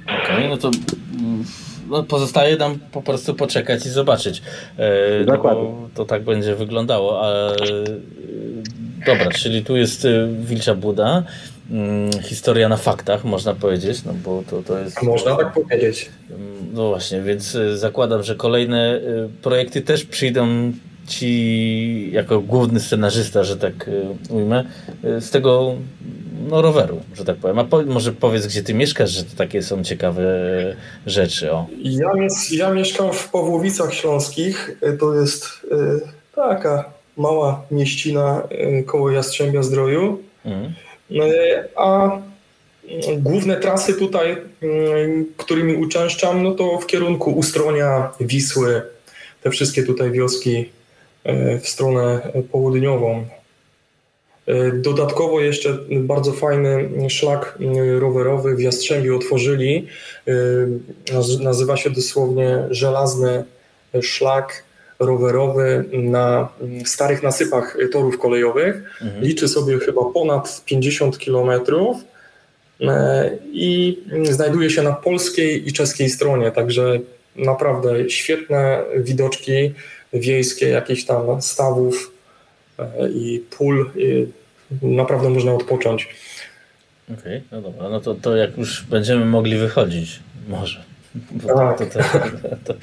Okej, 0.07 0.37
okay, 0.37 0.49
no 0.49 0.57
to 0.57 0.70
mm, 1.20 1.45
no, 1.91 2.03
pozostaje 2.03 2.57
nam 2.57 2.79
po 2.93 3.03
prostu 3.03 3.35
poczekać 3.35 3.87
i 3.87 3.89
zobaczyć. 3.89 4.43
E, 4.79 4.91
no 5.27 5.37
Dokładnie. 5.37 5.72
to 5.95 6.05
tak 6.05 6.24
będzie 6.24 6.55
wyglądało. 6.55 7.22
A, 7.22 7.53
e, 7.53 7.55
dobra, 9.07 9.31
czyli 9.31 9.64
tu 9.64 9.77
jest 9.77 10.05
e, 10.05 10.29
Wilcza 10.41 10.74
Buda. 10.74 11.22
Mm, 11.70 12.22
historia 12.22 12.68
na 12.68 12.77
faktach, 12.77 13.24
można 13.24 13.55
powiedzieć, 13.55 14.05
no 14.05 14.12
bo 14.24 14.43
to, 14.51 14.62
to 14.62 14.79
jest... 14.79 15.03
Można 15.03 15.37
tak 15.37 15.53
powiedzieć. 15.53 16.11
No 16.72 16.89
właśnie, 16.89 17.22
więc 17.22 17.59
zakładam, 17.74 18.22
że 18.22 18.35
kolejne 18.35 19.01
projekty 19.43 19.83
też 19.83 20.05
przyjdą 20.05 20.72
ci 21.07 22.11
jako 22.12 22.41
główny 22.41 22.81
scenarzysta, 22.81 23.45
że 23.45 23.57
tak 23.57 23.91
ujmę, 24.31 24.64
z 25.03 25.31
tego 25.31 25.74
no, 26.47 26.63
roweru, 26.63 27.01
że 27.15 27.25
tak 27.25 27.37
powiem. 27.37 27.59
A 27.59 27.65
po, 27.65 27.83
może 27.83 28.13
powiedz, 28.13 28.47
gdzie 28.47 28.63
ty 28.63 28.75
mieszkasz, 28.75 29.11
że 29.11 29.25
to 29.25 29.37
takie 29.37 29.63
są 29.63 29.85
ciekawe 29.85 30.23
rzeczy. 31.07 31.53
O. 31.53 31.67
Ja, 31.83 32.11
ja 32.51 32.71
mieszkam 32.71 33.13
w 33.13 33.31
Pawłowicach 33.31 33.95
Śląskich. 33.95 34.79
To 35.01 35.15
jest 35.15 35.45
y, 35.45 36.01
taka 36.35 36.91
mała 37.17 37.63
mieścina 37.71 38.43
y, 38.81 38.83
koło 38.83 39.11
Jastrzębia 39.11 39.63
Zdroju. 39.63 40.23
Mhm. 40.45 40.75
Y, 41.11 41.69
a 41.77 42.19
główne 43.19 43.57
trasy 43.57 43.95
tutaj, 43.95 44.37
którymi 45.37 45.75
uczęszczam, 45.77 46.43
no 46.43 46.53
to 46.53 46.79
w 46.79 46.87
kierunku 46.87 47.31
Ustronia, 47.31 48.11
Wisły, 48.21 48.83
te 49.43 49.51
wszystkie 49.51 49.83
tutaj 49.83 50.11
wioski 50.11 50.71
w 51.63 51.69
stronę 51.69 52.21
południową. 52.53 53.25
E, 54.47 54.73
dodatkowo 54.73 55.41
jeszcze 55.41 55.79
bardzo 55.91 56.33
fajny 56.33 56.89
szlak 57.11 57.59
e, 57.61 58.01
rowerowy 58.01 58.57
w 58.57 58.61
Jastrzębiu 58.61 59.17
otworzyli. 59.17 59.87
E, 60.29 60.33
nazywa 61.41 61.77
się 61.77 61.91
dosłownie 61.91 62.59
żelazny 62.71 63.45
szlak 64.03 64.65
rowerowy 64.99 65.85
na 65.93 66.49
starych 66.85 67.23
nasypach 67.23 67.77
torów 67.93 68.19
kolejowych. 68.19 69.01
Mhm. 69.03 69.25
Liczy 69.25 69.49
sobie 69.49 69.79
chyba 69.79 70.05
ponad 70.15 70.63
50 70.65 71.19
kilometrów 71.19 71.97
i 73.53 73.99
znajduje 74.31 74.71
się 74.71 74.83
na 74.83 74.93
polskiej 74.93 75.69
i 75.69 75.73
czeskiej 75.73 76.11
stronie, 76.11 76.51
także 76.51 76.99
naprawdę 77.37 78.11
świetne 78.11 78.83
widoczki 78.97 79.75
wiejskie, 80.13 80.69
jakieś 80.69 81.05
tam 81.05 81.43
stawów 81.43 82.16
i 83.14 83.43
pól 83.59 83.91
naprawdę 84.83 85.31
można 85.31 85.53
odpocząć. 85.53 86.09
Okej, 87.05 87.18
okay, 87.18 87.43
no 87.53 87.61
dobra, 87.61 87.89
no 87.89 88.01
to, 88.01 88.14
to 88.14 88.37
jak 88.37 88.59
już 88.59 88.85
będziemy 88.85 89.24
mogli 89.24 89.57
wychodzić, 89.57 90.20
może. 90.49 90.85
Tak. 91.47 91.79
To, 91.79 91.87
to, 91.87 91.99
to, 92.64 92.74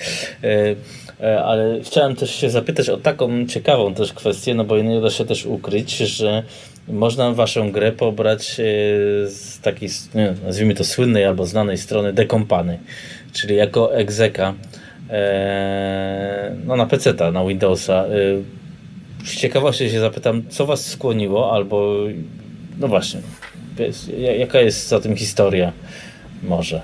e, 0.44 0.76
e, 1.22 1.44
ale 1.44 1.80
chciałem 1.84 2.16
też 2.16 2.36
się 2.36 2.50
zapytać 2.50 2.90
o 2.90 2.98
taką 2.98 3.48
ciekawą 3.48 3.94
też 3.94 4.14
kwestię, 4.14 4.56
no 4.56 4.64
bo 4.64 4.78
nie 4.78 5.02
da 5.02 5.10
się 5.10 5.26
też 5.26 5.46
ukryć, 5.46 5.98
że 5.98 6.44
można 6.88 7.32
waszą 7.32 7.72
grę 7.72 7.92
pobrać 7.92 8.60
e, 8.60 8.64
z 9.30 9.60
takiej, 9.62 9.90
nie, 10.16 10.34
nazwijmy 10.46 10.76
to 10.76 10.84
słynnej 10.84 11.26
albo 11.26 11.46
znanej 11.46 11.78
strony 11.78 12.14
dekompany, 12.14 12.80
czyli 13.34 13.56
jako 13.56 13.96
egzeka 13.96 14.54
no 16.66 16.76
na 16.76 16.86
PC, 16.86 17.14
na 17.32 17.46
Windowsa 17.46 18.06
z 19.24 19.36
ciekawości 19.36 19.90
się 19.90 20.00
zapytam, 20.00 20.44
co 20.50 20.66
was 20.66 20.86
skłoniło, 20.86 21.54
albo 21.54 21.96
no 22.80 22.88
właśnie, 22.88 23.22
jaka 24.38 24.60
jest 24.60 24.88
za 24.88 25.00
tym 25.00 25.16
historia 25.16 25.72
może? 26.44 26.82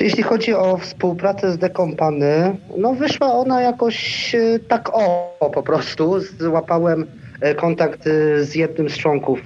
Jeśli 0.00 0.22
chodzi 0.22 0.54
o 0.54 0.76
współpracę 0.76 1.52
z 1.52 1.58
Dekompany, 1.58 2.56
no 2.76 2.94
wyszła 2.94 3.32
ona 3.32 3.62
jakoś 3.62 4.34
e, 4.34 4.58
tak 4.68 4.90
o, 4.92 5.50
po 5.54 5.62
prostu. 5.62 6.20
Złapałem 6.20 7.06
e, 7.40 7.54
kontakt 7.54 8.06
e, 8.06 8.44
z 8.44 8.54
jednym 8.54 8.90
z 8.90 8.98
członków 8.98 9.40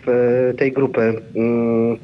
tej 0.59 0.73
grupy 0.73 1.23
mm, 1.37 1.99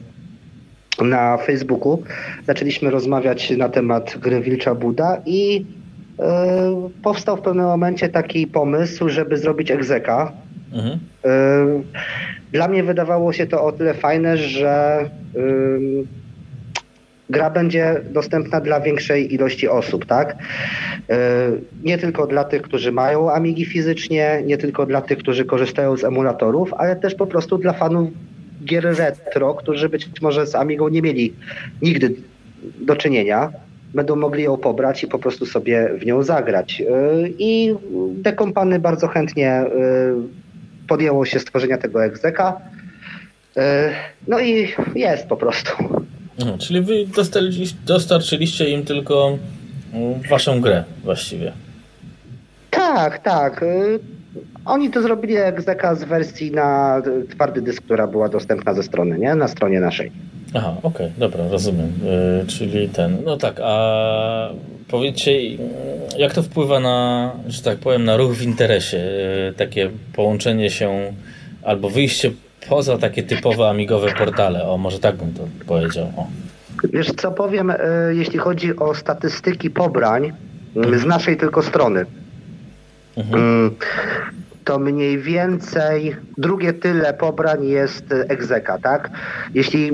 na 1.01 1.37
Facebooku. 1.37 2.03
Zaczęliśmy 2.47 2.91
rozmawiać 2.91 3.51
na 3.51 3.69
temat 3.69 4.19
gry 4.19 4.41
Wilcza 4.41 4.75
Buda 4.75 5.23
i 5.27 5.67
powstał 7.03 7.37
w 7.37 7.41
pewnym 7.41 7.65
momencie 7.65 8.09
taki 8.09 8.47
pomysł, 8.47 9.09
żeby 9.09 9.39
zrobić 9.39 9.71
egzeka. 9.71 10.33
Mhm. 10.73 10.99
E, 11.25 11.83
dla 12.53 12.69
mnie 12.69 12.83
wydawało 12.83 13.33
się 13.33 13.47
to 13.47 13.65
o 13.65 13.73
tyle 13.73 13.95
fajne, 13.95 14.37
że 14.37 15.05
gra 17.31 17.51
będzie 17.51 18.01
dostępna 18.11 18.61
dla 18.61 18.81
większej 18.81 19.35
ilości 19.35 19.69
osób, 19.69 20.07
tak? 20.07 20.37
E, 21.11 21.51
nie 21.83 21.99
tylko 21.99 22.27
dla 22.27 22.45
tych, 22.45 22.63
którzy 22.63 22.93
mają 22.93 23.31
Amigi 23.31 23.65
fizycznie, 23.65 24.43
nie 24.47 24.59
tylko 24.59 24.87
dla 24.87 25.01
tych, 25.01 25.19
którzy 25.19 25.45
korzystają 25.45 25.97
z 25.97 26.05
emulatorów, 26.05 26.75
ale 26.75 26.97
też 26.97 27.15
po 27.15 27.27
prostu 27.27 27.59
dla 27.59 27.73
fanów 27.73 28.11
gier 28.65 28.85
retro, 28.85 29.55
którzy 29.55 29.89
być 29.89 30.21
może 30.23 30.47
z 30.47 30.55
Amigą 30.55 30.89
nie 30.89 31.03
mieli 31.03 31.33
nigdy 31.83 32.15
do 32.81 32.97
czynienia 32.97 33.53
będą 33.95 34.17
mogli 34.17 34.43
ją 34.43 34.57
pobrać 34.57 35.03
i 35.03 35.07
po 35.07 35.19
prostu 35.19 35.47
sobie 35.47 35.91
w 35.99 36.07
nią 36.07 36.23
zagrać. 36.23 36.81
Y, 36.81 37.35
I 37.39 37.75
Dekompany 38.11 38.79
bardzo 38.79 39.09
chętnie 39.09 39.63
y, 39.63 40.89
podjęło 40.89 41.25
się 41.25 41.41
stworzenia 41.41 41.79
tego 41.79 42.05
egzeka. 42.05 42.61
Y, 43.57 43.61
no 44.29 44.41
i 44.41 44.69
jest 44.95 45.27
po 45.27 45.37
prostu. 45.37 45.71
Czyli 46.59 46.81
wy 46.81 47.07
dostarczyliście 47.87 48.71
im 48.71 48.85
tylko 48.85 49.39
mm, 49.95 50.21
waszą 50.31 50.61
grę 50.61 50.85
właściwie. 51.05 51.53
Tak, 52.71 53.19
tak. 53.19 53.65
Oni 54.65 54.91
to 54.91 55.03
zrobili 55.03 55.35
jak 55.35 55.63
z 55.95 56.05
wersji 56.05 56.51
na 56.51 57.03
twardy 57.31 57.63
dysk, 57.63 57.83
która 57.83 58.07
była 58.07 58.29
dostępna 58.29 58.75
ze 58.75 58.83
strony, 58.83 59.19
nie? 59.19 59.35
Na 59.35 59.49
stronie 59.49 59.81
naszej. 59.81 60.13
Aha, 60.55 60.75
okej, 60.83 61.07
okay, 61.07 61.19
dobra, 61.19 61.49
rozumiem. 61.49 61.93
Yy, 62.41 62.47
czyli 62.47 62.89
ten, 62.89 63.19
no 63.25 63.37
tak, 63.37 63.61
a 63.63 64.51
powiedzcie, 64.89 65.33
jak 66.19 66.35
to 66.35 66.43
wpływa 66.43 66.81
na, 66.81 67.33
że 67.47 67.63
tak 67.63 67.79
powiem, 67.79 68.05
na 68.05 68.17
ruch 68.17 68.33
w 68.33 68.43
interesie, 68.43 68.97
yy, 68.97 69.55
takie 69.57 69.91
połączenie 70.13 70.71
się 70.71 71.13
albo 71.63 71.91
wyjście 71.91 72.31
poza 72.69 72.99
takie 72.99 73.23
typowe 73.23 73.69
amigowe 73.69 74.13
portale, 74.13 74.69
o 74.69 74.79
może 74.79 74.99
tak 74.99 75.17
bym 75.17 75.33
to 75.33 75.43
powiedział. 75.67 76.13
O. 76.17 76.27
Wiesz 76.93 77.13
co 77.17 77.33
powiem, 77.33 77.73
yy, 78.09 78.15
jeśli 78.15 78.39
chodzi 78.39 78.77
o 78.77 78.95
statystyki 78.95 79.71
pobrań, 79.71 80.33
mhm. 80.77 80.99
z 80.99 81.05
naszej 81.05 81.37
tylko 81.37 81.63
strony, 81.63 82.07
mhm. 83.17 83.43
Mm, 83.43 83.75
to 84.65 84.79
mniej 84.79 85.19
więcej 85.19 86.17
drugie 86.39 86.73
tyle 86.73 87.15
pobrań 87.15 87.67
jest 87.67 88.05
egzeka, 88.29 88.79
tak? 88.79 89.11
Jeśli 89.55 89.91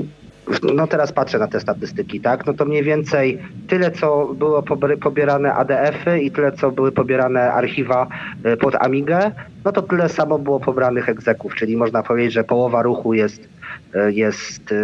no 0.75 0.87
teraz 0.87 1.11
patrzę 1.11 1.39
na 1.39 1.47
te 1.47 1.59
statystyki, 1.59 2.21
tak? 2.21 2.45
No 2.45 2.53
to 2.53 2.65
mniej 2.65 2.83
więcej 2.83 3.39
tyle, 3.67 3.91
co 3.91 4.33
było 4.37 4.63
pobierane 5.01 5.53
ADF-y 5.53 6.21
i 6.21 6.31
tyle, 6.31 6.51
co 6.51 6.71
były 6.71 6.91
pobierane 6.91 7.53
archiwa 7.53 8.07
y, 8.45 8.57
pod 8.57 8.75
Amigę, 8.75 9.31
no 9.65 9.71
to 9.71 9.81
tyle 9.81 10.09
samo 10.09 10.39
było 10.39 10.59
pobranych 10.59 11.09
egzeków, 11.09 11.55
czyli 11.55 11.77
można 11.77 12.03
powiedzieć, 12.03 12.33
że 12.33 12.43
połowa 12.43 12.81
ruchu 12.81 13.13
jest, 13.13 13.49
y, 13.95 14.13
jest 14.13 14.71
y, 14.71 14.75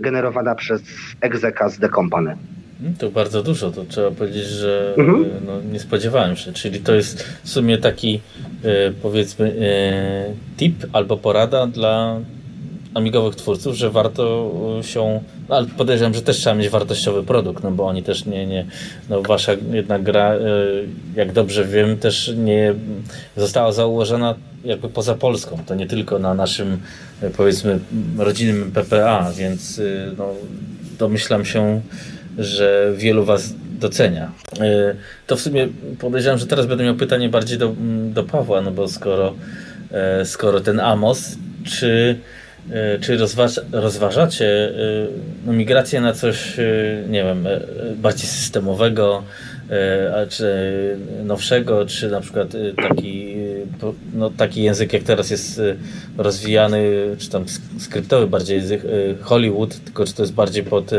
generowana 0.00 0.54
przez 0.54 0.82
egzeka 1.20 1.68
z 1.68 1.78
Decompany. 1.78 2.36
Hmm, 2.78 2.96
to 2.98 3.10
bardzo 3.10 3.42
dużo, 3.42 3.70
to 3.70 3.84
trzeba 3.84 4.10
powiedzieć, 4.10 4.44
że 4.44 4.94
mhm. 4.98 5.26
no, 5.46 5.52
nie 5.72 5.80
spodziewałem 5.80 6.36
się. 6.36 6.52
Czyli 6.52 6.80
to 6.80 6.94
jest 6.94 7.22
w 7.42 7.48
sumie 7.48 7.78
taki 7.78 8.20
powiedzmy 9.02 9.54
tip 10.56 10.74
albo 10.92 11.16
porada 11.16 11.66
dla 11.66 12.20
amigowych 12.94 13.36
twórców, 13.36 13.76
że 13.76 13.90
warto 13.90 14.50
się, 14.82 15.20
no 15.48 15.56
ale 15.56 15.66
podejrzewam, 15.66 16.14
że 16.14 16.22
też 16.22 16.36
trzeba 16.36 16.56
mieć 16.56 16.68
wartościowy 16.68 17.22
produkt, 17.22 17.64
no 17.64 17.70
bo 17.70 17.86
oni 17.86 18.02
też 18.02 18.26
nie, 18.26 18.46
nie 18.46 18.66
no 19.08 19.22
wasza 19.22 19.52
jednak 19.72 20.02
gra, 20.02 20.32
e, 20.32 20.38
jak 21.16 21.32
dobrze 21.32 21.64
wiem, 21.64 21.98
też 21.98 22.32
nie 22.36 22.74
została 23.36 23.72
założona 23.72 24.34
jakby 24.64 24.88
poza 24.88 25.14
Polską, 25.14 25.58
to 25.66 25.74
nie 25.74 25.86
tylko 25.86 26.18
na 26.18 26.34
naszym 26.34 26.78
e, 27.22 27.30
powiedzmy 27.30 27.78
rodzinnym 28.18 28.72
PPA, 28.72 29.32
więc 29.36 29.80
no, 30.18 30.28
domyślam 30.98 31.44
się, 31.44 31.80
że 32.38 32.92
wielu 32.96 33.24
was 33.24 33.54
docenia. 33.78 34.32
To 35.26 35.36
w 35.36 35.40
sumie 35.40 35.68
podejrzewam, 35.98 36.38
że 36.38 36.46
teraz 36.46 36.66
będę 36.66 36.84
miał 36.84 36.94
pytanie 36.94 37.28
bardziej 37.28 37.58
do, 37.58 37.74
do 38.14 38.24
Pawła, 38.24 38.60
no 38.60 38.70
bo 38.70 38.88
skoro, 38.88 39.34
skoro 40.24 40.60
ten 40.60 40.80
Amos, 40.80 41.36
czy 41.64 42.18
czy 43.00 43.16
rozważa, 43.16 43.62
rozważacie 43.72 44.46
e, 44.46 44.72
no, 45.46 45.52
migrację 45.52 46.00
na 46.00 46.12
coś, 46.12 46.58
e, 46.58 46.62
nie 47.08 47.24
wiem, 47.24 47.48
bardziej 47.96 48.26
systemowego, 48.28 49.22
czy 50.28 50.46
nowszego, 51.24 51.86
czy 51.86 52.10
na 52.10 52.20
przykład 52.20 52.48
taki, 52.88 53.36
no, 54.14 54.30
taki 54.30 54.62
język 54.62 54.92
jak 54.92 55.02
teraz 55.02 55.30
jest 55.30 55.60
rozwijany, 56.18 56.82
czy 57.18 57.30
tam 57.30 57.44
skryptowy 57.78 58.26
bardziej 58.26 58.56
język 58.56 58.82
Hollywood, 59.20 59.84
tylko 59.84 60.04
czy 60.04 60.14
to 60.14 60.22
jest 60.22 60.34
bardziej 60.34 60.64
pod 60.64 60.90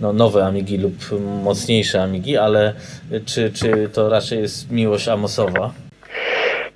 no, 0.00 0.12
nowe 0.12 0.46
Amigi 0.46 0.78
lub 0.78 0.94
mocniejsze 1.42 2.02
Amigi, 2.02 2.36
ale 2.36 2.74
czy, 3.26 3.50
czy 3.52 3.88
to 3.92 4.08
raczej 4.08 4.40
jest 4.40 4.70
miłość 4.70 5.08
Amosowa? 5.08 5.74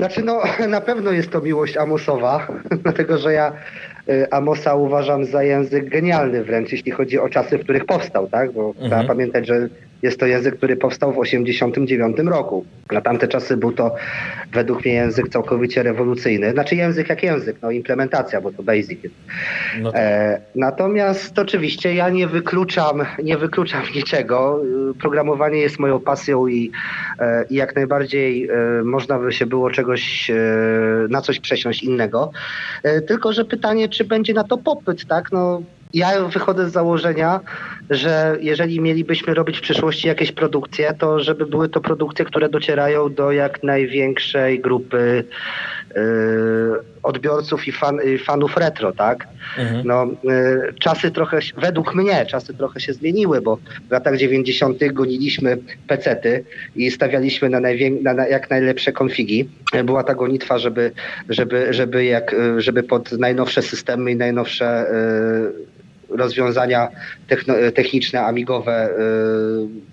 Znaczy, 0.00 0.22
no, 0.22 0.42
na 0.68 0.80
pewno 0.80 1.10
jest 1.10 1.30
to 1.30 1.40
miłość 1.40 1.76
Amosowa, 1.76 2.46
dlatego 2.82 3.18
że 3.18 3.32
ja 3.32 3.52
Amosa 4.30 4.74
uważam 4.74 5.24
za 5.24 5.42
język 5.42 5.88
genialny 5.88 6.44
wręcz, 6.44 6.72
jeśli 6.72 6.92
chodzi 6.92 7.18
o 7.18 7.28
czasy, 7.28 7.58
w 7.58 7.62
których 7.62 7.84
powstał, 7.84 8.28
tak? 8.28 8.52
Bo 8.52 8.68
mhm. 8.68 8.90
trzeba 8.90 9.04
pamiętać, 9.04 9.46
że 9.46 9.68
jest 10.02 10.20
to 10.20 10.26
język, 10.26 10.56
który 10.56 10.76
powstał 10.76 11.12
w 11.12 11.24
1989 11.24 12.30
roku. 12.30 12.64
Na 12.92 13.00
tamte 13.00 13.28
czasy 13.28 13.56
był 13.56 13.72
to 13.72 13.94
według 14.52 14.84
mnie 14.84 14.94
język 14.94 15.28
całkowicie 15.28 15.82
rewolucyjny. 15.82 16.50
Znaczy 16.50 16.76
język 16.76 17.08
jak 17.08 17.22
język, 17.22 17.56
no 17.62 17.70
implementacja, 17.70 18.40
bo 18.40 18.52
to 18.52 18.62
basic 18.62 19.02
jest. 19.02 19.14
No 19.80 19.92
tak. 19.92 20.00
e, 20.00 20.40
natomiast 20.54 21.38
oczywiście 21.38 21.94
ja 21.94 22.08
nie 22.08 22.26
wykluczam, 22.26 23.02
nie 23.22 23.36
wykluczam 23.38 23.82
niczego. 23.94 24.62
Programowanie 25.00 25.58
jest 25.58 25.78
moją 25.78 26.00
pasją 26.00 26.46
i, 26.46 26.70
e, 27.18 27.44
i 27.50 27.54
jak 27.54 27.76
najbardziej 27.76 28.48
e, 28.48 28.82
można 28.84 29.18
by 29.18 29.32
się 29.32 29.46
było 29.46 29.70
czegoś, 29.70 30.30
e, 30.30 30.34
na 31.08 31.20
coś 31.20 31.40
przesiąść 31.40 31.82
innego. 31.82 32.30
E, 32.82 33.00
tylko, 33.00 33.32
że 33.32 33.44
pytanie, 33.44 33.88
czy 33.88 34.04
będzie 34.04 34.34
na 34.34 34.44
to 34.44 34.58
popyt, 34.58 35.06
tak? 35.06 35.32
No, 35.32 35.62
ja 35.94 36.24
wychodzę 36.24 36.70
z 36.70 36.72
założenia, 36.72 37.40
że 37.90 38.36
jeżeli 38.40 38.80
mielibyśmy 38.80 39.34
robić 39.34 39.58
w 39.58 39.60
przyszłości 39.60 40.08
jakieś 40.08 40.32
produkcje, 40.32 40.94
to 40.98 41.20
żeby 41.20 41.46
były 41.46 41.68
to 41.68 41.80
produkcje, 41.80 42.24
które 42.24 42.48
docierają 42.48 43.14
do 43.14 43.32
jak 43.32 43.62
największej 43.62 44.60
grupy 44.60 45.24
yy, 45.96 46.02
odbiorców 47.02 47.68
i, 47.68 47.72
fan, 47.72 47.98
i, 48.14 48.18
fanów 48.18 48.56
retro, 48.56 48.92
tak? 48.92 49.28
Mhm. 49.58 49.86
No, 49.86 50.06
yy, 50.24 50.74
czasy 50.80 51.10
trochę, 51.10 51.38
według 51.56 51.94
mnie, 51.94 52.26
czasy 52.26 52.54
trochę 52.54 52.80
się 52.80 52.92
zmieniły, 52.92 53.40
bo 53.40 53.58
w 53.88 53.90
latach 53.90 54.16
90. 54.16 54.92
goniliśmy 54.92 55.58
pecety 55.86 56.44
i 56.76 56.90
stawialiśmy 56.90 57.48
na, 57.48 57.60
najwię- 57.60 58.02
na, 58.02 58.14
na 58.14 58.26
jak 58.26 58.50
najlepsze 58.50 58.92
konfigi. 58.92 59.48
Była 59.84 60.04
ta 60.04 60.14
gonitwa, 60.14 60.58
żeby, 60.58 60.92
żeby, 61.28 61.66
żeby, 61.70 62.04
jak, 62.04 62.36
żeby 62.56 62.82
pod 62.82 63.12
najnowsze 63.12 63.62
systemy 63.62 64.10
i 64.10 64.16
najnowsze 64.16 64.86
rozwiązania 66.10 66.88
techniczne, 67.74 68.20
amigowe 68.20 68.88
y, 68.88 68.94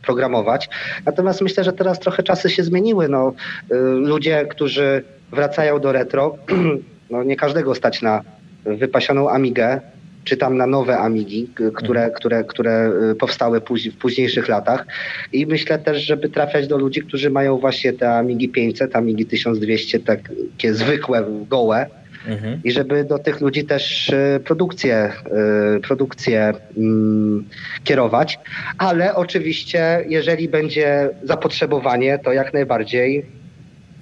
programować. 0.05 0.69
Natomiast 1.05 1.41
myślę, 1.41 1.63
że 1.63 1.73
teraz 1.73 1.99
trochę 1.99 2.23
czasy 2.23 2.49
się 2.49 2.63
zmieniły. 2.63 3.09
No, 3.09 3.33
y, 3.71 3.75
ludzie, 3.79 4.45
którzy 4.49 5.03
wracają 5.31 5.79
do 5.79 5.91
retro, 5.91 6.37
no 7.11 7.23
nie 7.23 7.35
każdego 7.35 7.75
stać 7.75 8.01
na 8.01 8.21
wypasioną 8.65 9.29
Amigę, 9.29 9.81
czy 10.27 10.37
tam 10.37 10.57
na 10.57 10.67
nowe 10.67 10.97
Amigi, 10.97 11.49
które, 11.75 12.01
mhm. 12.01 12.13
które, 12.13 12.43
które 12.43 12.91
y, 13.11 13.15
powstały 13.15 13.61
w 13.61 13.97
późniejszych 13.99 14.47
latach. 14.47 14.85
I 15.33 15.45
myślę 15.45 15.79
też, 15.79 16.03
żeby 16.03 16.29
trafiać 16.29 16.67
do 16.67 16.77
ludzi, 16.77 17.01
którzy 17.01 17.29
mają 17.29 17.57
właśnie 17.57 17.93
te 17.93 18.15
Amigi 18.15 18.49
500, 18.49 18.95
Amigi 18.95 19.25
1200, 19.25 19.99
takie 19.99 20.73
zwykłe, 20.73 21.25
gołe, 21.49 21.85
Mhm. 22.27 22.61
I 22.63 22.71
żeby 22.71 23.03
do 23.03 23.19
tych 23.19 23.41
ludzi 23.41 23.65
też 23.65 24.09
e, 24.09 24.39
produkcję, 24.39 24.95
e, 24.95 25.79
produkcję 25.79 26.53
mm, 26.77 27.45
kierować. 27.83 28.39
Ale 28.77 29.15
oczywiście, 29.15 30.05
jeżeli 30.07 30.49
będzie 30.49 31.09
zapotrzebowanie, 31.23 32.19
to 32.19 32.33
jak 32.33 32.53
najbardziej 32.53 33.25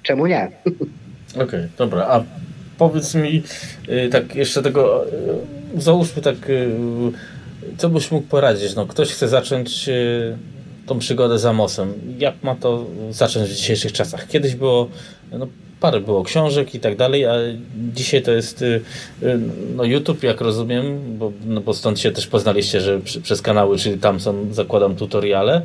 czemu 0.02 0.26
nie? 0.26 0.44
Okej, 1.34 1.44
okay, 1.44 1.68
dobra. 1.78 2.06
A 2.06 2.24
powiedz 2.78 3.14
mi 3.14 3.42
e, 3.88 4.08
tak 4.08 4.36
jeszcze 4.36 4.62
tego, 4.62 5.04
załóżmy 5.76 6.22
tak, 6.22 6.36
co 7.76 7.88
byś 7.88 8.10
mógł 8.10 8.26
poradzić? 8.26 8.74
No, 8.74 8.86
ktoś 8.86 9.12
chce 9.12 9.28
zacząć 9.28 9.90
tą 10.86 10.98
przygodę 10.98 11.38
z 11.38 11.46
Amosem. 11.46 11.92
Jak 12.18 12.34
ma 12.42 12.54
to 12.54 12.86
zacząć 13.10 13.48
w 13.48 13.54
dzisiejszych 13.54 13.92
czasach? 13.92 14.28
Kiedyś 14.28 14.54
było 14.54 14.88
no, 15.32 15.46
parę 15.86 16.00
było 16.00 16.24
książek 16.24 16.74
i 16.74 16.80
tak 16.80 16.96
dalej, 16.96 17.26
a 17.26 17.34
dzisiaj 17.94 18.22
to 18.22 18.32
jest 18.32 18.62
y, 18.62 18.80
y, 19.22 19.38
no 19.76 19.84
YouTube, 19.84 20.22
jak 20.22 20.40
rozumiem, 20.40 21.00
bo, 21.18 21.32
no 21.46 21.60
bo 21.60 21.74
stąd 21.74 22.00
się 22.00 22.10
też 22.10 22.26
poznaliście, 22.26 22.80
że 22.80 23.00
przez 23.22 23.42
kanały, 23.42 23.78
czyli 23.78 23.98
tam 23.98 24.20
są, 24.20 24.52
zakładam, 24.52 24.96
tutoriale, 24.96 25.62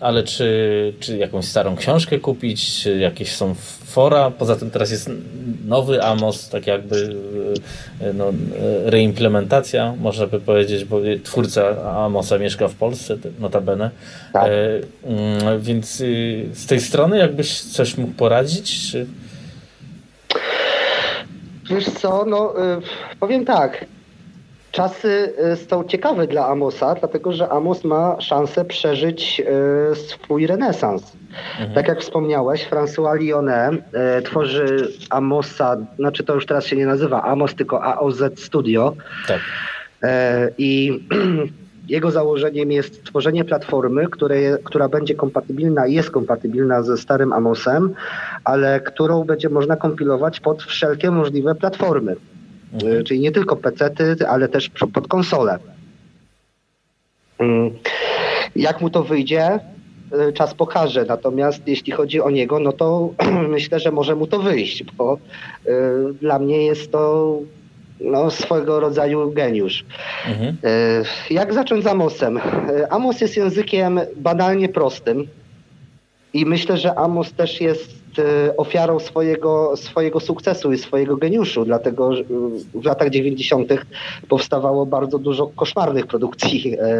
ale 0.00 0.22
czy, 0.22 0.92
czy 1.00 1.16
jakąś 1.16 1.44
starą 1.44 1.76
książkę 1.76 2.18
kupić, 2.18 2.82
czy 2.82 2.98
jakieś 2.98 3.32
są 3.32 3.54
fora, 3.84 4.30
poza 4.30 4.56
tym 4.56 4.70
teraz 4.70 4.90
jest 4.90 5.10
nowy 5.66 6.02
Amos, 6.02 6.48
tak 6.48 6.66
jakby 6.66 6.96
y, 6.96 8.14
no, 8.14 8.32
reimplementacja, 8.84 9.94
można 10.00 10.26
by 10.26 10.40
powiedzieć, 10.40 10.84
bo 10.84 11.00
twórca 11.22 11.92
Amosa 12.04 12.38
mieszka 12.38 12.68
w 12.68 12.74
Polsce, 12.74 13.16
notabene. 13.40 13.90
Tak. 14.32 14.50
E, 14.50 15.58
więc 15.58 15.96
z 16.52 16.66
tej 16.66 16.80
strony 16.80 17.18
jakbyś 17.18 17.60
coś 17.60 17.96
mógł 17.96 18.12
poradzić, 18.12 18.90
czy... 18.90 19.06
Wiesz 21.70 21.90
co, 21.90 22.24
no 22.24 22.54
y, 22.58 22.80
powiem 23.20 23.44
tak. 23.44 23.84
Czasy 24.72 25.32
y, 25.52 25.56
są 25.56 25.84
ciekawe 25.84 26.26
dla 26.26 26.46
Amosa, 26.46 26.94
dlatego 26.94 27.32
że 27.32 27.48
Amos 27.48 27.84
ma 27.84 28.20
szansę 28.20 28.64
przeżyć 28.64 29.42
y, 29.92 29.94
swój 29.94 30.46
renesans. 30.46 31.12
Mhm. 31.52 31.74
Tak 31.74 31.88
jak 31.88 32.00
wspomniałeś, 32.00 32.68
François 32.68 33.20
Lyonnet 33.20 33.74
tworzy 34.24 34.92
Amosa, 35.10 35.76
znaczy 35.96 36.24
to 36.24 36.34
już 36.34 36.46
teraz 36.46 36.66
się 36.66 36.76
nie 36.76 36.86
nazywa 36.86 37.22
Amos, 37.22 37.54
tylko 37.54 37.84
AOZ 37.84 38.22
Studio. 38.36 38.94
Tak. 39.26 39.40
I 40.58 41.00
Jego 41.88 42.10
założeniem 42.10 42.72
jest 42.72 42.94
stworzenie 42.94 43.44
platformy, 43.44 44.06
które, 44.06 44.58
która 44.64 44.88
będzie 44.88 45.14
kompatybilna 45.14 45.86
i 45.86 45.94
jest 45.94 46.10
kompatybilna 46.10 46.82
ze 46.82 46.96
starym 46.96 47.32
Amosem, 47.32 47.94
ale 48.44 48.80
którą 48.80 49.24
będzie 49.24 49.48
można 49.48 49.76
kompilować 49.76 50.40
pod 50.40 50.62
wszelkie 50.62 51.10
możliwe 51.10 51.54
platformy. 51.54 52.16
Mhm. 52.72 53.04
Czyli 53.04 53.20
nie 53.20 53.32
tylko 53.32 53.56
PC-ty, 53.56 54.28
ale 54.28 54.48
też 54.48 54.68
pod 54.68 55.08
konsole. 55.08 55.58
Mm. 57.38 57.70
Jak 58.56 58.80
mu 58.80 58.90
to 58.90 59.02
wyjdzie, 59.02 59.60
y, 60.28 60.32
czas 60.32 60.54
pokaże. 60.54 61.04
Natomiast 61.04 61.68
jeśli 61.68 61.92
chodzi 61.92 62.20
o 62.20 62.30
niego, 62.30 62.60
no 62.60 62.72
to 62.72 63.10
myślę, 63.48 63.80
że 63.80 63.90
może 63.90 64.16
mu 64.16 64.26
to 64.26 64.38
wyjść, 64.38 64.84
bo 64.84 65.18
y, 65.66 65.70
dla 66.20 66.38
mnie 66.38 66.66
jest 66.66 66.92
to 66.92 67.38
no, 68.04 68.30
swojego 68.30 68.80
rodzaju 68.80 69.32
geniusz. 69.32 69.84
Mhm. 70.28 70.56
Y, 71.30 71.34
jak 71.34 71.54
zacząć 71.54 71.84
z 71.84 71.86
Amosem? 71.86 72.40
Amos 72.90 73.20
jest 73.20 73.36
językiem 73.36 74.00
banalnie 74.16 74.68
prostym 74.68 75.26
i 76.34 76.46
myślę, 76.46 76.76
że 76.76 76.98
Amos 76.98 77.32
też 77.32 77.60
jest 77.60 78.04
E, 78.18 78.56
ofiarą 78.56 78.98
swojego, 78.98 79.76
swojego 79.76 80.20
sukcesu 80.20 80.72
i 80.72 80.78
swojego 80.78 81.16
geniuszu, 81.16 81.64
dlatego 81.64 82.10
w 82.74 82.84
latach 82.84 83.10
90. 83.10 83.72
powstawało 84.28 84.86
bardzo 84.86 85.18
dużo 85.18 85.46
koszmarnych 85.46 86.06
produkcji 86.06 86.76
e, 86.78 86.96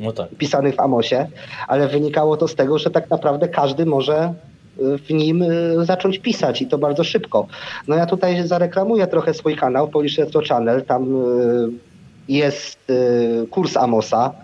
no 0.00 0.12
tak. 0.12 0.28
pisanych 0.38 0.74
w 0.74 0.80
Amosie, 0.80 1.26
ale 1.68 1.88
wynikało 1.88 2.36
to 2.36 2.48
z 2.48 2.54
tego, 2.54 2.78
że 2.78 2.90
tak 2.90 3.10
naprawdę 3.10 3.48
każdy 3.48 3.86
może 3.86 4.14
e, 4.16 4.34
w 4.78 5.10
nim 5.10 5.44
zacząć 5.82 6.18
pisać 6.18 6.62
i 6.62 6.66
to 6.66 6.78
bardzo 6.78 7.04
szybko. 7.04 7.46
No 7.88 7.96
ja 7.96 8.06
tutaj 8.06 8.46
zareklamuję 8.46 9.06
trochę 9.06 9.34
swój 9.34 9.56
kanał 9.56 9.88
Polish 9.88 10.18
Retro 10.18 10.42
Channel, 10.48 10.84
tam 10.84 11.06
jest 12.28 12.78
kurs 13.50 13.76
Amosa, 13.76 14.34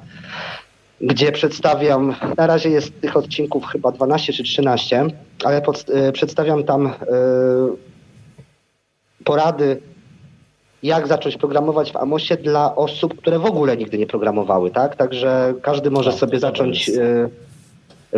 gdzie 1.01 1.33
przedstawiam, 1.33 2.15
na 2.37 2.47
razie 2.47 2.71
jest 2.71 3.01
tych 3.01 3.17
odcinków 3.17 3.67
chyba 3.67 3.93
12 3.93 4.33
czy 4.33 4.43
13, 4.43 5.07
ale 5.45 5.63
pod, 5.63 5.87
y, 6.09 6.13
przedstawiam 6.13 6.65
tam 6.65 6.87
y, 6.87 6.91
porady, 9.25 9.81
jak 10.83 11.09
zacząć 11.09 11.37
programować 11.37 11.93
w 11.93 11.97
Amosie 11.97 12.37
dla 12.37 12.77
osób, 12.77 13.17
które 13.17 13.39
w 13.39 13.47
ogóle 13.47 13.77
nigdy 13.77 13.99
nie 13.99 14.07
programowały, 14.07 14.71
tak? 14.71 14.97
Także 14.97 15.55
każdy 15.63 15.91
może 15.91 16.11
tak, 16.11 16.21
sobie 16.21 16.39
zacząć 16.41 16.89
y, 16.89 17.31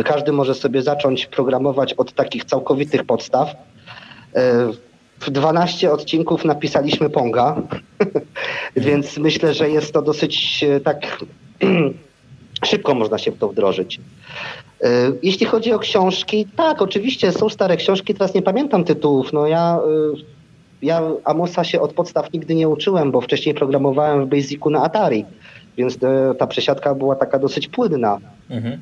każdy 0.05 0.31
może 0.31 0.55
sobie 0.55 0.81
zacząć 0.81 1.25
programować 1.25 1.93
od 1.93 2.13
takich 2.13 2.45
całkowitych 2.45 3.03
podstaw. 3.03 3.55
W 5.19 5.29
12 5.29 5.91
odcinków 5.91 6.45
napisaliśmy 6.45 7.09
Ponga, 7.09 7.61
więc 8.75 9.17
myślę, 9.17 9.53
że 9.53 9.69
jest 9.69 9.93
to 9.93 10.01
dosyć 10.01 10.65
tak 10.83 11.17
Szybko 12.65 12.95
można 12.95 13.17
się 13.17 13.31
w 13.31 13.37
to 13.37 13.49
wdrożyć. 13.49 13.99
E, 14.81 15.11
jeśli 15.23 15.45
chodzi 15.45 15.73
o 15.73 15.79
książki, 15.79 16.47
tak, 16.55 16.81
oczywiście 16.81 17.31
są 17.31 17.49
stare 17.49 17.77
książki, 17.77 18.13
teraz 18.13 18.33
nie 18.33 18.41
pamiętam 18.41 18.83
tytułów. 18.83 19.33
No 19.33 19.47
ja, 19.47 19.79
e, 19.79 20.17
ja 20.81 21.01
Amosa 21.23 21.63
się 21.63 21.81
od 21.81 21.93
podstaw 21.93 22.33
nigdy 22.33 22.55
nie 22.55 22.69
uczyłem, 22.69 23.11
bo 23.11 23.21
wcześniej 23.21 23.55
programowałem 23.55 24.25
w 24.25 24.29
Basicu 24.29 24.69
na 24.69 24.83
Atari, 24.83 25.25
więc 25.77 25.97
e, 26.03 26.35
ta 26.37 26.47
przesiadka 26.47 26.95
była 26.95 27.15
taka 27.15 27.39
dosyć 27.39 27.67
płynna. 27.67 28.19
Mhm. 28.49 28.81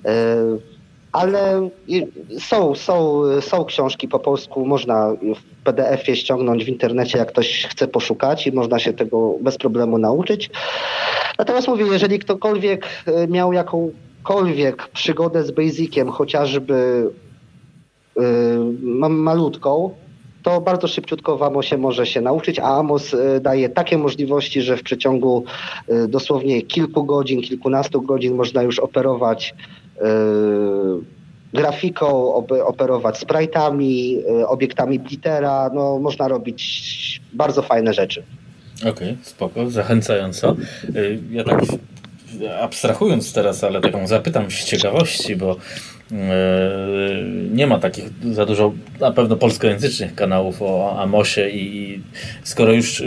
Ale 1.16 1.70
są, 2.39 2.76
są, 2.76 3.22
są 3.41 3.66
książki 3.66 4.07
po 4.07 4.20
polsku, 4.20 4.66
można 4.66 5.13
w 5.13 5.63
PDF-ie 5.63 6.18
ściągnąć 6.18 6.66
w 6.66 6.68
internecie, 6.68 7.18
jak 7.18 7.28
ktoś 7.28 7.66
chce 7.66 7.88
poszukać 7.88 8.47
i 8.47 8.51
można 8.51 8.80
się 8.80 8.93
tego 8.93 9.36
bez 9.41 9.57
problemu 9.57 9.97
nauczyć. 9.97 10.49
Natomiast 11.39 11.68
mówię, 11.68 11.86
jeżeli 11.86 12.20
ktokolwiek 12.20 12.88
e, 13.05 13.28
miał 13.28 13.53
jakąkolwiek 13.53 14.88
przygodę 14.88 15.43
z 15.43 15.51
Basiciem, 15.51 16.09
chociażby 16.09 17.09
yy, 18.16 19.09
malutką, 19.09 19.95
to 20.43 20.61
bardzo 20.61 20.88
szybciutko 20.88 21.38
w 21.38 21.43
Amosie 21.43 21.78
może 21.78 22.05
się 22.05 22.22
nauczyć, 22.22 22.59
a 22.59 22.78
Amos 22.78 23.13
e, 23.13 23.39
daje 23.39 23.70
takie 23.70 23.97
możliwości, 23.97 24.61
że 24.61 24.78
w 24.78 24.84
przeciągu 24.84 25.43
dosłownie 26.07 26.61
kilku 26.61 27.03
godzin, 27.03 27.41
kilkunastu 27.41 28.01
godzin 28.01 28.36
można 28.36 28.63
już 28.63 28.80
operować 28.80 29.53
grafiką, 31.54 32.34
operować 32.66 33.20
sprite'ami, 33.20 34.18
obiektami 34.48 35.00
Blittera, 35.00 35.70
no 35.74 36.00
można 36.00 36.28
robić 36.28 37.22
bardzo 37.34 37.62
fajne 37.62 37.93
rzeczy. 37.93 38.24
Okej, 38.80 38.91
okay, 38.91 39.18
spoko, 39.22 39.70
zachęcająco. 39.70 40.56
Y, 40.96 41.20
ja 41.32 41.43
tak 41.43 41.62
abstrahując 42.62 43.34
teraz, 43.34 43.64
ale 43.64 43.82
taką 43.82 44.08
zapytam 44.08 44.52
z 44.52 44.64
ciekawości, 44.64 45.36
bo 45.36 45.56
nie 47.52 47.68
ma 47.68 47.80
takich 47.80 48.06
za 48.34 48.46
dużo 48.46 48.74
na 49.00 49.12
pewno 49.12 49.36
polskojęzycznych 49.36 50.16
kanałów 50.16 50.62
o 50.62 51.00
Amosie 51.00 51.50
i 51.50 52.02
skoro 52.43 52.74
już 52.74 53.04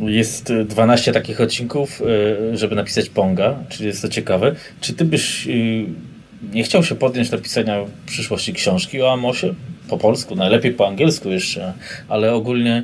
jest 0.00 0.52
12 0.52 1.12
takich 1.12 1.40
odcinków, 1.40 2.02
żeby 2.52 2.76
napisać 2.76 3.08
Ponga, 3.08 3.58
czyli 3.68 3.86
jest 3.86 4.02
to 4.02 4.08
ciekawe, 4.08 4.54
czy 4.80 4.94
ty 4.94 5.04
byś 5.04 5.48
nie 6.52 6.62
chciał 6.62 6.84
się 6.84 6.94
podjąć 6.94 7.30
do 7.30 7.38
pisania 7.38 7.84
w 7.84 8.06
przyszłości 8.06 8.52
książki 8.52 9.02
o 9.02 9.12
Amosie? 9.12 9.54
Po 9.88 9.98
polsku, 9.98 10.36
najlepiej 10.36 10.72
po 10.72 10.88
angielsku 10.88 11.30
jeszcze, 11.30 11.72
ale 12.08 12.34
ogólnie 12.34 12.82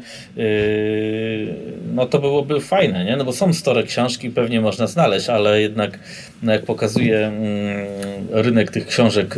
no 1.95 2.07
to 2.07 2.19
byłoby 2.19 2.61
fajne, 2.61 3.05
nie? 3.05 3.17
No 3.17 3.25
bo 3.25 3.33
są 3.33 3.53
stare 3.53 3.83
książki, 3.83 4.31
pewnie 4.31 4.61
można 4.61 4.87
znaleźć, 4.87 5.29
ale 5.29 5.61
jednak 5.61 5.99
no 6.43 6.53
jak 6.53 6.65
pokazuje 6.65 7.33
yy, 8.31 8.43
rynek 8.43 8.71
tych 8.71 8.87
książek 8.87 9.37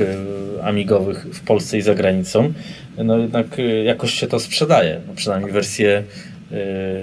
amigowych 0.63 1.27
w 1.35 1.41
Polsce 1.41 1.79
i 1.79 1.83
za 1.83 1.95
granicą, 1.95 2.53
no 3.05 3.19
jednak 3.19 3.47
jakoś 3.85 4.15
się 4.15 4.27
to 4.27 4.41
sprzedaje, 4.41 5.01
no 5.09 5.15
przynajmniej 5.15 5.53
wersje 5.53 6.03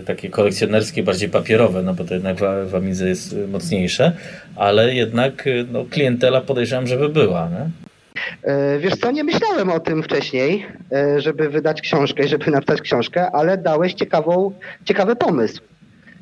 takie 0.05 0.29
kolekcjonerskie, 0.29 1.03
bardziej 1.03 1.29
papierowe, 1.29 1.83
no 1.83 1.93
bo 1.93 2.03
to 2.03 2.13
jednak 2.13 2.37
w, 2.65 2.75
Amidze 2.75 3.09
jest 3.09 3.35
mocniejsze, 3.47 4.11
ale 4.55 4.93
jednak 4.93 5.47
y, 5.47 5.65
no, 5.71 5.85
klientela 5.85 6.41
podejrzewam, 6.41 6.87
żeby 6.87 7.09
była. 7.09 7.49
Nie? 7.49 7.69
Wiesz 8.79 8.95
co, 8.95 9.11
nie 9.11 9.23
myślałem 9.23 9.69
o 9.69 9.79
tym 9.79 10.03
wcześniej, 10.03 10.65
e, 10.91 11.21
żeby 11.21 11.49
wydać 11.49 11.81
książkę, 11.81 12.27
żeby 12.27 12.51
napisać 12.51 12.81
książkę, 12.81 13.31
ale 13.31 13.57
dałeś 13.57 13.93
ciekawą, 13.93 14.51
ciekawy 14.85 15.15
pomysł. 15.15 15.61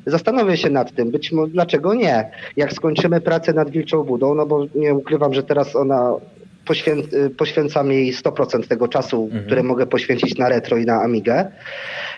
Zastanowię 0.06 0.56
się 0.56 0.70
nad 0.70 0.94
tym, 0.94 1.10
być 1.10 1.32
może 1.32 1.52
dlaczego 1.52 1.94
nie. 1.94 2.30
Jak 2.56 2.72
skończymy 2.72 3.20
pracę 3.20 3.52
nad 3.52 3.70
Wilczą 3.70 4.04
Budą, 4.04 4.34
no 4.34 4.46
bo 4.46 4.66
nie 4.74 4.94
ukrywam, 4.94 5.34
że 5.34 5.42
teraz 5.42 5.76
ona 5.76 6.14
poświę, 6.66 6.96
poświęcam 7.36 7.92
jej 7.92 8.12
100% 8.12 8.66
tego 8.66 8.88
czasu, 8.88 9.24
mhm. 9.24 9.44
które 9.44 9.62
mogę 9.62 9.86
poświęcić 9.86 10.38
na 10.38 10.48
retro 10.48 10.76
i 10.76 10.84
na 10.84 11.02
Amigę. 11.02 11.46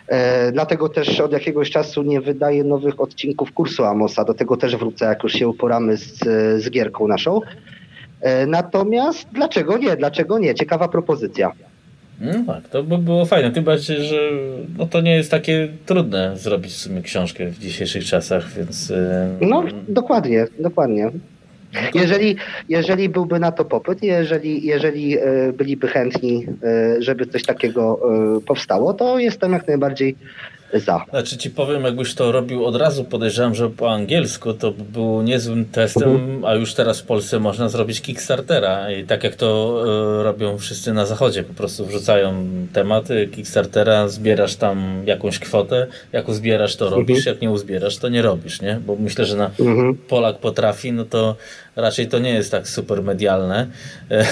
E, 0.09 0.53
dlatego 0.53 0.89
też 0.89 1.21
od 1.21 1.33
jakiegoś 1.33 1.71
czasu 1.71 2.03
nie 2.03 2.21
wydaję 2.21 2.65
nowych 2.65 3.01
odcinków 3.01 3.53
kursu 3.53 3.85
Amosa. 3.85 4.25
Do 4.25 4.35
tego 4.35 4.57
też 4.57 4.77
wrócę, 4.77 5.05
jak 5.05 5.23
już 5.23 5.33
się 5.33 5.49
uporamy 5.49 5.97
z, 5.97 6.19
z 6.63 6.71
gierką 6.71 7.09
naszą. 7.09 7.41
E, 8.21 8.47
natomiast 8.47 9.29
dlaczego 9.33 9.79
nie? 9.79 9.97
Dlaczego 9.97 10.39
nie? 10.39 10.55
Ciekawa 10.55 10.89
propozycja. 10.89 11.53
No 12.21 12.33
tak, 12.47 12.69
to 12.69 12.83
by 12.83 12.99
było 12.99 13.27
fajne. 13.27 13.51
Tym 13.51 13.65
bardziej, 13.65 14.05
że 14.05 14.31
no 14.79 14.87
to 14.87 15.01
nie 15.01 15.17
jest 15.17 15.31
takie 15.31 15.69
trudne 15.87 16.37
zrobić 16.37 16.73
w 16.73 16.77
sumie 16.77 17.03
książkę 17.03 17.47
w 17.47 17.59
dzisiejszych 17.59 18.05
czasach, 18.05 18.53
więc. 18.57 18.91
E, 18.91 19.29
no, 19.41 19.65
dokładnie, 19.89 20.47
dokładnie. 20.59 21.11
Jeżeli, 21.95 22.37
jeżeli 22.69 23.09
byłby 23.09 23.39
na 23.39 23.53
to 23.53 23.65
popyt, 23.65 24.03
jeżeli, 24.03 24.67
jeżeli 24.67 25.19
e, 25.19 25.53
byliby 25.53 25.89
chętni, 25.89 26.47
e, 26.63 27.03
żeby 27.03 27.27
coś 27.27 27.43
takiego 27.43 28.01
e, 28.37 28.41
powstało, 28.41 28.95
to 28.95 29.19
jestem 29.19 29.53
jak 29.53 29.69
najbardziej 29.69 30.17
za. 30.75 31.05
Znaczy 31.11 31.37
ci 31.37 31.51
powiem, 31.51 31.85
jakbyś 31.85 32.15
to 32.15 32.33
robił 32.33 32.65
od 32.65 32.77
razu, 32.77 33.05
podejrzewam, 33.05 33.55
że 33.55 33.71
po 33.71 33.93
angielsku 33.93 34.55
to 34.55 34.71
by 34.71 34.85
było 34.85 35.23
niezłym 35.23 35.65
testem, 35.65 36.45
a 36.45 36.55
już 36.55 36.75
teraz 36.75 37.01
w 37.01 37.05
Polsce 37.05 37.41
można 37.41 37.69
zrobić 37.69 38.01
Kickstartera 38.01 38.93
i 38.93 39.05
tak 39.05 39.25
jak 39.25 39.35
to 39.35 39.83
y, 40.21 40.23
robią 40.23 40.59
wszyscy 40.59 40.93
na 40.93 41.07
zachodzie, 41.07 41.43
po 41.43 41.55
prostu 41.55 41.87
wrzucają 41.87 42.47
tematy 42.73 43.29
Kickstartera, 43.33 44.09
zbierasz 44.09 44.57
tam 44.57 45.03
jakąś 45.07 45.39
kwotę, 45.39 45.87
jak 46.13 46.29
uzbierasz 46.29 46.77
to 46.77 46.91
robisz, 46.91 47.19
mhm. 47.19 47.35
jak 47.35 47.43
nie 47.43 47.51
uzbierasz 47.51 47.97
to 47.97 48.09
nie 48.09 48.23
robisz, 48.23 48.61
nie? 48.61 48.81
Bo 48.87 48.97
myślę, 48.97 49.25
że 49.25 49.37
na 49.37 49.51
mhm. 49.61 49.95
Polak 50.09 50.39
potrafi, 50.39 50.93
no 50.93 51.05
to 51.05 51.37
raczej 51.79 52.09
to 52.09 52.19
nie 52.19 52.31
jest 52.31 52.51
tak 52.51 52.69
super 52.69 53.03
medialne, 53.03 53.67
e, 54.11 54.25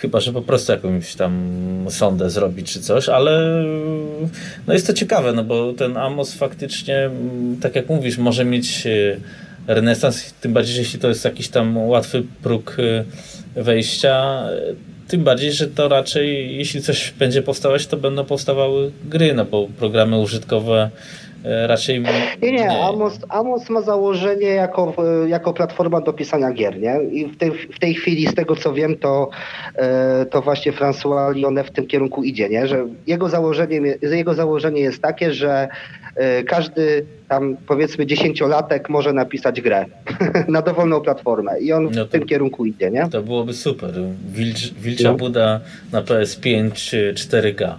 chyba, 0.00 0.20
że 0.20 0.32
po 0.32 0.42
prostu 0.42 0.72
jakąś 0.72 1.14
tam 1.14 1.86
sondę 1.88 2.30
zrobić 2.30 2.72
czy 2.72 2.80
coś, 2.80 3.08
ale 3.08 3.64
no 4.66 4.72
jest 4.72 4.86
to 4.86 4.92
ciekawe, 4.92 5.32
no 5.32 5.44
bo 5.44 5.72
ten 5.72 5.96
Amos 5.96 6.34
faktycznie, 6.34 7.10
tak 7.60 7.76
jak 7.76 7.88
mówisz, 7.88 8.18
może 8.18 8.44
mieć 8.44 8.86
e, 8.86 9.16
renesans, 9.74 10.34
tym 10.40 10.52
bardziej, 10.52 10.76
jeśli 10.76 10.98
to 10.98 11.08
jest 11.08 11.24
jakiś 11.24 11.48
tam 11.48 11.78
łatwy 11.78 12.22
próg 12.42 12.76
e, 12.78 13.62
wejścia, 13.62 14.42
tym 15.08 15.24
bardziej, 15.24 15.52
że 15.52 15.66
to 15.66 15.88
raczej, 15.88 16.56
jeśli 16.56 16.82
coś 16.82 17.12
będzie 17.18 17.42
powstawać, 17.42 17.86
to 17.86 17.96
będą 17.96 18.24
powstawały 18.24 18.92
gry, 19.04 19.34
no 19.34 19.44
bo 19.44 19.68
programy 19.78 20.18
użytkowe 20.18 20.90
raczej... 21.44 22.02
Nie, 22.42 22.52
nie, 22.52 22.84
Amos, 22.84 23.18
Amos 23.28 23.70
ma 23.70 23.82
założenie 23.82 24.48
jako, 24.48 24.94
jako 25.26 25.52
platforma 25.52 26.00
do 26.00 26.12
pisania 26.12 26.52
gier, 26.52 26.80
nie? 26.80 27.02
I 27.02 27.26
w 27.26 27.36
tej, 27.36 27.50
w 27.50 27.78
tej 27.78 27.94
chwili, 27.94 28.26
z 28.26 28.34
tego 28.34 28.56
co 28.56 28.72
wiem, 28.72 28.96
to, 28.96 29.30
to 30.30 30.42
właśnie 30.42 30.72
François 30.72 31.36
Lyonnet 31.36 31.66
w 31.66 31.70
tym 31.70 31.86
kierunku 31.86 32.22
idzie, 32.22 32.48
nie? 32.48 32.66
Że 32.66 32.86
jego 33.06 33.28
założenie, 33.28 33.80
jego 34.02 34.34
założenie 34.34 34.80
jest 34.80 35.02
takie, 35.02 35.32
że 35.32 35.68
każdy 36.46 37.06
tam 37.28 37.56
powiedzmy 37.66 38.06
dziesięciolatek 38.06 38.88
może 38.88 39.12
napisać 39.12 39.60
grę 39.60 39.84
na 40.48 40.62
dowolną 40.62 41.00
platformę 41.00 41.60
i 41.60 41.72
on 41.72 41.90
no 41.94 42.04
w 42.04 42.08
tym 42.08 42.26
kierunku 42.26 42.66
idzie, 42.66 42.90
nie? 42.90 43.08
To 43.08 43.22
byłoby 43.22 43.52
super. 43.52 43.90
Wilcz, 44.26 44.72
Wilcza 44.72 45.08
no. 45.08 45.14
Buda 45.14 45.60
na 45.92 46.02
PS5 46.02 46.70
4K. 47.14 47.74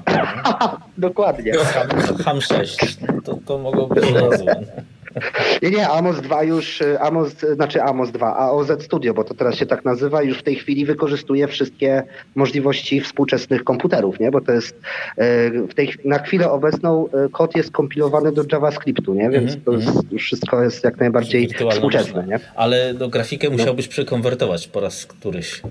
Dokładnie. 0.97 1.53
Ham, 1.53 2.18
Ham 2.24 2.41
6. 2.41 2.97
To, 3.24 3.39
to 3.45 3.57
mogłoby 3.57 3.95
być. 3.95 4.09
Nie, 5.61 5.69
nie, 5.69 5.89
Amos 5.89 6.21
2 6.21 6.43
już, 6.43 6.82
y, 6.82 6.99
Amos, 6.99 7.30
znaczy 7.55 7.84
Amos 7.84 8.11
2, 8.11 8.38
AOZ 8.38 8.84
Studio, 8.84 9.13
bo 9.13 9.24
to 9.24 9.34
teraz 9.34 9.55
się 9.55 9.65
tak 9.65 9.86
nazywa, 9.86 10.24
już 10.24 10.38
w 10.38 10.43
tej 10.43 10.55
chwili 10.55 10.86
wykorzystuje 10.86 11.47
wszystkie 11.47 12.03
możliwości 12.36 13.01
współczesnych 13.01 13.63
komputerów, 13.63 14.19
nie? 14.19 14.32
Bo 14.32 14.41
to 14.41 14.51
jest 14.51 14.76
y, 14.76 15.67
w 15.69 15.74
tej, 15.74 15.93
na 16.05 16.19
chwilę 16.19 16.51
obecną 16.51 17.07
y, 17.07 17.30
kod 17.30 17.55
jest 17.55 17.71
kompilowany 17.71 18.32
do 18.32 18.43
JavaScriptu, 18.51 19.13
nie? 19.13 19.30
Więc 19.30 19.51
-hmm. 19.51 19.65
to 19.65 19.71
jest, 19.71 19.88
mhm. 19.88 20.17
wszystko 20.17 20.63
jest 20.63 20.84
jak 20.84 20.97
najbardziej 20.99 21.49
współczesne, 21.71 22.28
nie? 22.28 22.39
Ale 22.55 22.93
do 22.93 23.09
grafikę 23.09 23.49
musiałbyś 23.49 23.88
przekonwertować 23.88 24.67
po 24.67 24.80
raz 24.80 25.05
któryś. 25.05 25.61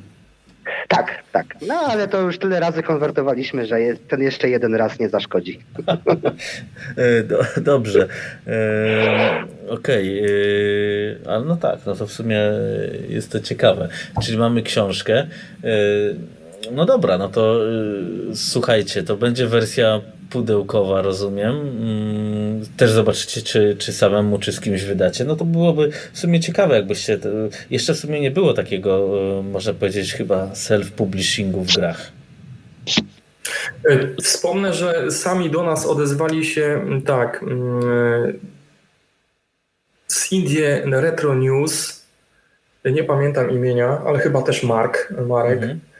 Tak, 0.89 1.23
tak. 1.33 1.47
No 1.67 1.75
ale 1.75 2.09
to 2.09 2.21
już 2.21 2.39
tyle 2.39 2.61
razy 2.61 2.83
konwertowaliśmy, 2.83 3.67
że 3.67 3.77
ten 4.09 4.23
jeszcze 4.23 4.49
jeden 4.49 4.75
raz 4.75 4.99
nie 4.99 5.09
zaszkodzi. 5.09 5.61
E, 7.57 7.61
dobrze. 7.61 8.09
E, 8.47 9.45
Okej. 9.69 10.21
Okay. 10.21 10.31
E, 11.27 11.31
ale 11.31 11.45
no 11.45 11.57
tak, 11.57 11.79
no 11.87 11.95
to 11.95 12.07
w 12.07 12.13
sumie 12.13 12.41
jest 13.09 13.33
to 13.33 13.41
ciekawe. 13.41 13.89
Czyli 14.23 14.39
mamy 14.39 14.63
książkę. 14.63 15.15
E, 15.19 15.29
no 16.73 16.85
dobra, 16.85 17.19
no 17.19 17.29
to 17.29 17.61
słuchajcie, 18.35 19.03
to 19.03 19.17
będzie 19.17 19.47
wersja 19.47 20.01
pudełkowa, 20.33 21.03
rozumiem. 21.03 21.51
Mm, 21.61 22.67
też 22.77 22.91
zobaczycie, 22.91 23.43
czy, 23.43 23.77
czy 23.79 23.93
samemu, 23.93 24.39
czy 24.39 24.53
z 24.53 24.61
kimś 24.61 24.83
wydacie. 24.83 25.25
No 25.25 25.37
to 25.37 25.45
byłoby 25.45 25.91
w 26.13 26.19
sumie 26.19 26.41
ciekawe, 26.41 26.77
jakbyście. 26.77 27.19
Jeszcze 27.71 27.95
w 27.95 27.99
sumie 27.99 28.21
nie 28.21 28.31
było 28.31 28.55
takiego, 28.55 29.19
e, 29.39 29.43
można 29.43 29.75
powiedzieć, 29.75 30.15
chyba 30.15 30.47
self-publishingu 30.47 31.63
w 31.63 31.77
grach. 31.77 32.13
E, 33.85 34.23
wspomnę, 34.23 34.73
że 34.75 35.11
sami 35.11 35.51
do 35.51 35.63
nas 35.63 35.87
odezwali 35.87 36.45
się 36.45 36.87
tak. 37.07 37.45
Z 40.07 40.33
Indie 40.33 40.83
Retro 40.87 41.35
News. 41.35 42.03
Nie 42.85 43.05
pamiętam 43.05 43.51
imienia, 43.51 44.03
ale 44.07 44.19
chyba 44.19 44.43
też 44.43 44.63
Mark, 44.63 45.15
Marek. 45.27 45.63
Mhm 45.63 45.81
E, 45.81 45.92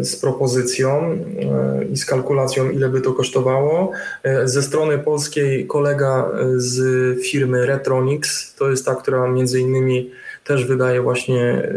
z 0.00 0.16
propozycją 0.16 1.02
e, 1.02 1.84
i 1.84 1.96
z 1.96 2.06
kalkulacją, 2.06 2.70
ile 2.70 2.88
by 2.88 3.00
to 3.00 3.12
kosztowało. 3.12 3.90
E, 4.22 4.48
ze 4.48 4.62
strony 4.62 4.98
polskiej 4.98 5.66
kolega 5.66 6.30
z 6.56 6.78
firmy 7.22 7.66
Retronix, 7.66 8.54
to 8.54 8.70
jest 8.70 8.86
ta, 8.86 8.94
która 8.94 9.28
między 9.28 9.60
innymi 9.60 10.10
też 10.44 10.66
wydaje 10.66 11.02
właśnie 11.02 11.72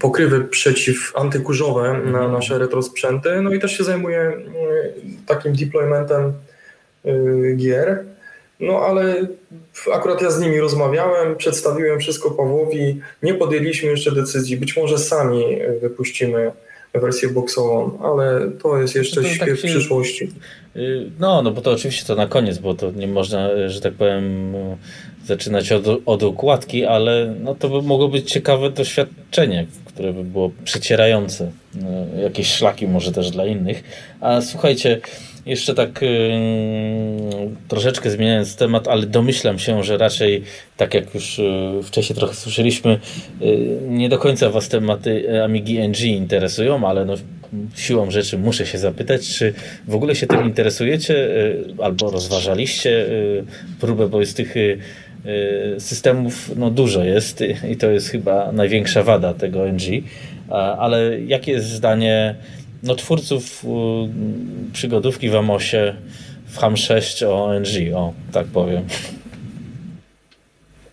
pokrywy 0.00 0.44
przeciw 0.44 1.12
antykurzowe 1.16 1.82
na 1.82 1.98
mhm. 1.98 2.32
nasze 2.32 2.58
retrosprzęty, 2.58 3.40
no 3.42 3.52
i 3.52 3.60
też 3.60 3.76
się 3.76 3.84
zajmuje 3.84 4.32
takim 5.26 5.52
deploymentem 5.52 6.32
gier. 7.56 8.04
No 8.60 8.78
ale 8.78 9.26
akurat 9.92 10.22
ja 10.22 10.30
z 10.30 10.40
nimi 10.40 10.60
rozmawiałem, 10.60 11.36
przedstawiłem 11.36 12.00
wszystko 12.00 12.30
Pawłowi, 12.30 13.00
nie 13.22 13.34
podjęliśmy 13.34 13.90
jeszcze 13.90 14.12
decyzji, 14.12 14.56
być 14.56 14.76
może 14.76 14.98
sami 14.98 15.44
wypuścimy 15.80 16.52
wersję 17.00 17.28
boksową, 17.28 17.98
ale 18.02 18.50
to 18.62 18.80
jest 18.80 18.94
jeszcze 18.94 19.22
to 19.22 19.28
śpiew 19.28 19.60
tak 19.62 19.70
przyszłości. 19.70 20.30
Y, 20.76 21.10
no, 21.18 21.42
no 21.42 21.50
bo 21.50 21.60
to 21.60 21.72
oczywiście 21.72 22.04
to 22.06 22.14
na 22.14 22.26
koniec, 22.26 22.58
bo 22.58 22.74
to 22.74 22.90
nie 22.90 23.06
można, 23.06 23.68
że 23.68 23.80
tak 23.80 23.92
powiem, 23.92 24.54
zaczynać 25.24 25.72
od, 25.72 25.84
od 26.06 26.22
układki, 26.22 26.84
ale 26.84 27.34
no 27.40 27.54
to 27.54 27.68
by 27.68 27.82
mogło 27.82 28.08
być 28.08 28.30
ciekawe 28.30 28.70
doświadczenie, 28.70 29.66
które 29.84 30.12
by 30.12 30.24
było 30.24 30.50
przecierające. 30.64 31.50
No, 31.74 31.88
jakieś 32.22 32.52
szlaki 32.52 32.88
może 32.88 33.12
też 33.12 33.30
dla 33.30 33.46
innych. 33.46 33.84
A 34.20 34.40
słuchajcie, 34.40 35.00
jeszcze 35.46 35.74
tak 35.74 36.02
yy, 36.02 36.08
troszeczkę 37.68 38.10
zmieniając 38.10 38.56
temat, 38.56 38.88
ale 38.88 39.06
domyślam 39.06 39.58
się, 39.58 39.84
że 39.84 39.98
raczej, 39.98 40.42
tak 40.76 40.94
jak 40.94 41.14
już 41.14 41.38
yy, 41.38 41.82
wcześniej 41.82 42.16
trochę 42.16 42.34
słyszeliśmy, 42.34 43.00
yy, 43.40 43.78
nie 43.88 44.08
do 44.08 44.18
końca 44.18 44.50
Was 44.50 44.68
tematy 44.68 45.42
Amigi 45.42 45.88
NG 45.88 46.00
interesują, 46.00 46.88
ale 46.88 47.04
no, 47.04 47.14
siłą 47.74 48.10
rzeczy 48.10 48.38
muszę 48.38 48.66
się 48.66 48.78
zapytać, 48.78 49.28
czy 49.28 49.54
w 49.88 49.94
ogóle 49.94 50.14
się 50.14 50.26
tym 50.26 50.44
interesujecie 50.44 51.14
y, 51.16 51.64
albo 51.82 52.10
rozważaliście 52.10 52.90
y, 52.90 53.44
próbę, 53.80 54.08
bo 54.08 54.20
jest 54.20 54.36
tych 54.36 54.56
y, 54.56 54.78
systemów 55.78 56.50
no, 56.56 56.70
dużo 56.70 57.04
jest 57.04 57.40
i 57.70 57.76
to 57.76 57.90
jest 57.90 58.08
chyba 58.08 58.52
największa 58.52 59.02
wada 59.02 59.34
tego 59.34 59.66
NG, 59.72 60.02
ale 60.78 61.20
jakie 61.20 61.52
jest 61.52 61.66
zdanie 61.68 62.34
no, 62.84 62.94
twórców 62.94 63.64
przygodówki 64.72 65.30
w 65.30 65.36
Amosie 65.36 65.96
w 66.46 66.58
HAM 66.58 66.76
6 66.76 67.22
o 67.22 67.44
ONG, 67.44 67.94
o 67.94 68.12
tak 68.32 68.46
powiem. 68.46 68.84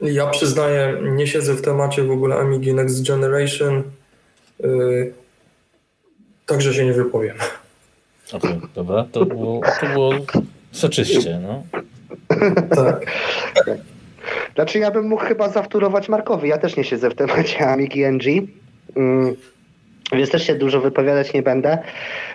Ja 0.02 0.28
przyznaję, 0.28 0.98
nie 1.02 1.28
siedzę 1.28 1.54
w 1.54 1.62
temacie 1.62 2.04
w 2.04 2.12
ogóle 2.12 2.36
Amigi 2.36 2.74
Next 2.74 3.08
Generation, 3.08 3.84
yy, 4.60 5.14
także 6.46 6.74
się 6.74 6.86
nie 6.86 6.94
wypowiem. 6.94 7.38
Okej, 8.34 8.52
okay, 8.58 8.70
dobra, 8.76 9.06
to 9.12 9.26
było, 9.26 9.62
to 9.82 9.88
było 9.88 10.14
soczyście, 10.72 11.40
no. 11.40 11.64
tak. 12.76 13.12
Znaczy 14.56 14.80
ja 14.80 14.92
bym 14.92 15.08
mógł 15.08 15.22
chyba 15.22 15.50
zawtórować 15.50 16.10
Markowi, 16.10 16.50
ja 16.50 16.58
też 16.58 16.76
nie 16.76 16.84
siedzę 16.84 17.10
w 17.10 17.16
temacie 17.16 17.68
Amigi 17.68 18.06
NG. 18.06 18.26
Mm 18.96 19.36
więc 20.18 20.30
też 20.30 20.48
się 20.48 20.56
dużo 20.56 20.82
wypowiadać 20.82 21.34
nie 21.34 21.44
będę. 21.44 21.78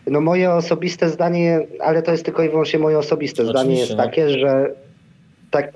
No 0.07 0.20
moje 0.20 0.51
osobiste 0.51 1.09
zdanie, 1.09 1.61
ale 1.81 2.03
to 2.03 2.12
jest 2.12 2.24
tylko 2.24 2.43
i 2.43 2.49
wyłącznie 2.49 2.79
moje 2.79 2.99
osobiste 2.99 3.43
Oczywiście, 3.43 3.61
zdanie 3.61 3.81
jest 3.81 3.91
no. 3.91 3.97
takie, 3.97 4.31
że 4.31 4.70
tak, 5.51 5.72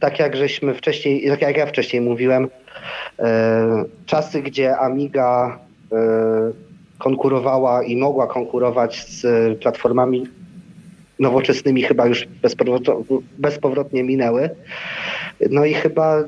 tak 0.00 0.18
jak 0.18 0.36
żeśmy 0.36 0.74
wcześniej, 0.74 1.28
tak 1.28 1.42
jak 1.42 1.56
ja 1.56 1.66
wcześniej 1.66 2.02
mówiłem, 2.02 2.48
e, 3.18 3.84
czasy, 4.06 4.42
gdzie 4.42 4.76
Amiga 4.76 5.58
e, 5.92 5.96
konkurowała 6.98 7.82
i 7.82 7.96
mogła 7.96 8.26
konkurować 8.26 9.06
z 9.06 9.26
platformami 9.58 10.26
nowoczesnymi 11.18 11.82
chyba 11.82 12.06
już 12.06 12.28
bezpowrotnie 13.38 14.04
minęły. 14.04 14.50
No 15.50 15.64
i 15.64 15.74
chyba 15.74 16.24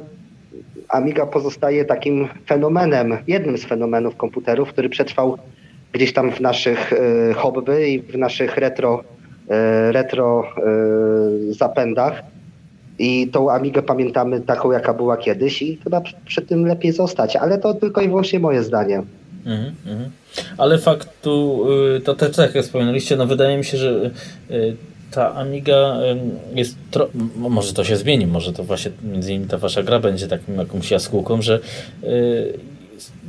Amiga 0.89 1.27
pozostaje 1.27 1.85
takim 1.85 2.29
fenomenem, 2.47 3.19
jednym 3.27 3.59
z 3.59 3.65
fenomenów 3.65 4.17
komputerów, 4.17 4.69
który 4.69 4.89
przetrwał 4.89 5.39
gdzieś 5.93 6.13
tam 6.13 6.33
w 6.33 6.41
naszych 6.41 6.93
e, 6.93 7.35
hobby 7.35 7.93
i 7.93 8.03
w 8.03 8.19
naszych 8.19 8.57
retro, 8.57 9.05
e, 9.49 9.93
retro 9.93 10.45
e, 10.45 11.53
zapędach. 11.53 12.23
I 12.99 13.29
tą 13.29 13.51
Amigę 13.51 13.83
pamiętamy 13.83 14.41
taką, 14.41 14.73
jaka 14.73 14.95
była 14.95 15.17
kiedyś 15.17 15.63
i 15.63 15.77
chyba 15.85 16.03
przy 16.27 16.43
tym 16.43 16.67
lepiej 16.67 16.93
zostać, 16.93 17.37
ale 17.37 17.59
to 17.59 17.75
tylko 17.75 18.01
i 18.01 18.09
wyłącznie 18.09 18.39
moje 18.39 18.63
zdanie. 18.63 19.03
Mm 19.47 19.75
-hmm. 19.87 20.09
Ale 20.59 20.79
faktu, 20.79 21.65
y, 21.97 22.01
to 22.01 22.15
też 22.15 22.37
tak 22.37 22.55
jak 22.55 22.65
wspominaliście, 22.65 23.17
no 23.17 23.27
wydaje 23.27 23.59
mi 23.59 23.65
się, 23.65 23.77
że 23.77 24.11
y, 24.51 24.77
ta 25.15 25.35
Amiga 25.35 25.97
jest, 26.55 26.77
może 27.37 27.73
to 27.73 27.85
się 27.85 27.97
zmieni, 27.97 28.27
może 28.27 28.53
to 28.53 28.65
właśnie 28.65 28.91
między 29.03 29.33
innymi 29.33 29.51
ta 29.51 29.59
wasza 29.59 29.83
gra 29.83 30.01
będzie 30.01 30.29
takim 30.29 30.57
jakąś 30.57 30.91
jaskółką, 30.91 31.43
że 31.43 31.61
y, 32.05 32.59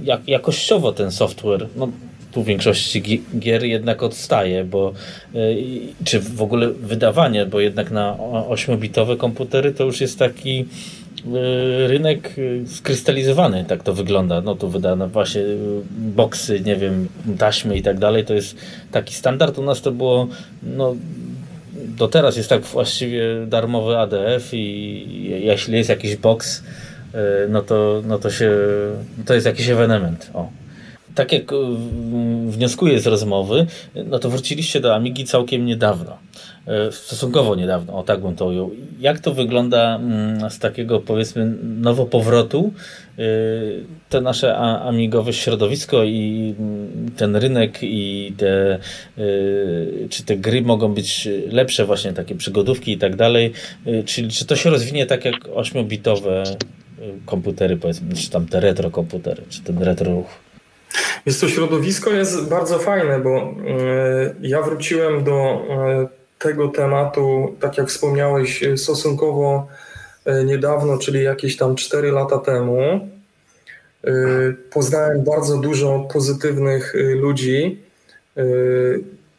jak, 0.04 0.28
jakościowo 0.28 0.92
ten 0.92 1.12
software, 1.12 1.68
no 1.76 1.90
tu 2.32 2.44
w 2.44 2.46
większości 2.46 3.22
gier 3.40 3.64
jednak 3.64 4.04
odstaje, 4.04 4.64
bo 4.64 4.94
y, 5.36 5.58
czy 6.06 6.20
w 6.20 6.42
ogóle 6.42 6.70
wydawanie, 6.70 7.46
bo 7.46 7.60
jednak 7.60 7.92
na 7.92 8.18
8-bitowe 8.50 9.18
komputery 9.18 9.74
to 9.74 9.84
już 9.84 10.02
jest 10.02 10.20
taki 10.20 10.60
y, 10.60 11.88
rynek 11.88 12.36
skrystalizowany, 12.66 13.66
tak 13.66 13.84
to 13.84 13.94
wygląda. 13.94 14.42
No 14.42 14.56
tu 14.56 14.70
wydano 14.70 15.10
właśnie 15.10 15.42
boksy, 15.92 16.62
nie 16.62 16.76
wiem, 16.76 17.08
taśmy 17.38 17.78
i 17.78 17.82
tak 17.82 18.00
dalej, 18.00 18.26
to 18.26 18.34
jest 18.34 18.56
taki 18.92 19.14
standard. 19.14 19.58
U 19.58 19.64
nas 19.64 19.82
to 19.82 19.92
było 19.92 20.28
no, 20.64 20.96
do 21.98 22.08
teraz 22.08 22.38
jest 22.38 22.50
tak 22.50 22.62
właściwie 22.62 23.22
darmowy 23.48 23.98
ADF 23.98 24.54
i 24.54 25.40
jeśli 25.42 25.78
jest 25.78 25.90
jakiś 25.90 26.16
box, 26.16 26.64
e, 27.14 27.18
no 27.50 27.62
to, 27.62 28.02
no 28.06 28.20
to 28.20 28.30
się, 28.30 28.52
to 29.26 29.34
jest 29.34 29.46
jakiś 29.46 29.70
ewenement. 29.70 30.30
O. 30.34 30.50
tak 31.16 31.32
jak 31.32 31.52
wnioskuję 32.48 33.00
z 33.00 33.08
rozmowy, 33.08 33.66
no 34.06 34.20
to 34.20 34.30
wróciliście 34.30 34.80
do 34.80 34.96
Amigi 34.96 35.26
całkiem 35.26 35.66
niedawno. 35.66 36.18
E, 36.68 36.92
stosunkowo 36.92 37.56
niedawno, 37.56 37.98
o 37.98 38.04
tak 38.04 38.22
bym 38.22 38.36
to 38.36 38.46
ujął. 38.46 38.72
Jak 39.00 39.20
to 39.20 39.34
wygląda 39.34 39.96
mm, 39.96 40.50
z 40.50 40.60
takiego 40.60 41.00
powiedzmy 41.00 41.56
nowopowrotu 41.64 42.74
e, 43.20 43.22
te 44.10 44.22
nasze 44.22 44.58
amigowe 44.58 45.34
środowisko 45.34 46.04
i 46.04 46.56
mm, 46.60 47.12
ten 47.18 47.36
rynek 47.36 47.80
i 47.82 48.34
te 48.38 48.80
czy 50.10 50.24
te 50.24 50.38
gry 50.38 50.62
mogą 50.62 50.94
być 50.94 51.28
lepsze 51.52 51.86
właśnie 51.86 52.14
takie 52.14 52.36
przygodówki 52.36 52.92
i 52.92 52.98
tak 52.98 53.16
dalej, 53.16 53.52
czyli 54.06 54.30
czy 54.30 54.46
to 54.46 54.56
się 54.56 54.70
rozwinie 54.70 55.06
tak 55.06 55.26
jak 55.26 55.36
8-bitowe 55.48 56.44
komputery 57.26 57.78
powiedzmy, 57.78 58.16
czy 58.16 58.30
tam 58.30 58.46
te 58.46 58.60
retro 58.60 58.92
komputery, 58.92 59.44
czy 59.50 59.62
ten 59.62 59.84
retro 59.84 60.12
ruch? 60.12 60.45
Jest 61.26 61.42
to 61.42 61.48
środowisko 61.48 62.10
jest 62.10 62.50
bardzo 62.50 62.80
fajne, 62.80 63.20
bo 63.20 63.54
ja 64.42 64.62
wróciłem 64.62 65.24
do 65.24 65.62
tego 66.40 66.68
tematu, 66.68 67.56
tak 67.60 67.78
jak 67.78 67.88
wspomniałeś, 67.88 68.64
stosunkowo 68.76 69.68
e, 70.26 70.44
niedawno, 70.44 70.98
czyli 70.98 71.24
jakieś 71.24 71.58
tam 71.58 71.76
4 71.76 72.12
lata 72.12 72.38
temu. 72.38 72.80
E, 74.04 74.12
poznałem 74.72 75.24
bardzo 75.24 75.58
dużo 75.58 76.08
pozytywnych 76.14 76.96
e, 76.96 77.16
ludzi. 77.16 77.86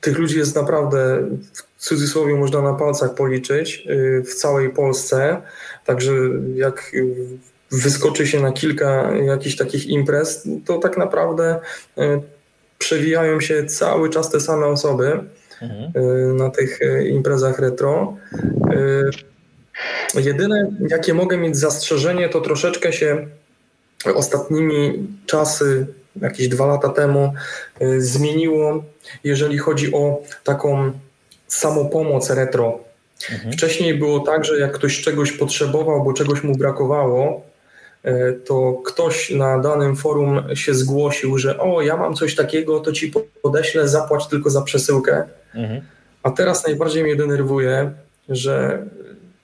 Tych 0.01 0.19
ludzi 0.19 0.39
jest 0.39 0.57
naprawdę, 0.57 1.29
w 1.77 1.83
cudzysłowie 1.83 2.35
można 2.35 2.63
na 2.63 2.75
palcach 2.75 3.15
policzyć, 3.15 3.89
w 4.27 4.35
całej 4.35 4.71
Polsce. 4.71 5.43
Także 5.85 6.13
jak 6.55 6.93
wyskoczy 7.71 8.27
się 8.27 8.41
na 8.41 8.53
kilka 8.53 9.17
jakichś 9.17 9.57
takich 9.57 9.87
imprez, 9.87 10.49
to 10.67 10.79
tak 10.79 10.97
naprawdę 10.97 11.61
przewijają 12.79 13.41
się 13.41 13.64
cały 13.64 14.11
czas 14.11 14.31
te 14.31 14.41
same 14.41 14.67
osoby. 14.67 15.21
Mhm. 15.62 15.93
Y, 16.31 16.35
na 16.35 16.51
tych 16.51 16.83
y, 16.83 17.09
imprezach 17.09 17.59
retro. 17.59 18.17
Jedyne, 20.14 20.71
jakie 20.89 21.14
mogę 21.14 21.37
mieć 21.37 21.57
zastrzeżenie, 21.57 22.29
to 22.29 22.41
troszeczkę 22.41 22.93
się 22.93 23.27
ostatnimi 24.14 25.07
czasy, 25.27 25.87
jakieś 26.21 26.49
dwa 26.49 26.67
lata 26.67 26.89
temu, 26.89 27.33
zmieniło, 27.99 28.85
jeżeli 29.25 29.59
chodzi 29.59 29.95
o 29.95 30.23
taką 30.45 30.93
samopomoc 31.47 32.31
retro. 32.31 32.79
Mhm. 33.33 33.53
Wcześniej 33.53 33.95
było 33.95 34.21
tak, 34.21 34.45
że 34.45 34.59
jak 34.59 34.73
ktoś 34.73 35.01
czegoś 35.01 35.33
potrzebował, 35.33 36.05
bo 36.05 36.12
czegoś 36.12 36.43
mu 36.43 36.57
brakowało, 36.57 37.43
to 38.45 38.83
ktoś 38.85 39.31
na 39.31 39.59
danym 39.59 39.97
forum 39.97 40.43
się 40.55 40.75
zgłosił, 40.75 41.39
że 41.39 41.59
o, 41.59 41.83
ja 41.83 41.97
mam 41.97 42.15
coś 42.15 42.35
takiego, 42.35 42.81
to 42.81 42.93
ci 42.93 43.13
podeślę, 43.43 43.89
zapłać 43.89 44.27
tylko 44.27 44.51
za 44.51 44.63
przesyłkę. 44.63 45.25
Mhm. 45.55 45.81
A 46.23 46.31
teraz 46.31 46.67
najbardziej 46.67 47.05
mnie 47.05 47.17
denerwuje, 47.17 47.93
że 48.29 48.87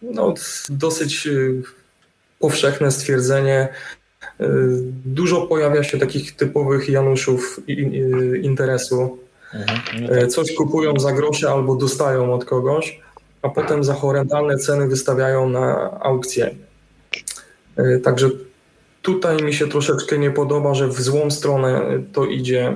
no, 0.03 0.35
dosyć 0.71 1.27
y, 1.27 1.63
powszechne 2.39 2.91
stwierdzenie. 2.91 3.69
Y, 4.41 4.47
dużo 5.05 5.47
pojawia 5.47 5.83
się 5.83 5.99
takich 5.99 6.37
typowych 6.37 6.89
Januszów 6.89 7.61
interesu. 8.43 9.19
Mhm. 9.55 10.03
No 10.03 10.09
tak. 10.09 10.27
Coś 10.27 10.55
kupują 10.55 11.01
za 11.01 11.13
grosze 11.13 11.51
albo 11.51 11.77
dostają 11.77 12.35
od 12.35 12.45
kogoś, 12.45 13.01
a 13.43 13.49
potem 13.49 13.85
za 13.85 13.95
horrendalne 13.95 14.57
ceny 14.57 14.89
wystawiają 14.89 15.49
na 15.49 15.91
aukcję. 16.01 16.55
Także 18.03 18.31
tutaj 19.03 19.36
mi 19.42 19.55
się 19.55 19.68
troszeczkę 19.68 20.18
nie 20.18 20.30
podoba, 20.30 20.74
że 20.74 20.88
w 20.88 21.00
złą 21.00 21.30
stronę 21.30 21.82
to 22.12 22.24
idzie 22.24 22.74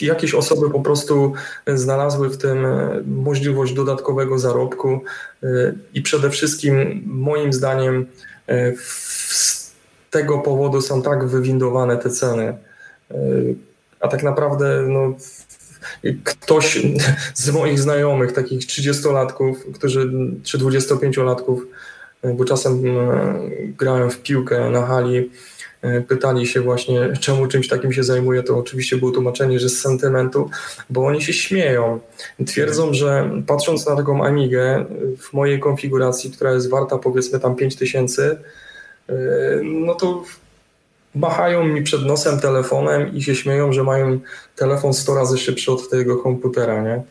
jakieś 0.00 0.34
osoby 0.34 0.70
po 0.70 0.80
prostu 0.80 1.32
znalazły 1.66 2.30
w 2.30 2.36
tym 2.36 2.66
e, 2.66 3.02
możliwość 3.06 3.72
dodatkowego 3.72 4.38
zarobku 4.38 5.00
e, 5.42 5.46
i 5.94 6.02
przede 6.02 6.30
wszystkim 6.30 7.02
moim 7.06 7.52
zdaniem 7.52 8.06
e, 8.46 8.72
z 8.76 9.72
tego 10.10 10.38
powodu 10.38 10.80
są 10.80 11.02
tak 11.02 11.26
wywindowane 11.26 11.96
te 11.96 12.10
ceny. 12.10 12.56
A 14.00 14.08
tak 14.08 14.22
naprawdę 14.22 14.82
no, 14.88 15.14
ktoś 16.24 16.82
z 17.34 17.50
moich 17.50 17.80
znajomych, 17.80 18.32
takich 18.32 18.60
30-latków, 18.60 19.54
którzy, 19.74 20.12
czy 20.42 20.58
25-latków, 20.58 21.58
bo 22.34 22.44
czasem 22.44 22.82
grałem 23.78 24.10
w 24.10 24.22
piłkę 24.22 24.70
na 24.70 24.86
hali, 24.86 25.30
E, 25.82 26.00
pytali 26.00 26.46
się 26.46 26.60
właśnie, 26.60 27.12
czemu 27.20 27.46
czymś 27.46 27.68
takim 27.68 27.92
się 27.92 28.02
zajmuje, 28.02 28.42
to 28.42 28.58
oczywiście 28.58 28.96
było 28.96 29.10
tłumaczenie, 29.10 29.60
że 29.60 29.68
z 29.68 29.80
sentymentu, 29.80 30.50
bo 30.90 31.06
oni 31.06 31.22
się 31.22 31.32
śmieją. 31.32 32.00
Twierdzą, 32.46 32.94
że 32.94 33.30
patrząc 33.46 33.86
na 33.86 33.96
taką 33.96 34.24
Amigę 34.24 34.84
w 35.18 35.32
mojej 35.32 35.60
konfiguracji, 35.60 36.30
która 36.30 36.52
jest 36.52 36.70
warta 36.70 36.98
powiedzmy 36.98 37.40
tam 37.40 37.56
5000, 37.56 38.38
e, 39.08 39.14
no 39.62 39.94
to 39.94 40.24
machają 41.14 41.64
mi 41.64 41.82
przed 41.82 42.02
nosem 42.02 42.40
telefonem 42.40 43.14
i 43.14 43.22
się 43.22 43.34
śmieją, 43.34 43.72
że 43.72 43.84
mają 43.84 44.20
telefon 44.56 44.94
100 44.94 45.14
razy 45.14 45.38
szybszy 45.38 45.72
od 45.72 45.90
tego 45.90 46.16
komputera, 46.16 46.82
nie? 46.82 47.02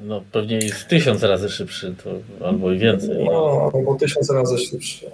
No 0.00 0.22
pewnie 0.32 0.56
jest 0.56 0.88
tysiąc 0.88 1.22
razy 1.22 1.48
szybszy, 1.48 1.94
to, 2.04 2.10
albo 2.46 2.72
i 2.72 2.78
więcej. 2.78 3.24
No, 3.24 3.70
albo 3.74 3.94
tysiąc 3.94 4.30
razy 4.30 4.58
szybszy. 4.58 5.06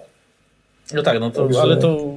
No 0.95 1.03
tak, 1.03 1.21
no 1.21 1.31
to, 1.31 1.49
ale 1.63 1.77
to 1.77 2.15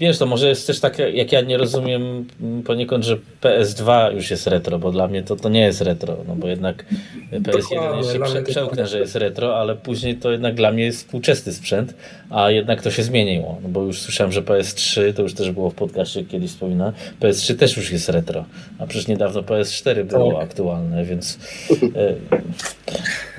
wiesz, 0.00 0.18
to 0.18 0.26
może 0.26 0.48
jest 0.48 0.66
też 0.66 0.80
tak, 0.80 0.98
jak 0.98 1.32
ja 1.32 1.40
nie 1.40 1.58
rozumiem 1.58 2.24
poniekąd, 2.64 3.04
że 3.04 3.18
PS2 3.42 4.14
już 4.14 4.30
jest 4.30 4.46
retro, 4.46 4.78
bo 4.78 4.92
dla 4.92 5.08
mnie 5.08 5.22
to, 5.22 5.36
to 5.36 5.48
nie 5.48 5.60
jest 5.60 5.80
retro, 5.80 6.16
no 6.28 6.36
bo 6.36 6.48
jednak 6.48 6.84
PS1 7.32 7.96
jeszcze 7.96 8.20
prze, 8.20 8.42
przełknę, 8.42 8.86
że 8.86 8.98
jest 8.98 9.16
retro, 9.16 9.56
ale 9.56 9.76
później 9.76 10.16
to 10.16 10.30
jednak 10.30 10.54
dla 10.54 10.72
mnie 10.72 10.84
jest 10.84 10.98
współczesny 10.98 11.52
sprzęt, 11.52 11.94
a 12.30 12.50
jednak 12.50 12.82
to 12.82 12.90
się 12.90 13.02
zmieniło, 13.02 13.58
no 13.62 13.68
bo 13.68 13.82
już 13.82 14.00
słyszałem, 14.00 14.32
że 14.32 14.42
PS3, 14.42 15.14
to 15.14 15.22
już 15.22 15.34
też 15.34 15.50
było 15.50 15.70
w 15.70 15.74
podcaście 15.74 16.24
kiedyś 16.24 16.50
wspominane, 16.50 16.92
PS3 17.20 17.56
też 17.56 17.76
już 17.76 17.92
jest 17.92 18.08
retro, 18.08 18.44
a 18.78 18.86
przecież 18.86 19.08
niedawno 19.08 19.42
PS4 19.42 20.04
było 20.04 20.32
tak. 20.32 20.42
aktualne, 20.42 21.04
więc 21.04 21.38
e, 21.70 22.14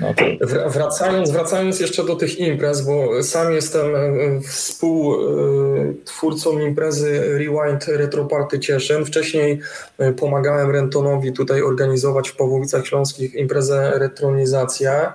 no 0.00 0.14
to... 0.14 0.24
Wracając, 0.70 1.30
wracając 1.30 1.80
jeszcze 1.80 2.04
do 2.04 2.16
tych 2.16 2.38
imprez, 2.38 2.86
bo 2.86 3.22
sam 3.22 3.52
jestem 3.52 3.96
e, 3.96 4.40
współtwórcą 4.58 6.58
imprezy 6.58 7.38
Rewind 7.38 7.88
Retro 7.88 8.24
Party 8.24 8.60
Cieszyn. 8.60 9.04
Wcześniej 9.04 9.60
e, 9.98 10.12
pomagałem 10.12 10.70
Rentonowi 10.70 11.32
tutaj 11.32 11.62
organizować 11.62 12.28
w 12.28 12.36
Pawłowicach 12.36 12.86
Śląskich 12.86 13.34
imprezę 13.34 13.92
Retronizacja. 13.94 15.14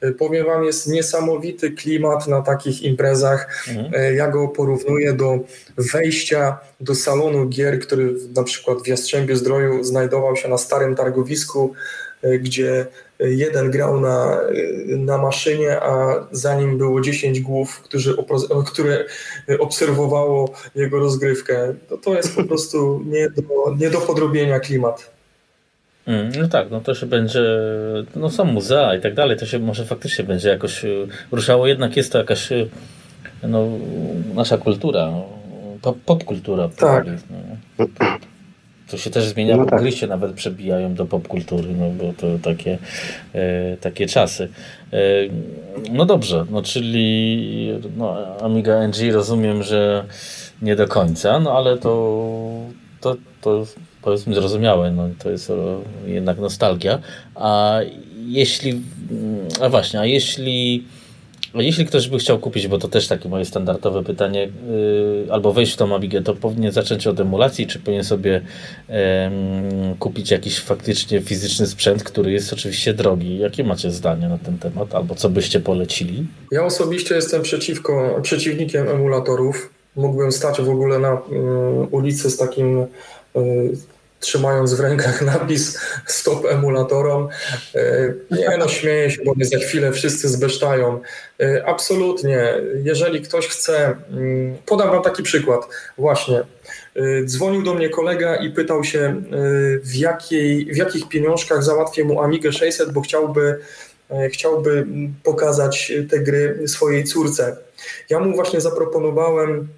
E, 0.00 0.12
powiem 0.12 0.46
Wam, 0.46 0.64
jest 0.64 0.86
niesamowity 0.86 1.70
klimat 1.70 2.28
na 2.28 2.42
takich 2.42 2.82
imprezach. 2.82 3.64
Mhm. 3.68 4.16
Ja 4.16 4.28
go 4.28 4.48
porównuję 4.48 5.12
do 5.12 5.38
wejścia 5.76 6.58
do 6.80 6.94
salonu 6.94 7.48
gier, 7.48 7.80
który 7.80 8.14
na 8.36 8.42
przykład 8.42 8.82
w 8.82 8.86
Jastrzębiu 8.86 9.36
Zdroju 9.36 9.84
znajdował 9.84 10.36
się 10.36 10.48
na 10.48 10.58
starym 10.58 10.96
targowisku, 10.96 11.72
gdzie 12.40 12.86
jeden 13.20 13.70
grał 13.70 14.00
na, 14.00 14.40
na 14.86 15.18
maszynie, 15.18 15.80
a 15.80 16.14
za 16.30 16.54
nim 16.54 16.78
było 16.78 17.00
10 17.00 17.40
głów, 17.40 17.80
którzy, 17.80 18.16
które 18.66 19.04
obserwowało 19.58 20.54
jego 20.74 20.98
rozgrywkę. 20.98 21.74
To, 21.88 21.96
to 21.96 22.14
jest 22.14 22.36
po 22.36 22.44
prostu 22.50 23.02
nie 23.06 23.30
do, 23.30 23.42
nie 23.78 23.90
do 23.90 24.00
podrobienia 24.00 24.60
klimat. 24.60 25.10
Mm, 26.06 26.32
no 26.40 26.48
tak, 26.48 26.70
no 26.70 26.80
to 26.80 26.94
się 26.94 27.06
będzie, 27.06 27.42
no 28.16 28.30
są 28.30 28.44
muzea 28.44 28.94
i 28.94 29.00
tak 29.00 29.14
dalej, 29.14 29.36
to 29.36 29.46
się 29.46 29.58
może 29.58 29.84
faktycznie 29.84 30.24
będzie 30.24 30.48
jakoś 30.48 30.84
y, 30.84 31.08
ruszało, 31.32 31.66
jednak 31.66 31.96
jest 31.96 32.12
to 32.12 32.18
jakaś 32.18 32.48
no, 33.42 33.68
nasza 34.34 34.58
kultura, 34.58 35.12
pop, 35.82 35.96
pop. 36.04 36.24
Tak. 36.76 37.06
No. 37.78 37.86
To 38.90 38.98
się 38.98 39.10
też 39.10 39.24
zmienia, 39.24 39.56
no 39.56 39.64
bo 39.64 39.70
tak. 39.70 39.80
gry 39.80 39.92
się 39.92 40.06
nawet 40.06 40.32
przebijają 40.32 40.94
do 40.94 41.06
popkultury, 41.06 41.68
no 41.78 41.90
bo 41.90 42.12
to 42.12 42.26
takie, 42.42 42.78
e, 43.34 43.76
takie 43.76 44.06
czasy. 44.06 44.48
E, 44.92 44.98
no 45.92 46.04
dobrze, 46.06 46.46
no 46.50 46.62
czyli 46.62 47.72
no, 47.96 48.16
Amiga 48.40 48.88
NG 48.88 49.12
rozumiem, 49.12 49.62
że 49.62 50.04
nie 50.62 50.76
do 50.76 50.88
końca, 50.88 51.40
no 51.40 51.52
ale 51.52 51.78
to, 51.78 52.50
to, 53.00 53.16
to 53.40 53.66
powiedzmy 54.02 54.34
zrozumiałe, 54.34 54.92
no 54.92 55.08
to 55.18 55.30
jest 55.30 55.52
jednak 56.06 56.38
nostalgia. 56.38 56.98
A 57.34 57.80
jeśli, 58.26 58.82
a 59.60 59.68
właśnie, 59.68 60.00
a 60.00 60.04
jeśli 60.04 60.84
jeśli 61.54 61.86
ktoś 61.86 62.08
by 62.08 62.18
chciał 62.18 62.38
kupić, 62.38 62.68
bo 62.68 62.78
to 62.78 62.88
też 62.88 63.08
takie 63.08 63.28
moje 63.28 63.44
standardowe 63.44 64.04
pytanie, 64.04 64.48
yy, 64.70 65.32
albo 65.32 65.52
wejść 65.52 65.72
w 65.72 65.76
tą 65.76 65.94
Amigę, 65.94 66.22
to 66.22 66.34
powinien 66.34 66.72
zacząć 66.72 67.06
od 67.06 67.20
emulacji, 67.20 67.66
czy 67.66 67.78
powinien 67.78 68.04
sobie 68.04 68.40
yy, 68.88 68.94
kupić 69.98 70.30
jakiś 70.30 70.60
faktycznie 70.60 71.20
fizyczny 71.20 71.66
sprzęt, 71.66 72.04
który 72.04 72.32
jest 72.32 72.52
oczywiście 72.52 72.94
drogi. 72.94 73.38
Jakie 73.38 73.64
macie 73.64 73.90
zdanie 73.90 74.28
na 74.28 74.38
ten 74.38 74.58
temat, 74.58 74.94
albo 74.94 75.14
co 75.14 75.30
byście 75.30 75.60
polecili? 75.60 76.26
Ja 76.52 76.64
osobiście 76.64 77.14
jestem 77.14 77.42
przeciwko, 77.42 78.20
przeciwnikiem 78.22 78.88
emulatorów. 78.88 79.70
mógłbym 79.96 80.32
stać 80.32 80.60
w 80.60 80.70
ogóle 80.70 80.98
na 80.98 81.12
y, 81.12 81.18
ulicy 81.90 82.30
z 82.30 82.36
takim 82.36 82.78
y, 82.78 82.86
trzymając 84.20 84.74
w 84.74 84.80
rękach 84.80 85.22
napis 85.32 85.78
stop 86.06 86.46
emulatorom. 86.46 87.28
Nie 88.30 88.56
no, 88.58 88.68
śmieję 88.68 89.10
się, 89.10 89.22
bo 89.24 89.34
mnie 89.34 89.44
za 89.44 89.58
chwilę 89.58 89.92
wszyscy 89.92 90.28
zbesztają. 90.28 91.00
Absolutnie. 91.66 92.54
Jeżeli 92.84 93.22
ktoś 93.22 93.48
chce, 93.48 93.96
mm, 94.10 94.56
podam 94.66 94.90
wam 94.90 95.02
taki 95.02 95.22
przykład. 95.22 95.68
Właśnie. 95.98 96.42
Dzwonił 97.24 97.62
do 97.62 97.74
mnie 97.74 97.88
kolega 97.88 98.36
i 98.36 98.50
pytał 98.50 98.84
się, 98.84 99.22
w, 99.82 99.96
jakiej, 99.96 100.66
w 100.66 100.76
jakich 100.76 101.08
pieniążkach 101.08 101.62
załatwię 101.62 102.04
mu 102.04 102.22
Amigę 102.22 102.52
600, 102.52 102.92
bo 102.92 103.00
chciałby, 103.00 103.58
chciałby 104.32 104.86
pokazać 105.22 105.92
te 106.10 106.20
gry 106.20 106.68
swojej 106.68 107.04
córce. 107.04 107.56
Ja 108.10 108.20
mu 108.20 108.34
właśnie 108.34 108.60
zaproponowałem 108.60 109.68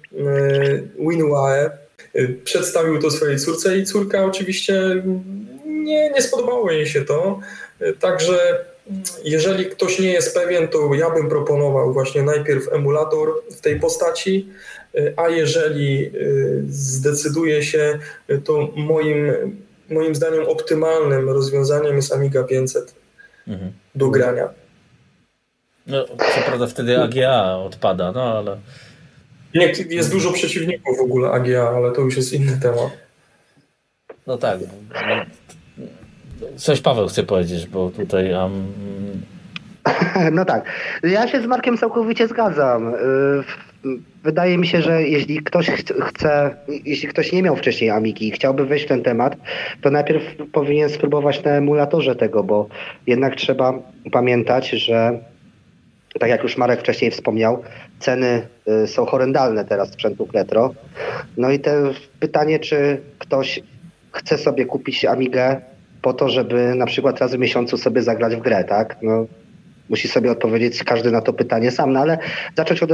WinUAE, 0.99 1.82
przedstawił 2.43 3.01
to 3.01 3.11
swojej 3.11 3.37
córce 3.37 3.77
i 3.77 3.85
córka 3.85 4.25
oczywiście 4.25 5.03
nie, 5.65 6.09
nie 6.09 6.21
spodobało 6.21 6.71
jej 6.71 6.87
się 6.87 7.05
to. 7.05 7.39
Także 7.99 8.65
jeżeli 9.23 9.65
ktoś 9.65 9.99
nie 9.99 10.13
jest 10.13 10.35
pewien, 10.35 10.67
to 10.67 10.93
ja 10.93 11.09
bym 11.09 11.29
proponował 11.29 11.93
właśnie 11.93 12.23
najpierw 12.23 12.73
emulator 12.73 13.29
w 13.51 13.61
tej 13.61 13.79
postaci, 13.79 14.49
a 15.17 15.29
jeżeli 15.29 16.11
zdecyduje 16.69 17.63
się, 17.63 17.99
to 18.43 18.69
moim, 18.75 19.31
moim 19.89 20.15
zdaniem 20.15 20.47
optymalnym 20.47 21.29
rozwiązaniem 21.29 21.95
jest 21.95 22.13
Amiga 22.13 22.43
500 22.43 22.95
mhm. 23.47 23.71
do 23.95 24.09
grania. 24.09 24.49
No, 25.87 26.05
co 26.07 26.41
prawda 26.45 26.67
wtedy 26.67 27.01
AGA 27.01 27.57
odpada, 27.57 28.11
no 28.11 28.37
ale... 28.37 28.57
Nie, 29.55 29.73
jest 29.89 30.11
dużo 30.11 30.31
przeciwników 30.31 30.97
w 30.97 31.01
ogóle 31.01 31.31
AGA, 31.31 31.69
ale 31.69 31.91
to 31.91 32.01
już 32.01 32.17
jest 32.17 32.33
inny 32.33 32.59
temat. 32.61 32.97
No 34.27 34.37
tak. 34.37 34.59
Coś 36.55 36.81
Paweł 36.81 37.07
chce 37.07 37.23
powiedzieć, 37.23 37.67
bo 37.67 37.89
tutaj... 37.89 38.33
Um... 38.33 38.71
No 40.31 40.45
tak. 40.45 40.65
Ja 41.03 41.27
się 41.27 41.41
z 41.41 41.45
Markiem 41.45 41.77
całkowicie 41.77 42.27
zgadzam. 42.27 42.93
Y, 42.93 42.97
wydaje 44.23 44.57
mi 44.57 44.67
się, 44.67 44.81
że 44.81 45.03
jeśli 45.03 45.43
ktoś 45.43 45.69
chce, 46.01 46.55
jeśli 46.85 47.07
ktoś 47.07 47.31
nie 47.31 47.43
miał 47.43 47.55
wcześniej 47.55 47.89
Amiki 47.89 48.27
i 48.27 48.31
chciałby 48.31 48.65
wejść 48.65 48.85
w 48.85 48.87
ten 48.87 49.03
temat, 49.03 49.35
to 49.81 49.91
najpierw 49.91 50.23
powinien 50.51 50.89
spróbować 50.89 51.43
na 51.43 51.51
emulatorze 51.51 52.15
tego, 52.15 52.43
bo 52.43 52.67
jednak 53.07 53.35
trzeba 53.35 53.73
pamiętać, 54.11 54.69
że 54.69 55.19
tak 56.19 56.29
jak 56.29 56.43
już 56.43 56.57
Marek 56.57 56.79
wcześniej 56.79 57.11
wspomniał, 57.11 57.63
ceny 57.99 58.47
y, 58.83 58.87
są 58.87 59.05
horrendalne 59.05 59.65
teraz 59.65 59.91
sprzętów 59.91 60.33
retro. 60.33 60.73
No 61.37 61.51
i 61.51 61.59
te 61.59 61.83
pytanie, 62.19 62.59
czy 62.59 63.01
ktoś 63.19 63.59
chce 64.11 64.37
sobie 64.37 64.65
kupić 64.65 65.05
Amigę 65.05 65.61
po 66.01 66.13
to, 66.13 66.29
żeby 66.29 66.75
na 66.75 66.85
przykład 66.85 67.19
raz 67.19 67.35
w 67.35 67.39
miesiącu 67.39 67.77
sobie 67.77 68.01
zagrać 68.01 68.35
w 68.35 68.39
grę, 68.39 68.63
tak? 68.63 68.97
No, 69.01 69.25
musi 69.89 70.07
sobie 70.07 70.31
odpowiedzieć 70.31 70.83
każdy 70.83 71.11
na 71.11 71.21
to 71.21 71.33
pytanie 71.33 71.71
sam, 71.71 71.93
no 71.93 71.99
ale 71.99 72.17
zacząć 72.57 72.83
od, 72.83 72.91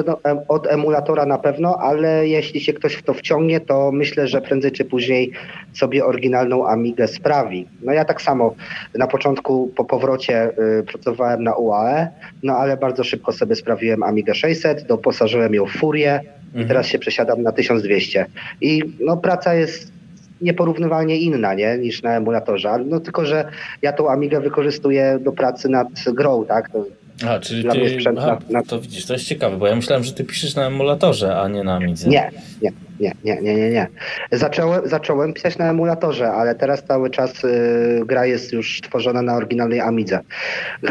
od, 0.47 0.67
emulatora 0.67 1.25
na 1.25 1.37
pewno, 1.37 1.77
ale 1.77 2.27
jeśli 2.27 2.61
się 2.61 2.73
ktoś 2.73 2.93
w 2.93 3.03
to 3.03 3.13
wciągnie, 3.13 3.59
to 3.59 3.91
myślę, 3.91 4.27
że 4.27 4.41
prędzej 4.41 4.71
czy 4.71 4.85
później 4.85 5.31
sobie 5.73 6.05
oryginalną 6.05 6.67
Amigę 6.67 7.07
sprawi. 7.07 7.67
No 7.81 7.93
ja 7.93 8.05
tak 8.05 8.21
samo 8.21 8.55
na 8.95 9.07
początku 9.07 9.71
po 9.75 9.85
powrocie 9.85 10.49
y, 10.79 10.83
pracowałem 10.83 11.43
na 11.43 11.55
UAE, 11.55 12.07
no 12.43 12.53
ale 12.53 12.77
bardzo 12.77 13.03
szybko 13.03 13.31
sobie 13.31 13.55
sprawiłem 13.55 14.03
Amigę 14.03 14.35
600, 14.35 14.83
doposażyłem 14.87 15.53
ją 15.53 15.65
w 15.65 15.71
Furię 15.71 16.21
i 16.23 16.47
mhm. 16.47 16.67
teraz 16.67 16.87
się 16.87 16.99
przesiadam 16.99 17.43
na 17.43 17.51
1200. 17.51 18.25
I 18.61 18.83
no 18.99 19.17
praca 19.17 19.55
jest 19.55 19.98
nieporównywalnie 20.41 21.17
inna 21.17 21.53
nie, 21.53 21.77
niż 21.77 22.03
na 22.03 22.15
emulatorze. 22.15 22.77
No 22.85 22.99
tylko, 22.99 23.25
że 23.25 23.51
ja 23.81 23.93
tą 23.93 24.09
Amigę 24.09 24.41
wykorzystuję 24.41 25.19
do 25.21 25.31
pracy 25.31 25.69
nad 25.69 25.87
grą, 26.13 26.45
tak? 26.45 26.69
To 26.69 26.85
a, 27.27 27.39
czyli 27.39 27.69
ty, 27.69 27.89
sprzęt 27.89 28.19
aha, 28.19 28.39
na, 28.49 28.59
na... 28.59 28.65
to 28.65 28.81
widzisz, 28.81 29.05
to 29.05 29.13
jest 29.13 29.25
ciekawe, 29.25 29.57
bo 29.57 29.67
ja 29.67 29.75
myślałem, 29.75 30.03
że 30.03 30.13
ty 30.13 30.23
piszesz 30.23 30.55
na 30.55 30.67
emulatorze, 30.67 31.37
a 31.37 31.47
nie 31.47 31.63
na 31.63 31.75
Amidze. 31.75 32.09
Nie, 32.09 32.31
nie, 32.61 32.71
nie, 32.99 33.13
nie, 33.23 33.41
nie, 33.41 33.55
nie, 33.55 33.69
nie. 33.69 33.87
Zacząłem, 34.31 34.87
zacząłem 34.87 35.33
pisać 35.33 35.57
na 35.57 35.69
emulatorze, 35.69 36.31
ale 36.31 36.55
teraz 36.55 36.83
cały 36.83 37.09
czas 37.09 37.43
y, 37.43 38.01
gra 38.05 38.25
jest 38.25 38.53
już 38.53 38.81
tworzona 38.81 39.21
na 39.21 39.35
oryginalnej 39.35 39.79
Amidze. 39.79 40.19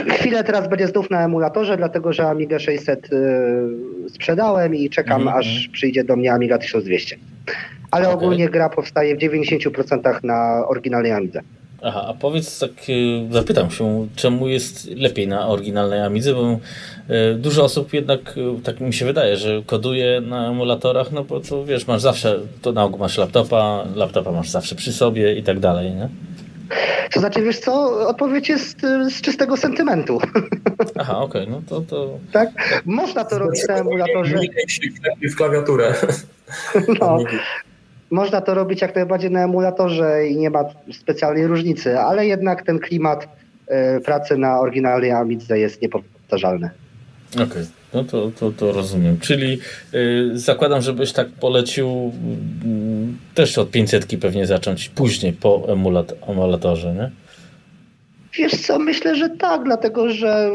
Chwilę 0.08 0.44
teraz 0.44 0.68
będzie 0.68 0.86
znów 0.86 1.10
na 1.10 1.24
emulatorze, 1.24 1.76
dlatego 1.76 2.12
że 2.12 2.28
Amiga 2.28 2.58
600 2.58 3.12
y, 3.12 4.08
sprzedałem 4.08 4.74
i 4.74 4.90
czekam, 4.90 5.22
mm 5.22 5.34
-hmm. 5.34 5.38
aż 5.38 5.68
przyjdzie 5.72 6.04
do 6.04 6.16
mnie 6.16 6.32
Amiga 6.32 6.58
1200 6.58 7.16
ale 7.90 8.08
okay. 8.08 8.16
ogólnie 8.16 8.48
gra 8.48 8.68
powstaje 8.68 9.16
w 9.16 9.18
90% 9.18 10.24
na 10.24 10.66
oryginalnej 10.68 11.12
Amidze. 11.12 11.40
Aha, 11.82 12.04
a 12.08 12.14
powiedz 12.14 12.58
tak, 12.58 12.70
y, 12.88 13.32
zapytam 13.32 13.70
się, 13.70 14.06
czemu 14.16 14.48
jest 14.48 14.90
lepiej 14.90 15.28
na 15.28 15.48
oryginalnej 15.48 16.00
Amidze, 16.00 16.34
bo 16.34 16.52
y, 16.52 17.34
dużo 17.34 17.64
osób 17.64 17.94
jednak, 17.94 18.20
y, 18.36 18.62
tak 18.62 18.80
mi 18.80 18.92
się 18.92 19.04
wydaje, 19.04 19.36
że 19.36 19.62
koduje 19.66 20.20
na 20.20 20.48
emulatorach, 20.48 21.12
no 21.12 21.24
bo 21.24 21.40
to 21.40 21.64
wiesz, 21.64 21.86
masz 21.86 22.02
zawsze, 22.02 22.40
to 22.62 22.72
na 22.72 22.84
ogół 22.84 22.98
masz 22.98 23.18
laptopa, 23.18 23.84
laptopa 23.94 24.32
masz 24.32 24.50
zawsze 24.50 24.74
przy 24.74 24.92
sobie 24.92 25.34
i 25.34 25.42
tak 25.42 25.60
dalej, 25.60 25.90
nie? 25.94 26.08
To 27.12 27.20
znaczy, 27.20 27.42
wiesz 27.42 27.58
co, 27.58 27.82
odpowiedź 28.08 28.48
jest 28.48 28.80
z 29.10 29.20
czystego 29.20 29.56
sentymentu. 29.56 30.20
Aha, 31.00 31.18
okej, 31.18 31.42
okay, 31.42 31.54
no 31.54 31.62
to, 31.68 31.80
to... 31.80 32.18
Tak, 32.32 32.82
można 32.86 33.24
to 33.24 33.38
robić 33.38 33.68
na 33.68 33.74
emulatorze. 33.74 34.38
w 35.32 35.36
klawiaturę. 35.36 35.94
No, 37.00 37.18
można 38.10 38.40
to 38.40 38.54
robić 38.54 38.80
jak 38.80 38.94
najbardziej 38.94 39.30
na 39.30 39.44
emulatorze 39.44 40.28
i 40.28 40.36
nie 40.36 40.50
ma 40.50 40.64
specjalnej 40.92 41.46
różnicy, 41.46 41.98
ale 41.98 42.26
jednak 42.26 42.62
ten 42.62 42.78
klimat 42.78 43.28
y, 43.96 44.00
pracy 44.00 44.36
na 44.36 44.60
oryginalnej 44.60 45.10
Amidze 45.10 45.58
jest 45.58 45.82
niepowtarzalny. 45.82 46.70
Okej, 47.34 47.44
okay. 47.46 47.66
no 47.94 48.04
to, 48.04 48.30
to, 48.40 48.52
to 48.52 48.72
rozumiem. 48.72 49.18
Czyli 49.20 49.58
y, 49.94 50.30
zakładam, 50.34 50.82
żebyś 50.82 51.12
tak 51.12 51.28
polecił 51.28 51.88
y, 51.88 53.34
też 53.34 53.58
od 53.58 53.70
500 53.70 54.06
pewnie 54.20 54.46
zacząć 54.46 54.88
później 54.88 55.32
po 55.32 55.66
emulat 55.68 56.14
emulatorze, 56.28 56.94
nie? 56.94 57.10
Wiesz 58.38 58.52
co, 58.52 58.78
myślę, 58.78 59.16
że 59.16 59.28
tak, 59.30 59.64
dlatego 59.64 60.10
że 60.10 60.50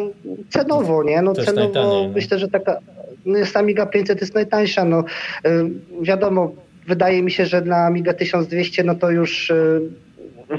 cenowo, 0.49 1.03
nie? 1.03 1.21
No 1.21 1.33
cenowo 1.33 1.71
no. 1.73 2.09
myślę, 2.15 2.39
że 2.39 2.47
taka 2.47 2.79
no 3.25 3.37
jest 3.37 3.57
Amiga 3.57 3.85
500 3.85 4.21
jest 4.21 4.35
najtańsza, 4.35 4.85
no 4.85 5.03
y, 5.45 5.69
wiadomo, 6.01 6.51
wydaje 6.87 7.23
mi 7.23 7.31
się, 7.31 7.45
że 7.45 7.61
na 7.61 7.85
Amiga 7.85 8.13
1200 8.13 8.83
no 8.83 8.95
to 8.95 9.11
już 9.11 9.49
y, 9.49 9.81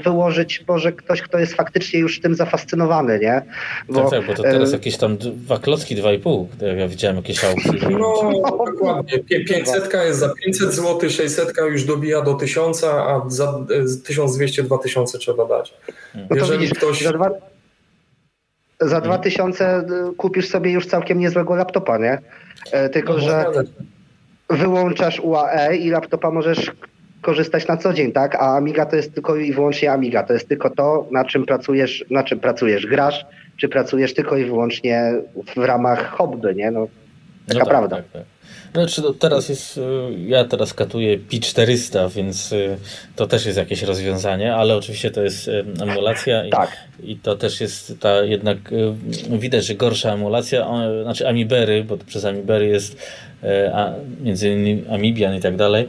wyłożyć 0.03 0.63
może 0.67 0.91
ktoś, 0.91 1.21
kto 1.21 1.39
jest 1.39 1.53
faktycznie 1.53 1.99
już 1.99 2.21
tym 2.21 2.35
zafascynowany, 2.35 3.19
nie? 3.19 3.41
Bo, 3.89 4.01
tak, 4.01 4.09
tak, 4.09 4.27
bo 4.27 4.33
to 4.33 4.43
teraz 4.43 4.69
y, 4.69 4.73
jakieś 4.73 4.97
tam 4.97 5.17
dwa 5.17 5.59
klocki, 5.59 5.95
dwa 5.95 6.13
i 6.13 6.19
pół, 6.19 6.49
ja 6.77 6.87
widziałem 6.87 7.17
jakieś 7.17 7.43
aukcje. 7.43 7.89
No, 7.89 8.31
dokładnie. 8.71 9.19
500 9.19 9.93
jest 9.93 10.19
za 10.19 10.33
500 10.45 10.73
zł, 10.73 11.09
600 11.09 11.53
już 11.71 11.83
dobija 11.83 12.21
do 12.21 12.33
1000, 12.33 12.83
a 12.83 13.21
za 13.27 13.59
1200, 14.03 14.63
2000 14.63 15.17
trzeba 15.17 15.45
dać. 15.45 15.73
No 16.15 16.35
Jeżeli 16.35 16.59
widzisz, 16.59 16.77
ktoś... 16.77 17.01
Za, 17.01 17.13
dwa, 17.13 17.29
za 18.81 19.01
2000 19.01 19.85
kupisz 20.17 20.49
sobie 20.49 20.71
już 20.71 20.87
całkiem 20.87 21.19
niezłego 21.19 21.55
laptopa, 21.55 21.97
nie? 21.97 22.17
E, 22.71 22.89
tylko, 22.89 23.13
no, 23.13 23.19
że 23.19 23.45
wyłączasz 24.49 25.19
UAE 25.19 25.75
i 25.75 25.89
laptopa 25.89 26.31
możesz 26.31 26.71
korzystać 27.21 27.67
na 27.67 27.77
co 27.77 27.93
dzień, 27.93 28.11
tak? 28.11 28.35
A 28.35 28.57
Amiga 28.57 28.85
to 28.85 28.95
jest 28.95 29.13
tylko 29.13 29.35
i 29.35 29.53
wyłącznie 29.53 29.91
Amiga. 29.91 30.23
To 30.23 30.33
jest 30.33 30.47
tylko 30.47 30.69
to, 30.69 31.07
na 31.11 31.25
czym 31.25 31.45
pracujesz, 31.45 32.05
na 32.09 32.23
czym 32.23 32.39
pracujesz. 32.39 32.87
Grasz, 32.87 33.25
czy 33.57 33.69
pracujesz 33.69 34.13
tylko 34.13 34.37
i 34.37 34.45
wyłącznie 34.45 35.13
w 35.55 35.57
ramach 35.57 36.09
hobby, 36.11 36.55
nie? 36.55 36.71
No, 36.71 36.87
taka 37.47 37.59
no 37.59 37.65
tak, 37.65 37.69
prawda. 37.69 37.95
Tak, 37.95 38.05
tak. 38.13 38.23
Znaczy, 38.75 39.01
no 39.01 39.13
teraz 39.13 39.49
jest, 39.49 39.77
y, 39.77 39.81
ja 40.27 40.45
teraz 40.45 40.73
katuję 40.73 41.19
P400, 41.19 42.11
więc 42.11 42.51
y, 42.51 42.77
to 43.15 43.27
też 43.27 43.45
jest 43.45 43.57
jakieś 43.57 43.83
rozwiązanie, 43.83 44.55
ale 44.55 44.75
oczywiście 44.75 45.11
to 45.11 45.23
jest 45.23 45.47
y, 45.47 45.65
emulacja 45.81 46.45
i, 46.45 46.49
tak. 46.49 46.71
i 47.03 47.15
to 47.15 47.35
też 47.35 47.61
jest 47.61 47.99
ta 47.99 48.23
jednak, 48.23 48.57
widać, 49.29 49.65
że 49.65 49.75
gorsza 49.75 50.13
emulacja, 50.13 50.67
znaczy 51.03 51.27
Amibery, 51.27 51.83
bo 51.83 51.97
przez 51.97 52.25
Amibery 52.25 52.67
jest 52.67 52.97
a 53.73 53.91
między 54.21 54.49
innymi 54.49 54.83
Amibian 54.89 55.35
i 55.35 55.41
tak 55.41 55.55
dalej, 55.55 55.87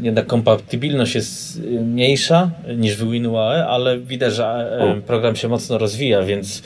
jednak 0.00 0.26
kompatybilność 0.26 1.14
jest 1.14 1.60
mniejsza 1.60 2.50
niż 2.76 2.96
w 2.96 3.10
WinUAE, 3.10 3.66
ale 3.66 3.98
widać, 3.98 4.34
że 4.34 4.78
program 5.06 5.36
się 5.36 5.48
mocno 5.48 5.78
rozwija, 5.78 6.22
więc 6.22 6.62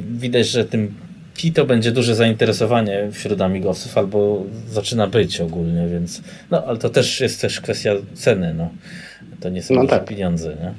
widać, 0.00 0.46
że 0.46 0.64
tym 0.64 1.05
Pi 1.36 1.52
to 1.52 1.66
będzie 1.66 1.92
duże 1.92 2.14
zainteresowanie 2.14 3.08
wśród 3.12 3.40
amigowców, 3.40 3.98
albo 3.98 4.44
zaczyna 4.68 5.06
być 5.06 5.40
ogólnie, 5.40 5.88
więc 5.88 6.22
no, 6.50 6.64
ale 6.64 6.78
to 6.78 6.90
też 6.90 7.20
jest 7.20 7.40
też 7.40 7.60
kwestia 7.60 7.92
ceny, 8.14 8.54
no. 8.54 8.70
To 9.40 9.48
nie 9.48 9.62
są 9.62 9.74
no 9.74 9.86
tak. 9.86 10.04
pieniądze, 10.04 10.48
nie? 10.48 10.72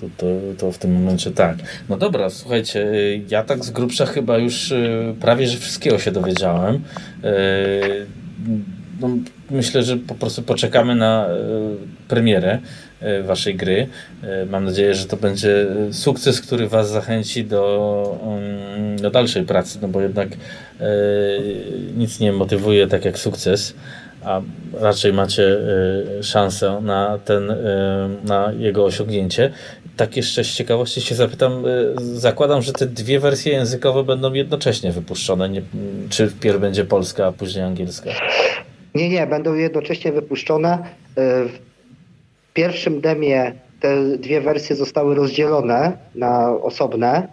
To, 0.00 0.06
to, 0.16 0.26
to 0.58 0.72
w 0.72 0.78
tym 0.78 0.92
momencie 0.92 1.30
tak. 1.30 1.56
No 1.88 1.96
dobra, 1.96 2.30
słuchajcie, 2.30 2.86
ja 3.30 3.44
tak 3.44 3.64
z 3.64 3.70
grubsza 3.70 4.06
chyba 4.06 4.38
już 4.38 4.70
y, 4.70 5.14
prawie, 5.20 5.46
że 5.46 5.58
wszystkiego 5.58 5.98
się 5.98 6.12
dowiedziałem. 6.12 6.74
Y, 6.74 6.80
no, 9.00 9.08
myślę, 9.50 9.82
że 9.82 9.96
po 9.96 10.14
prostu 10.14 10.42
poczekamy 10.42 10.94
na 10.94 11.28
premierę 12.08 12.58
waszej 13.24 13.54
gry. 13.54 13.88
Mam 14.50 14.64
nadzieję, 14.64 14.94
że 14.94 15.06
to 15.06 15.16
będzie 15.16 15.66
sukces, 15.92 16.40
który 16.40 16.68
was 16.68 16.90
zachęci 16.90 17.44
do, 17.44 18.18
mm, 18.22 18.98
do 18.98 19.10
dalszej 19.10 19.42
pracy, 19.42 19.78
no 19.82 19.88
bo 19.88 20.00
jednak 20.00 20.28
nic 21.96 22.20
nie 22.20 22.32
motywuje 22.32 22.86
tak 22.86 23.04
jak 23.04 23.18
sukces 23.18 23.74
a 24.24 24.40
raczej 24.80 25.12
macie 25.12 25.58
szansę 26.22 26.80
na, 26.82 27.18
ten, 27.24 27.52
na 28.24 28.52
jego 28.58 28.84
osiągnięcie 28.84 29.52
tak 29.96 30.16
jeszcze 30.16 30.44
z 30.44 30.54
ciekawości 30.54 31.00
się 31.00 31.14
zapytam, 31.14 31.64
zakładam, 31.96 32.62
że 32.62 32.72
te 32.72 32.86
dwie 32.86 33.20
wersje 33.20 33.52
językowe 33.52 34.04
będą 34.04 34.32
jednocześnie 34.32 34.92
wypuszczone, 34.92 35.48
nie, 35.48 35.62
czy 36.10 36.28
wpierw 36.28 36.60
będzie 36.60 36.84
polska, 36.84 37.26
a 37.26 37.32
później 37.32 37.64
angielska? 37.64 38.10
Nie, 38.94 39.08
nie, 39.08 39.26
będą 39.26 39.54
jednocześnie 39.54 40.12
wypuszczone. 40.12 40.78
W 42.52 42.54
pierwszym 42.54 43.00
demie 43.00 43.52
te 43.80 44.04
dwie 44.18 44.40
wersje 44.40 44.76
zostały 44.76 45.14
rozdzielone 45.14 45.92
na 46.14 46.50
osobne, 46.62 47.28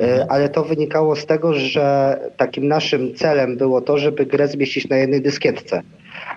y, 0.00 0.04
mhm. 0.04 0.26
ale 0.30 0.48
to 0.48 0.64
wynikało 0.64 1.16
z 1.16 1.26
tego, 1.26 1.54
że 1.54 2.18
takim 2.36 2.68
naszym 2.68 3.14
celem 3.14 3.56
było 3.56 3.80
to, 3.80 3.98
żeby 3.98 4.26
grę 4.26 4.48
zmieścić 4.48 4.88
na 4.88 4.96
jednej 4.96 5.22
dyskietce. 5.22 5.82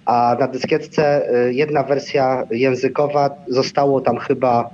A 0.06 0.38
na 0.40 0.48
dyskietce 0.48 1.28
jedna 1.50 1.84
wersja 1.84 2.48
językowa 2.52 3.36
zostało 3.48 4.02
tam 4.02 4.18
chyba 4.18 4.70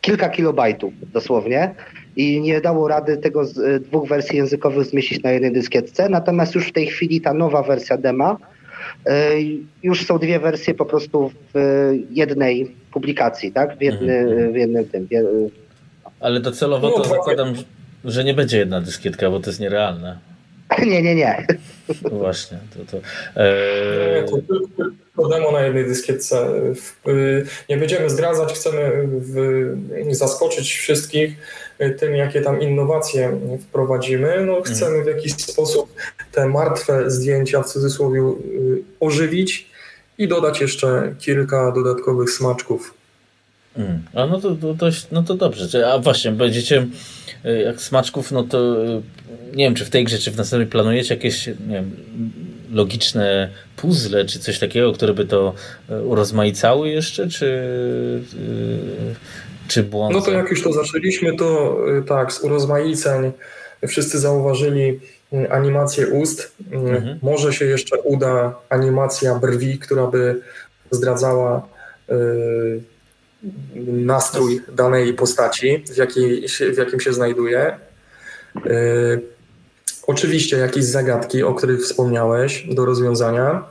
kilka 0.00 0.28
kilobajtów 0.28 0.92
dosłownie 1.12 1.74
i 2.16 2.40
nie 2.40 2.60
dało 2.60 2.88
rady 2.88 3.16
tego 3.16 3.44
z 3.44 3.58
y, 3.58 3.80
dwóch 3.80 4.08
wersji 4.08 4.36
językowych 4.36 4.86
zmieścić 4.86 5.22
na 5.22 5.30
jednej 5.30 5.52
dyskietce. 5.52 6.08
Natomiast 6.08 6.54
już 6.54 6.68
w 6.68 6.72
tej 6.72 6.86
chwili 6.86 7.20
ta 7.20 7.34
nowa 7.34 7.62
wersja 7.62 7.96
dema, 7.96 8.36
już 9.82 10.06
są 10.06 10.18
dwie 10.18 10.40
wersje 10.40 10.74
po 10.74 10.84
prostu 10.84 11.32
w 11.54 11.92
jednej 12.10 12.76
publikacji, 12.92 13.52
tak? 13.52 13.78
W, 13.78 13.82
jedny, 13.82 14.18
mhm. 14.18 14.52
w 14.52 14.56
jednym 14.56 14.84
tym. 14.84 15.08
Ale 16.20 16.40
docelowo 16.40 16.90
to 16.90 16.98
no, 16.98 17.04
zakładam, 17.04 17.54
że 18.04 18.24
nie 18.24 18.34
będzie 18.34 18.58
jedna 18.58 18.80
dyskietka, 18.80 19.30
bo 19.30 19.40
to 19.40 19.50
jest 19.50 19.60
nierealne. 19.60 20.18
Nie, 20.86 21.02
nie, 21.02 21.14
nie. 21.14 21.46
No 22.02 22.10
właśnie. 22.10 22.58
To, 22.74 22.98
to, 22.98 23.06
e... 23.40 24.24
to 25.16 25.28
demo 25.28 25.52
na 25.52 25.60
jednej 25.60 25.84
dyskietce. 25.84 26.48
Nie 27.68 27.76
będziemy 27.76 28.10
zdradzać, 28.10 28.52
chcemy 28.52 29.08
zaskoczyć 30.10 30.72
wszystkich 30.72 31.36
tym, 31.98 32.16
jakie 32.16 32.40
tam 32.40 32.60
innowacje 32.60 33.40
wprowadzimy. 33.60 34.46
No, 34.46 34.62
chcemy 34.62 35.04
w 35.04 35.06
jakiś 35.06 35.32
sposób 35.32 35.94
te 36.32 36.48
martwe 36.48 37.10
zdjęcia 37.10 37.62
w 37.62 37.66
cudzysłowie 37.66 38.20
y, 38.20 38.82
ożywić 39.00 39.70
i 40.18 40.28
dodać 40.28 40.60
jeszcze 40.60 41.14
kilka 41.18 41.72
dodatkowych 41.72 42.30
smaczków. 42.30 42.94
Mm. 43.76 44.02
A 44.14 44.26
no 44.26 44.40
to, 44.40 44.54
to, 44.54 44.74
dość, 44.74 45.06
no 45.12 45.22
to 45.22 45.34
dobrze. 45.34 45.92
A 45.92 45.98
właśnie, 45.98 46.32
będziecie 46.32 46.86
y, 47.44 47.62
jak 47.62 47.80
smaczków, 47.80 48.32
no 48.32 48.42
to 48.42 48.84
y, 48.84 49.02
nie 49.56 49.64
wiem, 49.64 49.74
czy 49.74 49.84
w 49.84 49.90
tej 49.90 50.04
grze, 50.04 50.18
czy 50.18 50.30
w 50.30 50.36
następnej 50.36 50.66
planujecie 50.66 51.14
jakieś 51.14 51.46
nie 51.46 51.54
wiem, 51.68 51.96
logiczne 52.72 53.50
puzzle, 53.76 54.24
czy 54.24 54.38
coś 54.38 54.58
takiego, 54.58 54.92
które 54.92 55.14
by 55.14 55.24
to 55.24 55.54
y, 55.90 56.02
urozmaicały 56.02 56.88
jeszcze, 56.88 57.28
czy, 57.28 57.62
czy 59.68 59.82
błąd? 59.82 60.14
No 60.14 60.20
to 60.20 60.30
jak 60.30 60.50
już 60.50 60.62
to 60.62 60.72
zaczęliśmy, 60.72 61.36
to 61.36 61.78
tak, 62.08 62.32
z 62.32 62.44
urozmaiceń 62.44 63.32
wszyscy 63.88 64.18
zauważyli 64.18 65.00
animację 65.50 66.06
ust. 66.06 66.52
Mhm. 66.72 67.18
Może 67.22 67.52
się 67.52 67.64
jeszcze 67.64 68.00
uda 68.00 68.54
animacja 68.68 69.34
brwi, 69.34 69.78
która 69.78 70.06
by 70.06 70.40
zdradzała 70.90 71.68
nastrój 73.86 74.60
danej 74.72 75.14
postaci, 75.14 75.84
w, 75.94 75.96
jakiej, 75.96 76.48
w 76.48 76.78
jakim 76.78 77.00
się 77.00 77.12
znajduje. 77.12 77.76
Oczywiście 80.06 80.56
jakieś 80.56 80.84
zagadki, 80.84 81.42
o 81.42 81.54
których 81.54 81.80
wspomniałeś, 81.80 82.66
do 82.70 82.84
rozwiązania. 82.84 83.64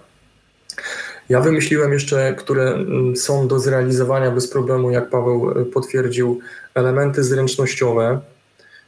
Ja 1.29 1.41
wymyśliłem 1.41 1.93
jeszcze, 1.93 2.35
które 2.37 2.73
mm, 2.73 3.15
są 3.15 3.47
do 3.47 3.59
zrealizowania 3.59 4.31
bez 4.31 4.47
problemu, 4.47 4.91
jak 4.91 5.09
Paweł 5.09 5.51
e, 5.51 5.65
potwierdził, 5.65 6.39
elementy 6.75 7.23
zręcznościowe. 7.23 8.19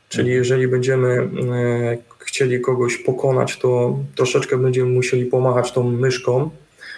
Czyli 0.10 0.30
mhm. 0.30 0.38
jeżeli 0.38 0.68
będziemy 0.68 1.30
e, 1.54 1.98
chcieli 2.20 2.62
kogoś 2.62 2.98
pokonać, 2.98 3.58
to 3.58 4.00
troszeczkę 4.16 4.58
będziemy 4.58 4.89
musieli 4.89 5.26
pomachać 5.26 5.72
tą 5.72 5.84
myszką, 5.84 6.50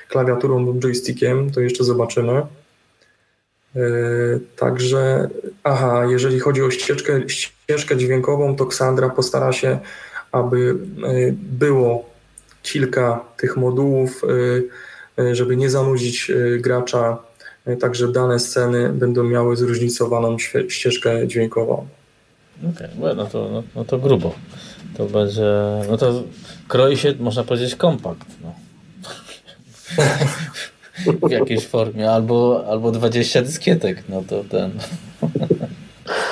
klawiaturą 0.10 0.66
lub 0.66 0.80
joystickiem, 0.80 1.52
to 1.52 1.62
jeszcze 1.62 1.84
zobaczymy. 1.84 2.32
E, 3.76 3.82
także, 4.56 5.30
aha, 5.64 6.06
jeżeli 6.10 6.39
chodzi 6.39 6.62
o 6.62 6.72
ścieżkę, 6.72 7.30
ścieżkę 7.30 7.98
dźwiękową, 7.98 8.56
to 8.56 8.66
Ksandra 8.66 9.10
postara 9.10 9.52
się, 9.52 9.80
aby 10.36 10.69
e, 10.69 10.75
było 11.31 12.09
kilka 12.63 13.25
tych 13.38 13.57
modułów, 13.57 14.21
e, 15.17 15.36
żeby 15.36 15.57
nie 15.57 15.69
zanudzić 15.69 16.31
gracza. 16.59 17.17
Także 17.79 18.11
dane 18.11 18.39
sceny 18.39 18.89
będą 18.89 19.23
miały 19.23 19.57
zróżnicowaną 19.57 20.38
ścieżkę 20.69 21.27
dźwiękową. 21.27 21.88
Okej, 22.59 22.88
okay, 22.99 23.15
no, 23.15 23.25
to, 23.25 23.49
no, 23.51 23.63
no, 23.75 23.86
to 23.86 23.97
grubo. 23.97 24.36
To 24.97 25.05
będzie, 25.05 25.51
no 25.89 25.97
to 25.97 26.23
kroi 26.67 26.97
się, 26.97 27.13
można 27.19 27.43
powiedzieć, 27.43 27.75
kompakt. 27.75 28.27
No. 28.43 28.55
w 31.27 31.31
jakiejś 31.31 31.67
formie, 31.67 32.11
albo, 32.11 32.65
albo 32.69 32.91
20 32.91 33.41
dyskietek, 33.41 34.03
no 34.09 34.23
to 34.29 34.43
ten... 34.43 34.71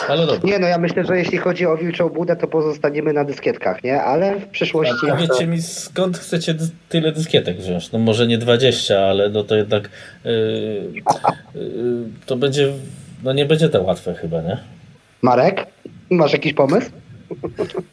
Ale 0.10 0.26
dobra. 0.26 0.50
Nie, 0.52 0.60
no 0.60 0.68
ja 0.68 0.78
myślę, 0.78 1.06
że 1.06 1.18
jeśli 1.18 1.38
chodzi 1.38 1.66
o 1.66 1.78
wilczą 1.78 2.10
budę, 2.10 2.36
to 2.36 2.48
pozostaniemy 2.48 3.14
na 3.14 3.24
dyskietkach, 3.24 3.84
nie? 3.84 4.02
Ale 4.02 4.40
w 4.40 4.48
przyszłości... 4.48 4.96
A 5.12 5.16
powiedzcie 5.16 5.48
mi, 5.48 5.62
skąd 5.62 6.18
chcecie 6.18 6.56
tyle 6.90 7.12
dyskietek 7.12 7.58
wziąć? 7.58 7.92
No 7.92 8.00
może 8.00 8.28
nie 8.28 8.38
20, 8.38 9.00
ale 9.00 9.30
no 9.30 9.44
to 9.44 9.56
jednak 9.56 9.90
yy, 10.24 10.32
yy, 11.56 11.62
to 12.26 12.36
będzie, 12.36 12.74
no 13.24 13.34
nie 13.34 13.46
będzie 13.46 13.70
to 13.70 13.84
łatwe 13.84 14.14
chyba, 14.14 14.42
nie? 14.42 14.58
Marek, 15.22 15.66
masz 16.10 16.34
jakiś 16.34 16.54
pomysł? 16.54 16.92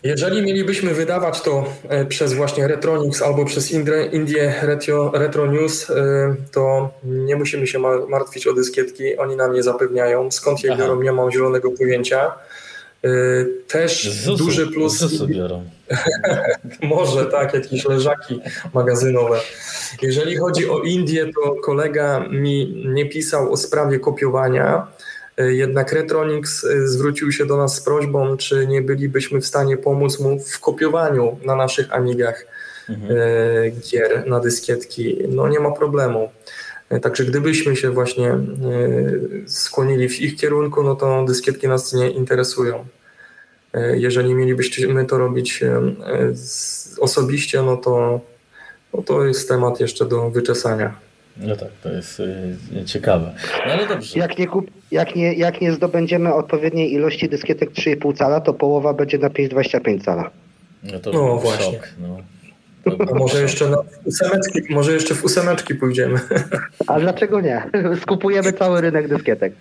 Jeżeli 0.03 0.43
mielibyśmy 0.43 0.95
wydawać 0.95 1.41
to 1.41 1.65
e, 1.89 2.05
przez 2.05 2.33
właśnie 2.33 2.69
Retronix 2.69 3.23
albo 3.23 3.45
przez 3.45 3.73
Indie 4.13 4.55
Retro, 4.63 5.11
Retro 5.15 5.47
News, 5.47 5.91
e, 5.91 6.35
to 6.53 6.91
nie 7.05 7.37
musimy 7.37 7.67
się 7.67 7.79
martwić 8.09 8.47
o 8.47 8.53
dyskietki, 8.53 9.17
oni 9.17 9.37
nam 9.37 9.55
je 9.55 9.63
zapewniają. 9.63 10.31
Skąd 10.31 10.65
je 10.65 10.73
Aha. 10.73 10.83
biorą, 10.83 11.03
nie 11.03 11.13
mam 11.13 11.31
zielonego 11.31 11.71
pojęcia. 11.71 12.33
E, 13.05 13.11
też 13.69 14.11
Zusu, 14.11 14.45
duży 14.45 14.67
plus. 14.67 14.99
Zusu 14.99 15.27
biorą. 15.27 15.65
Może 16.83 17.27
tak, 17.27 17.55
jakieś 17.55 17.85
leżaki 17.85 18.41
magazynowe. 18.75 19.41
Jeżeli 20.03 20.37
chodzi 20.37 20.71
o 20.71 20.79
Indię, 20.79 21.27
to 21.35 21.55
kolega 21.55 22.25
mi 22.31 22.85
nie 22.87 23.07
pisał 23.07 23.53
o 23.53 23.57
sprawie 23.57 23.99
kopiowania 23.99 24.87
jednak 25.49 25.93
Retronix 25.93 26.65
e, 26.65 26.89
zwrócił 26.89 27.33
się 27.33 27.47
do 27.47 27.57
nas 27.57 27.75
z 27.75 27.81
prośbą, 27.81 28.37
czy 28.37 28.67
nie 28.67 28.83
bylibyśmy 28.83 29.41
w 29.41 29.47
stanie 29.47 29.77
pomóc 29.77 30.21
mu 30.21 30.41
w 30.41 30.61
kopiowaniu 30.61 31.39
na 31.45 31.57
naszych 31.57 31.93
Amigach 31.93 32.47
mhm. 32.89 33.19
E, 33.19 33.71
gier 33.71 34.27
na 34.27 34.41
dyskietki. 34.41 35.19
No 35.29 35.49
nie 35.49 35.61
ma 35.61 35.71
problemu. 35.71 36.31
Także 37.03 37.25
gdybyśmy 37.25 37.77
się 37.77 37.91
właśnie 37.91 38.39
skłonili 39.47 40.09
w 40.09 40.21
ich 40.21 40.37
kierunku, 40.37 40.83
no 40.83 40.97
to 40.97 41.25
dyskietki 41.25 41.69
nas 41.69 41.93
nie 41.93 42.11
interesują. 42.11 42.85
Jeżeli 43.95 44.35
mielibyśmy 44.35 45.05
to 45.05 45.19
robić 45.19 45.65
osobiście, 47.01 47.63
no 47.63 47.77
to, 47.77 48.21
no 48.95 49.03
to 49.03 49.25
jest 49.25 49.49
temat 49.49 49.81
jeszcze 49.81 50.05
do 50.05 50.31
wyczesania. 50.31 51.10
No 51.37 51.57
tak, 51.57 51.69
to 51.83 51.93
jest 51.93 52.21
y, 52.21 52.85
ciekawe. 52.87 53.35
No 53.67 53.73
ale 53.73 53.87
dobrze. 53.89 54.19
Jak 54.19 54.39
nie, 54.39 54.47
kup, 54.47 54.71
jak, 54.91 55.17
nie, 55.17 55.35
jak 55.35 55.61
nie 55.61 55.73
zdobędziemy 55.73 56.35
odpowiedniej 56.35 56.93
ilości 56.93 57.29
dyskietek 57.29 57.71
3,5 57.71 58.17
cala, 58.17 58.41
to 58.41 58.55
połowa 58.55 58.95
będzie 58.95 59.19
na 59.19 59.29
5,25 59.29 60.05
cala. 60.05 60.31
No 60.83 60.99
to 60.99 61.13
no 61.13 61.37
właśnie. 61.37 61.79
Szok, 61.79 61.89
no. 62.01 62.19
A 62.87 63.15
może 63.15 63.43
jeszcze, 63.43 63.69
na 63.69 63.79
ósemeczki, 64.05 64.61
może 64.71 64.93
jeszcze 64.93 65.15
w 65.15 65.25
ósemeczki 65.25 65.75
pójdziemy. 65.75 66.21
A 66.87 67.01
dlaczego 67.01 67.41
nie? 67.41 67.63
Skupujemy 68.03 68.53
cały 68.53 68.81
rynek 68.81 69.09
dyskietek. 69.09 69.53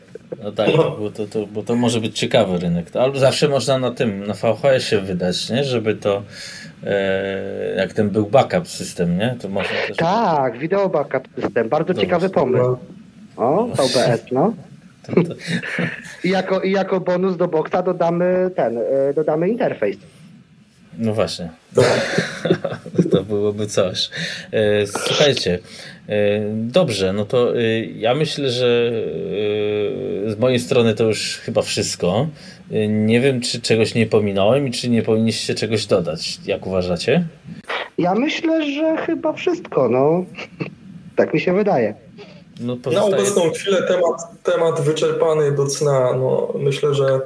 No 0.44 0.52
tak, 0.52 0.70
bo 0.76 1.12
to, 1.12 1.28
to, 1.28 1.48
bo 1.48 1.64
to 1.64 1.76
może 1.76 2.02
być 2.02 2.20
ciekawy 2.20 2.58
rynek. 2.58 2.96
Albo 2.96 3.20
zawsze 3.20 3.48
można 3.48 3.78
na 3.78 3.92
tym, 3.92 4.28
na 4.28 4.34
VHS 4.34 4.84
się 4.84 5.02
wydać, 5.02 5.50
nie? 5.50 5.64
żeby 5.64 5.96
to 5.96 6.24
e, 6.84 7.76
jak 7.78 7.94
ten 7.94 8.10
był 8.10 8.26
backup 8.26 8.68
system, 8.68 9.18
nie? 9.18 9.36
To 9.42 9.50
można 9.50 9.76
też... 9.88 9.98
Tak, 9.98 10.58
wideo 10.58 10.90
backup 10.90 11.28
system. 11.42 11.70
Bardzo 11.70 11.88
Dobrze. 11.94 12.02
ciekawy 12.02 12.30
pomysł. 12.30 12.78
O, 13.38 13.68
VBS, 13.68 14.26
no. 14.32 14.54
I 16.24 16.30
jako, 16.30 16.62
I 16.62 16.72
jako 16.72 17.00
bonus 17.00 17.38
do 17.38 17.48
boksa 17.48 17.82
dodamy 17.82 18.52
ten, 18.56 18.78
e, 18.78 19.14
dodamy 19.14 19.50
interfejs. 19.50 19.98
No 20.98 21.14
właśnie. 21.14 21.50
To, 23.12 23.24
byłoby 23.24 23.68
coś. 23.68 24.10
E, 24.52 24.88
słuchajcie, 24.88 25.60
e, 26.10 26.42
dobrze, 26.54 27.14
no 27.14 27.26
to 27.26 27.58
e, 27.58 27.86
ja 27.86 28.16
myślę, 28.16 28.50
że 28.50 28.92
z 30.28 30.40
mojej 30.40 30.60
strony 30.60 30.96
to 30.96 31.04
już 31.04 31.38
chyba 31.38 31.62
wszystko. 31.62 32.28
Nie 32.90 33.22
wiem, 33.22 33.42
czy 33.42 33.62
czegoś 33.62 33.96
nie 33.96 34.06
pominąłem 34.06 34.68
i 34.68 34.72
czy 34.72 34.90
nie 34.90 35.04
powinniście 35.04 35.56
czegoś 35.56 35.86
dodać. 35.86 36.40
Jak 36.46 36.68
uważacie? 36.68 37.28
Ja 37.98 38.16
myślę, 38.16 38.72
że 38.72 38.98
chyba 38.98 39.34
wszystko, 39.34 39.90
no. 39.90 40.26
Tak 41.16 41.34
mi 41.34 41.40
się 41.40 41.54
wydaje. 41.54 41.94
No, 42.60 42.78
pozostaje... 42.78 43.12
Na 43.12 43.18
obecną 43.18 43.52
chwilę 43.52 43.84
temat, 43.84 44.44
temat 44.44 44.82
wyczerpany 44.82 45.52
do 45.52 45.66
cna. 45.66 46.14
No, 46.14 46.54
myślę, 46.60 46.94
że 46.94 47.20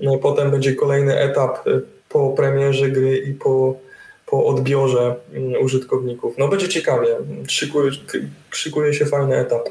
no, 0.00 0.18
potem 0.18 0.50
będzie 0.50 0.74
kolejny 0.74 1.18
etap 1.18 1.58
po 2.08 2.30
premierze 2.30 2.88
gry 2.88 3.18
i 3.18 3.34
po, 3.34 3.74
po 4.26 4.46
odbiorze 4.46 5.14
mm, 5.32 5.62
użytkowników. 5.62 6.34
No 6.38 6.48
będzie 6.48 6.68
ciekawie, 6.68 7.08
szykuje, 7.48 7.90
szykuje 8.50 8.94
się 8.94 9.06
fajny 9.06 9.36
etap. 9.36 9.68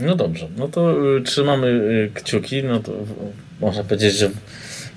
No 0.00 0.16
dobrze, 0.16 0.48
no 0.56 0.68
to 0.68 1.16
y, 1.16 1.22
trzymamy 1.22 1.66
y, 1.66 2.10
kciuki, 2.14 2.64
no 2.64 2.80
to 2.80 2.92
można 3.60 3.84
powiedzieć, 3.84 4.14
że 4.14 4.30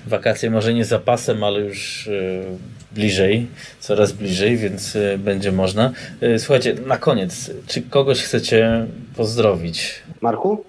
wakacje 0.06 0.50
może 0.50 0.74
nie 0.74 0.84
zapasem, 0.84 1.44
ale 1.44 1.60
już 1.60 2.06
y, 2.06 2.44
bliżej, 2.92 3.46
coraz 3.80 4.12
bliżej, 4.12 4.56
więc 4.56 4.96
będzie 5.18 5.52
można. 5.52 5.92
Słuchajcie, 6.38 6.74
na 6.86 6.98
koniec, 6.98 7.50
czy 7.66 7.82
kogoś 7.82 8.22
chcecie 8.22 8.86
pozdrowić? 9.16 10.02
Marku? 10.20 10.64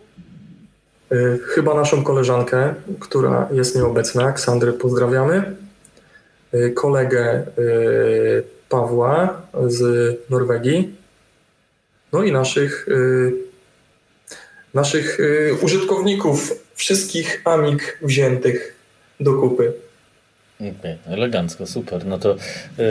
Chyba 1.55 1.73
naszą 1.73 2.03
koleżankę, 2.03 2.73
która 2.99 3.49
jest 3.51 3.75
nieobecna, 3.75 4.31
Ksandrę 4.31 4.73
pozdrawiamy. 4.73 5.55
Y, 6.53 6.71
kolegę 6.71 7.43
y, 7.57 8.43
Pawła 8.69 9.41
z 9.67 9.79
Norwegii, 10.29 10.95
no 12.13 12.23
i 12.23 12.31
naszych, 12.31 12.87
y, 12.87 13.33
naszych 14.73 15.17
użytkowników, 15.61 16.53
wszystkich 16.75 17.41
Amik 17.45 17.97
wziętych 18.01 18.75
do 19.19 19.33
kupy. 19.33 19.73
Okay, 20.61 20.97
elegancko, 21.07 21.67
super. 21.67 22.05
No 22.05 22.17
to 22.17 22.35
yy, 22.77 22.85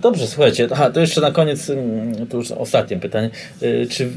dobrze, 0.00 0.26
słuchajcie. 0.26 0.68
Aha, 0.72 0.90
to 0.90 1.00
jeszcze 1.00 1.20
na 1.20 1.30
koniec, 1.30 1.68
yy, 1.68 2.26
to 2.28 2.36
już 2.36 2.50
ostatnie 2.50 2.96
pytanie. 2.96 3.30
Yy, 3.60 3.86
czy 3.90 4.04
yy, 4.04 4.10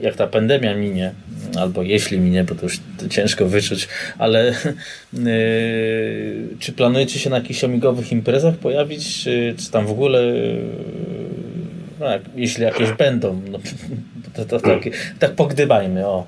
jak 0.00 0.16
ta 0.16 0.26
pandemia 0.26 0.74
minie, 0.74 1.12
albo 1.58 1.82
jeśli 1.82 2.20
minie, 2.20 2.44
bo 2.44 2.54
to 2.54 2.62
już 2.62 2.80
ciężko 3.10 3.46
wyczuć, 3.46 3.88
ale 4.18 4.54
yy, 5.12 6.48
czy 6.58 6.72
planujecie 6.72 7.18
się 7.18 7.30
na 7.30 7.36
jakichś 7.36 7.64
amigowych 7.64 8.12
imprezach 8.12 8.54
pojawić, 8.54 9.22
czy, 9.22 9.54
czy 9.58 9.70
tam 9.70 9.86
w 9.86 9.90
ogóle, 9.90 10.22
yy, 10.22 10.60
no 12.00 12.06
jak, 12.06 12.22
jeśli 12.36 12.64
jakieś 12.64 12.92
będą, 12.92 13.40
no, 13.50 13.58
to, 14.34 14.44
to, 14.44 14.44
to 14.44 14.60
tak, 14.60 14.82
tak 15.18 15.32
pogdybajmy, 15.32 16.06
o. 16.06 16.26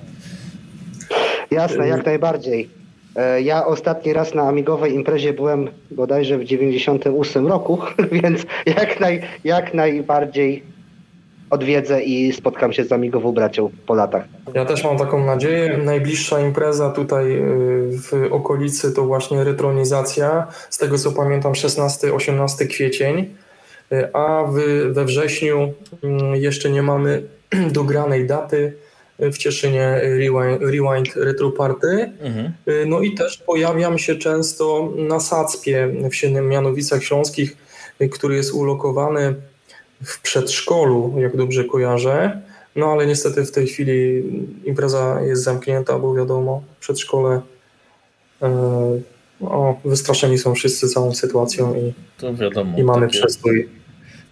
Jasne, 1.51 1.89
jak 1.89 2.07
najbardziej. 2.07 2.86
E, 3.17 3.43
ja 3.43 3.67
ostatni 3.67 4.13
raz 4.13 4.35
na 4.35 4.43
amigowej 4.43 4.95
imprezie 4.95 5.33
byłem 5.33 5.69
bodajże 5.91 6.39
w 6.39 6.45
98 6.45 7.47
roku, 7.47 7.79
więc 8.23 8.47
jak, 8.67 9.01
naj, 9.01 9.23
jak 9.45 9.75
najbardziej 9.75 10.63
odwiedzę 11.51 12.03
i 12.03 12.33
spotkam 12.33 12.73
się 12.73 12.85
z 12.85 12.93
amigową 12.93 13.33
bracią 13.33 13.71
po 13.87 13.95
latach. 13.95 14.25
Ja 14.55 14.65
też 14.65 14.85
mam 14.85 14.99
taką 14.99 15.27
nadzieję. 15.27 15.79
Najbliższa 15.85 16.41
impreza 16.41 16.91
tutaj 16.91 17.39
e, 17.39 17.45
w 17.91 18.29
okolicy 18.31 18.93
to 18.93 19.05
właśnie 19.05 19.45
retronizacja. 19.45 20.47
Z 20.71 20.79
tego 20.79 20.99
co 20.99 21.13
pamiętam 21.13 21.53
16-18 21.53 22.67
kwiecień, 22.67 23.35
e, 23.93 24.17
a 24.17 24.45
we 24.91 25.05
wrześniu 25.05 25.73
mm, 26.05 26.37
jeszcze 26.37 26.71
nie 26.71 26.83
mamy 26.83 27.23
dogranej 27.73 28.27
daty 28.27 28.73
w 29.19 29.39
Cieszynie 29.39 30.01
Rewind, 30.03 30.61
Rewind 30.61 31.17
Retro 31.17 31.51
Party. 31.51 32.13
Mhm. 32.21 32.53
No 32.87 33.01
i 33.01 33.15
też 33.15 33.39
pojawiam 33.39 33.99
się 33.99 34.17
często 34.17 34.93
na 34.97 35.21
Sacpie 35.21 35.89
w 36.11 36.43
Mianowicach 36.43 37.05
Śląskich, 37.05 37.57
który 38.13 38.37
jest 38.37 38.55
ulokowany 38.55 39.35
w 40.05 40.21
przedszkolu, 40.23 41.15
jak 41.19 41.37
dobrze 41.37 41.65
kojarzę. 41.65 42.43
No 42.77 42.93
ale 42.93 43.07
niestety 43.07 43.45
w 43.45 43.53
tej 43.53 43.67
chwili 43.67 44.25
impreza 44.65 45.21
jest 45.21 45.43
zamknięta, 45.43 45.99
bo 45.99 46.15
wiadomo, 46.15 46.63
przedszkole 46.81 47.41
e, 48.43 48.49
o, 49.41 49.81
wystraszeni 49.85 50.39
są 50.39 50.55
wszyscy 50.55 50.89
całą 50.89 51.15
sytuacją 51.15 51.75
i, 51.75 51.93
to 52.19 52.35
wiadomo, 52.35 52.79
i 52.79 52.83
mamy 52.85 53.07
takie... 53.07 53.19
przestój 53.19 53.69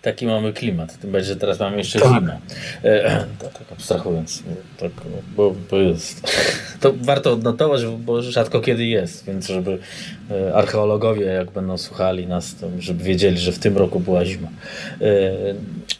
taki 0.05 0.26
mamy 0.26 0.52
klimat. 0.52 0.98
Tym 0.98 1.12
bardziej, 1.12 1.28
że 1.28 1.36
teraz 1.36 1.60
mamy 1.60 1.76
jeszcze 1.76 1.98
tak. 1.98 2.12
zimę. 2.12 2.39
E, 2.85 3.24
tak 3.40 3.72
abstrahując, 3.72 4.43
tak, 4.78 4.90
bo, 5.36 5.55
bo 5.70 5.76
jest. 5.76 6.32
To 6.81 6.93
warto 6.97 7.32
odnotować, 7.32 7.86
bo 7.86 8.22
rzadko 8.22 8.60
kiedy 8.60 8.86
jest, 8.86 9.26
więc 9.26 9.47
żeby 9.47 9.78
e, 10.31 10.55
archeologowie, 10.55 11.26
jak 11.26 11.51
będą 11.51 11.78
słuchali 11.78 12.26
nas, 12.26 12.56
to 12.56 12.70
żeby 12.78 13.05
wiedzieli, 13.05 13.39
że 13.39 13.52
w 13.52 13.59
tym 13.59 13.76
roku 13.76 14.01
była 14.01 14.24
zima. 14.24 14.48
E, 15.01 15.32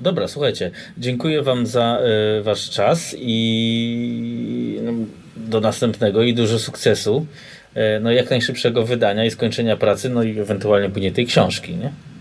dobra, 0.01 0.29
słuchajcie, 0.29 0.71
dziękuję 0.99 1.43
Wam 1.43 1.67
za 1.67 1.99
e, 2.39 2.43
Wasz 2.43 2.71
czas 2.71 3.17
i 3.19 4.81
no, 4.83 4.93
do 5.37 5.61
następnego 5.61 6.23
i 6.23 6.35
dużo 6.35 6.59
sukcesu. 6.59 7.27
E, 7.75 8.01
no 8.01 8.13
jak 8.13 8.31
najszybszego 8.31 8.85
wydania 8.85 9.25
i 9.25 9.31
skończenia 9.31 9.77
pracy, 9.77 10.11
no 10.11 10.23
i 10.23 10.39
ewentualnie 10.39 10.91
później 10.91 11.13
tej 11.13 11.27
książki, 11.27 11.77
nie? 11.77 12.14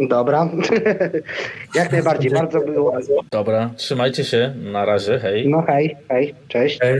Dobra. 0.00 0.48
Jak 1.74 1.92
najbardziej, 1.92 2.30
bardzo 2.30 2.60
było. 2.60 2.92
Dobra, 3.30 3.70
trzymajcie 3.76 4.24
się. 4.24 4.54
Na 4.72 4.84
razie, 4.84 5.18
hej. 5.18 5.48
No 5.48 5.62
hej, 5.62 5.96
hej, 6.08 6.34
cześć. 6.48 6.80
Hej. 6.80 6.98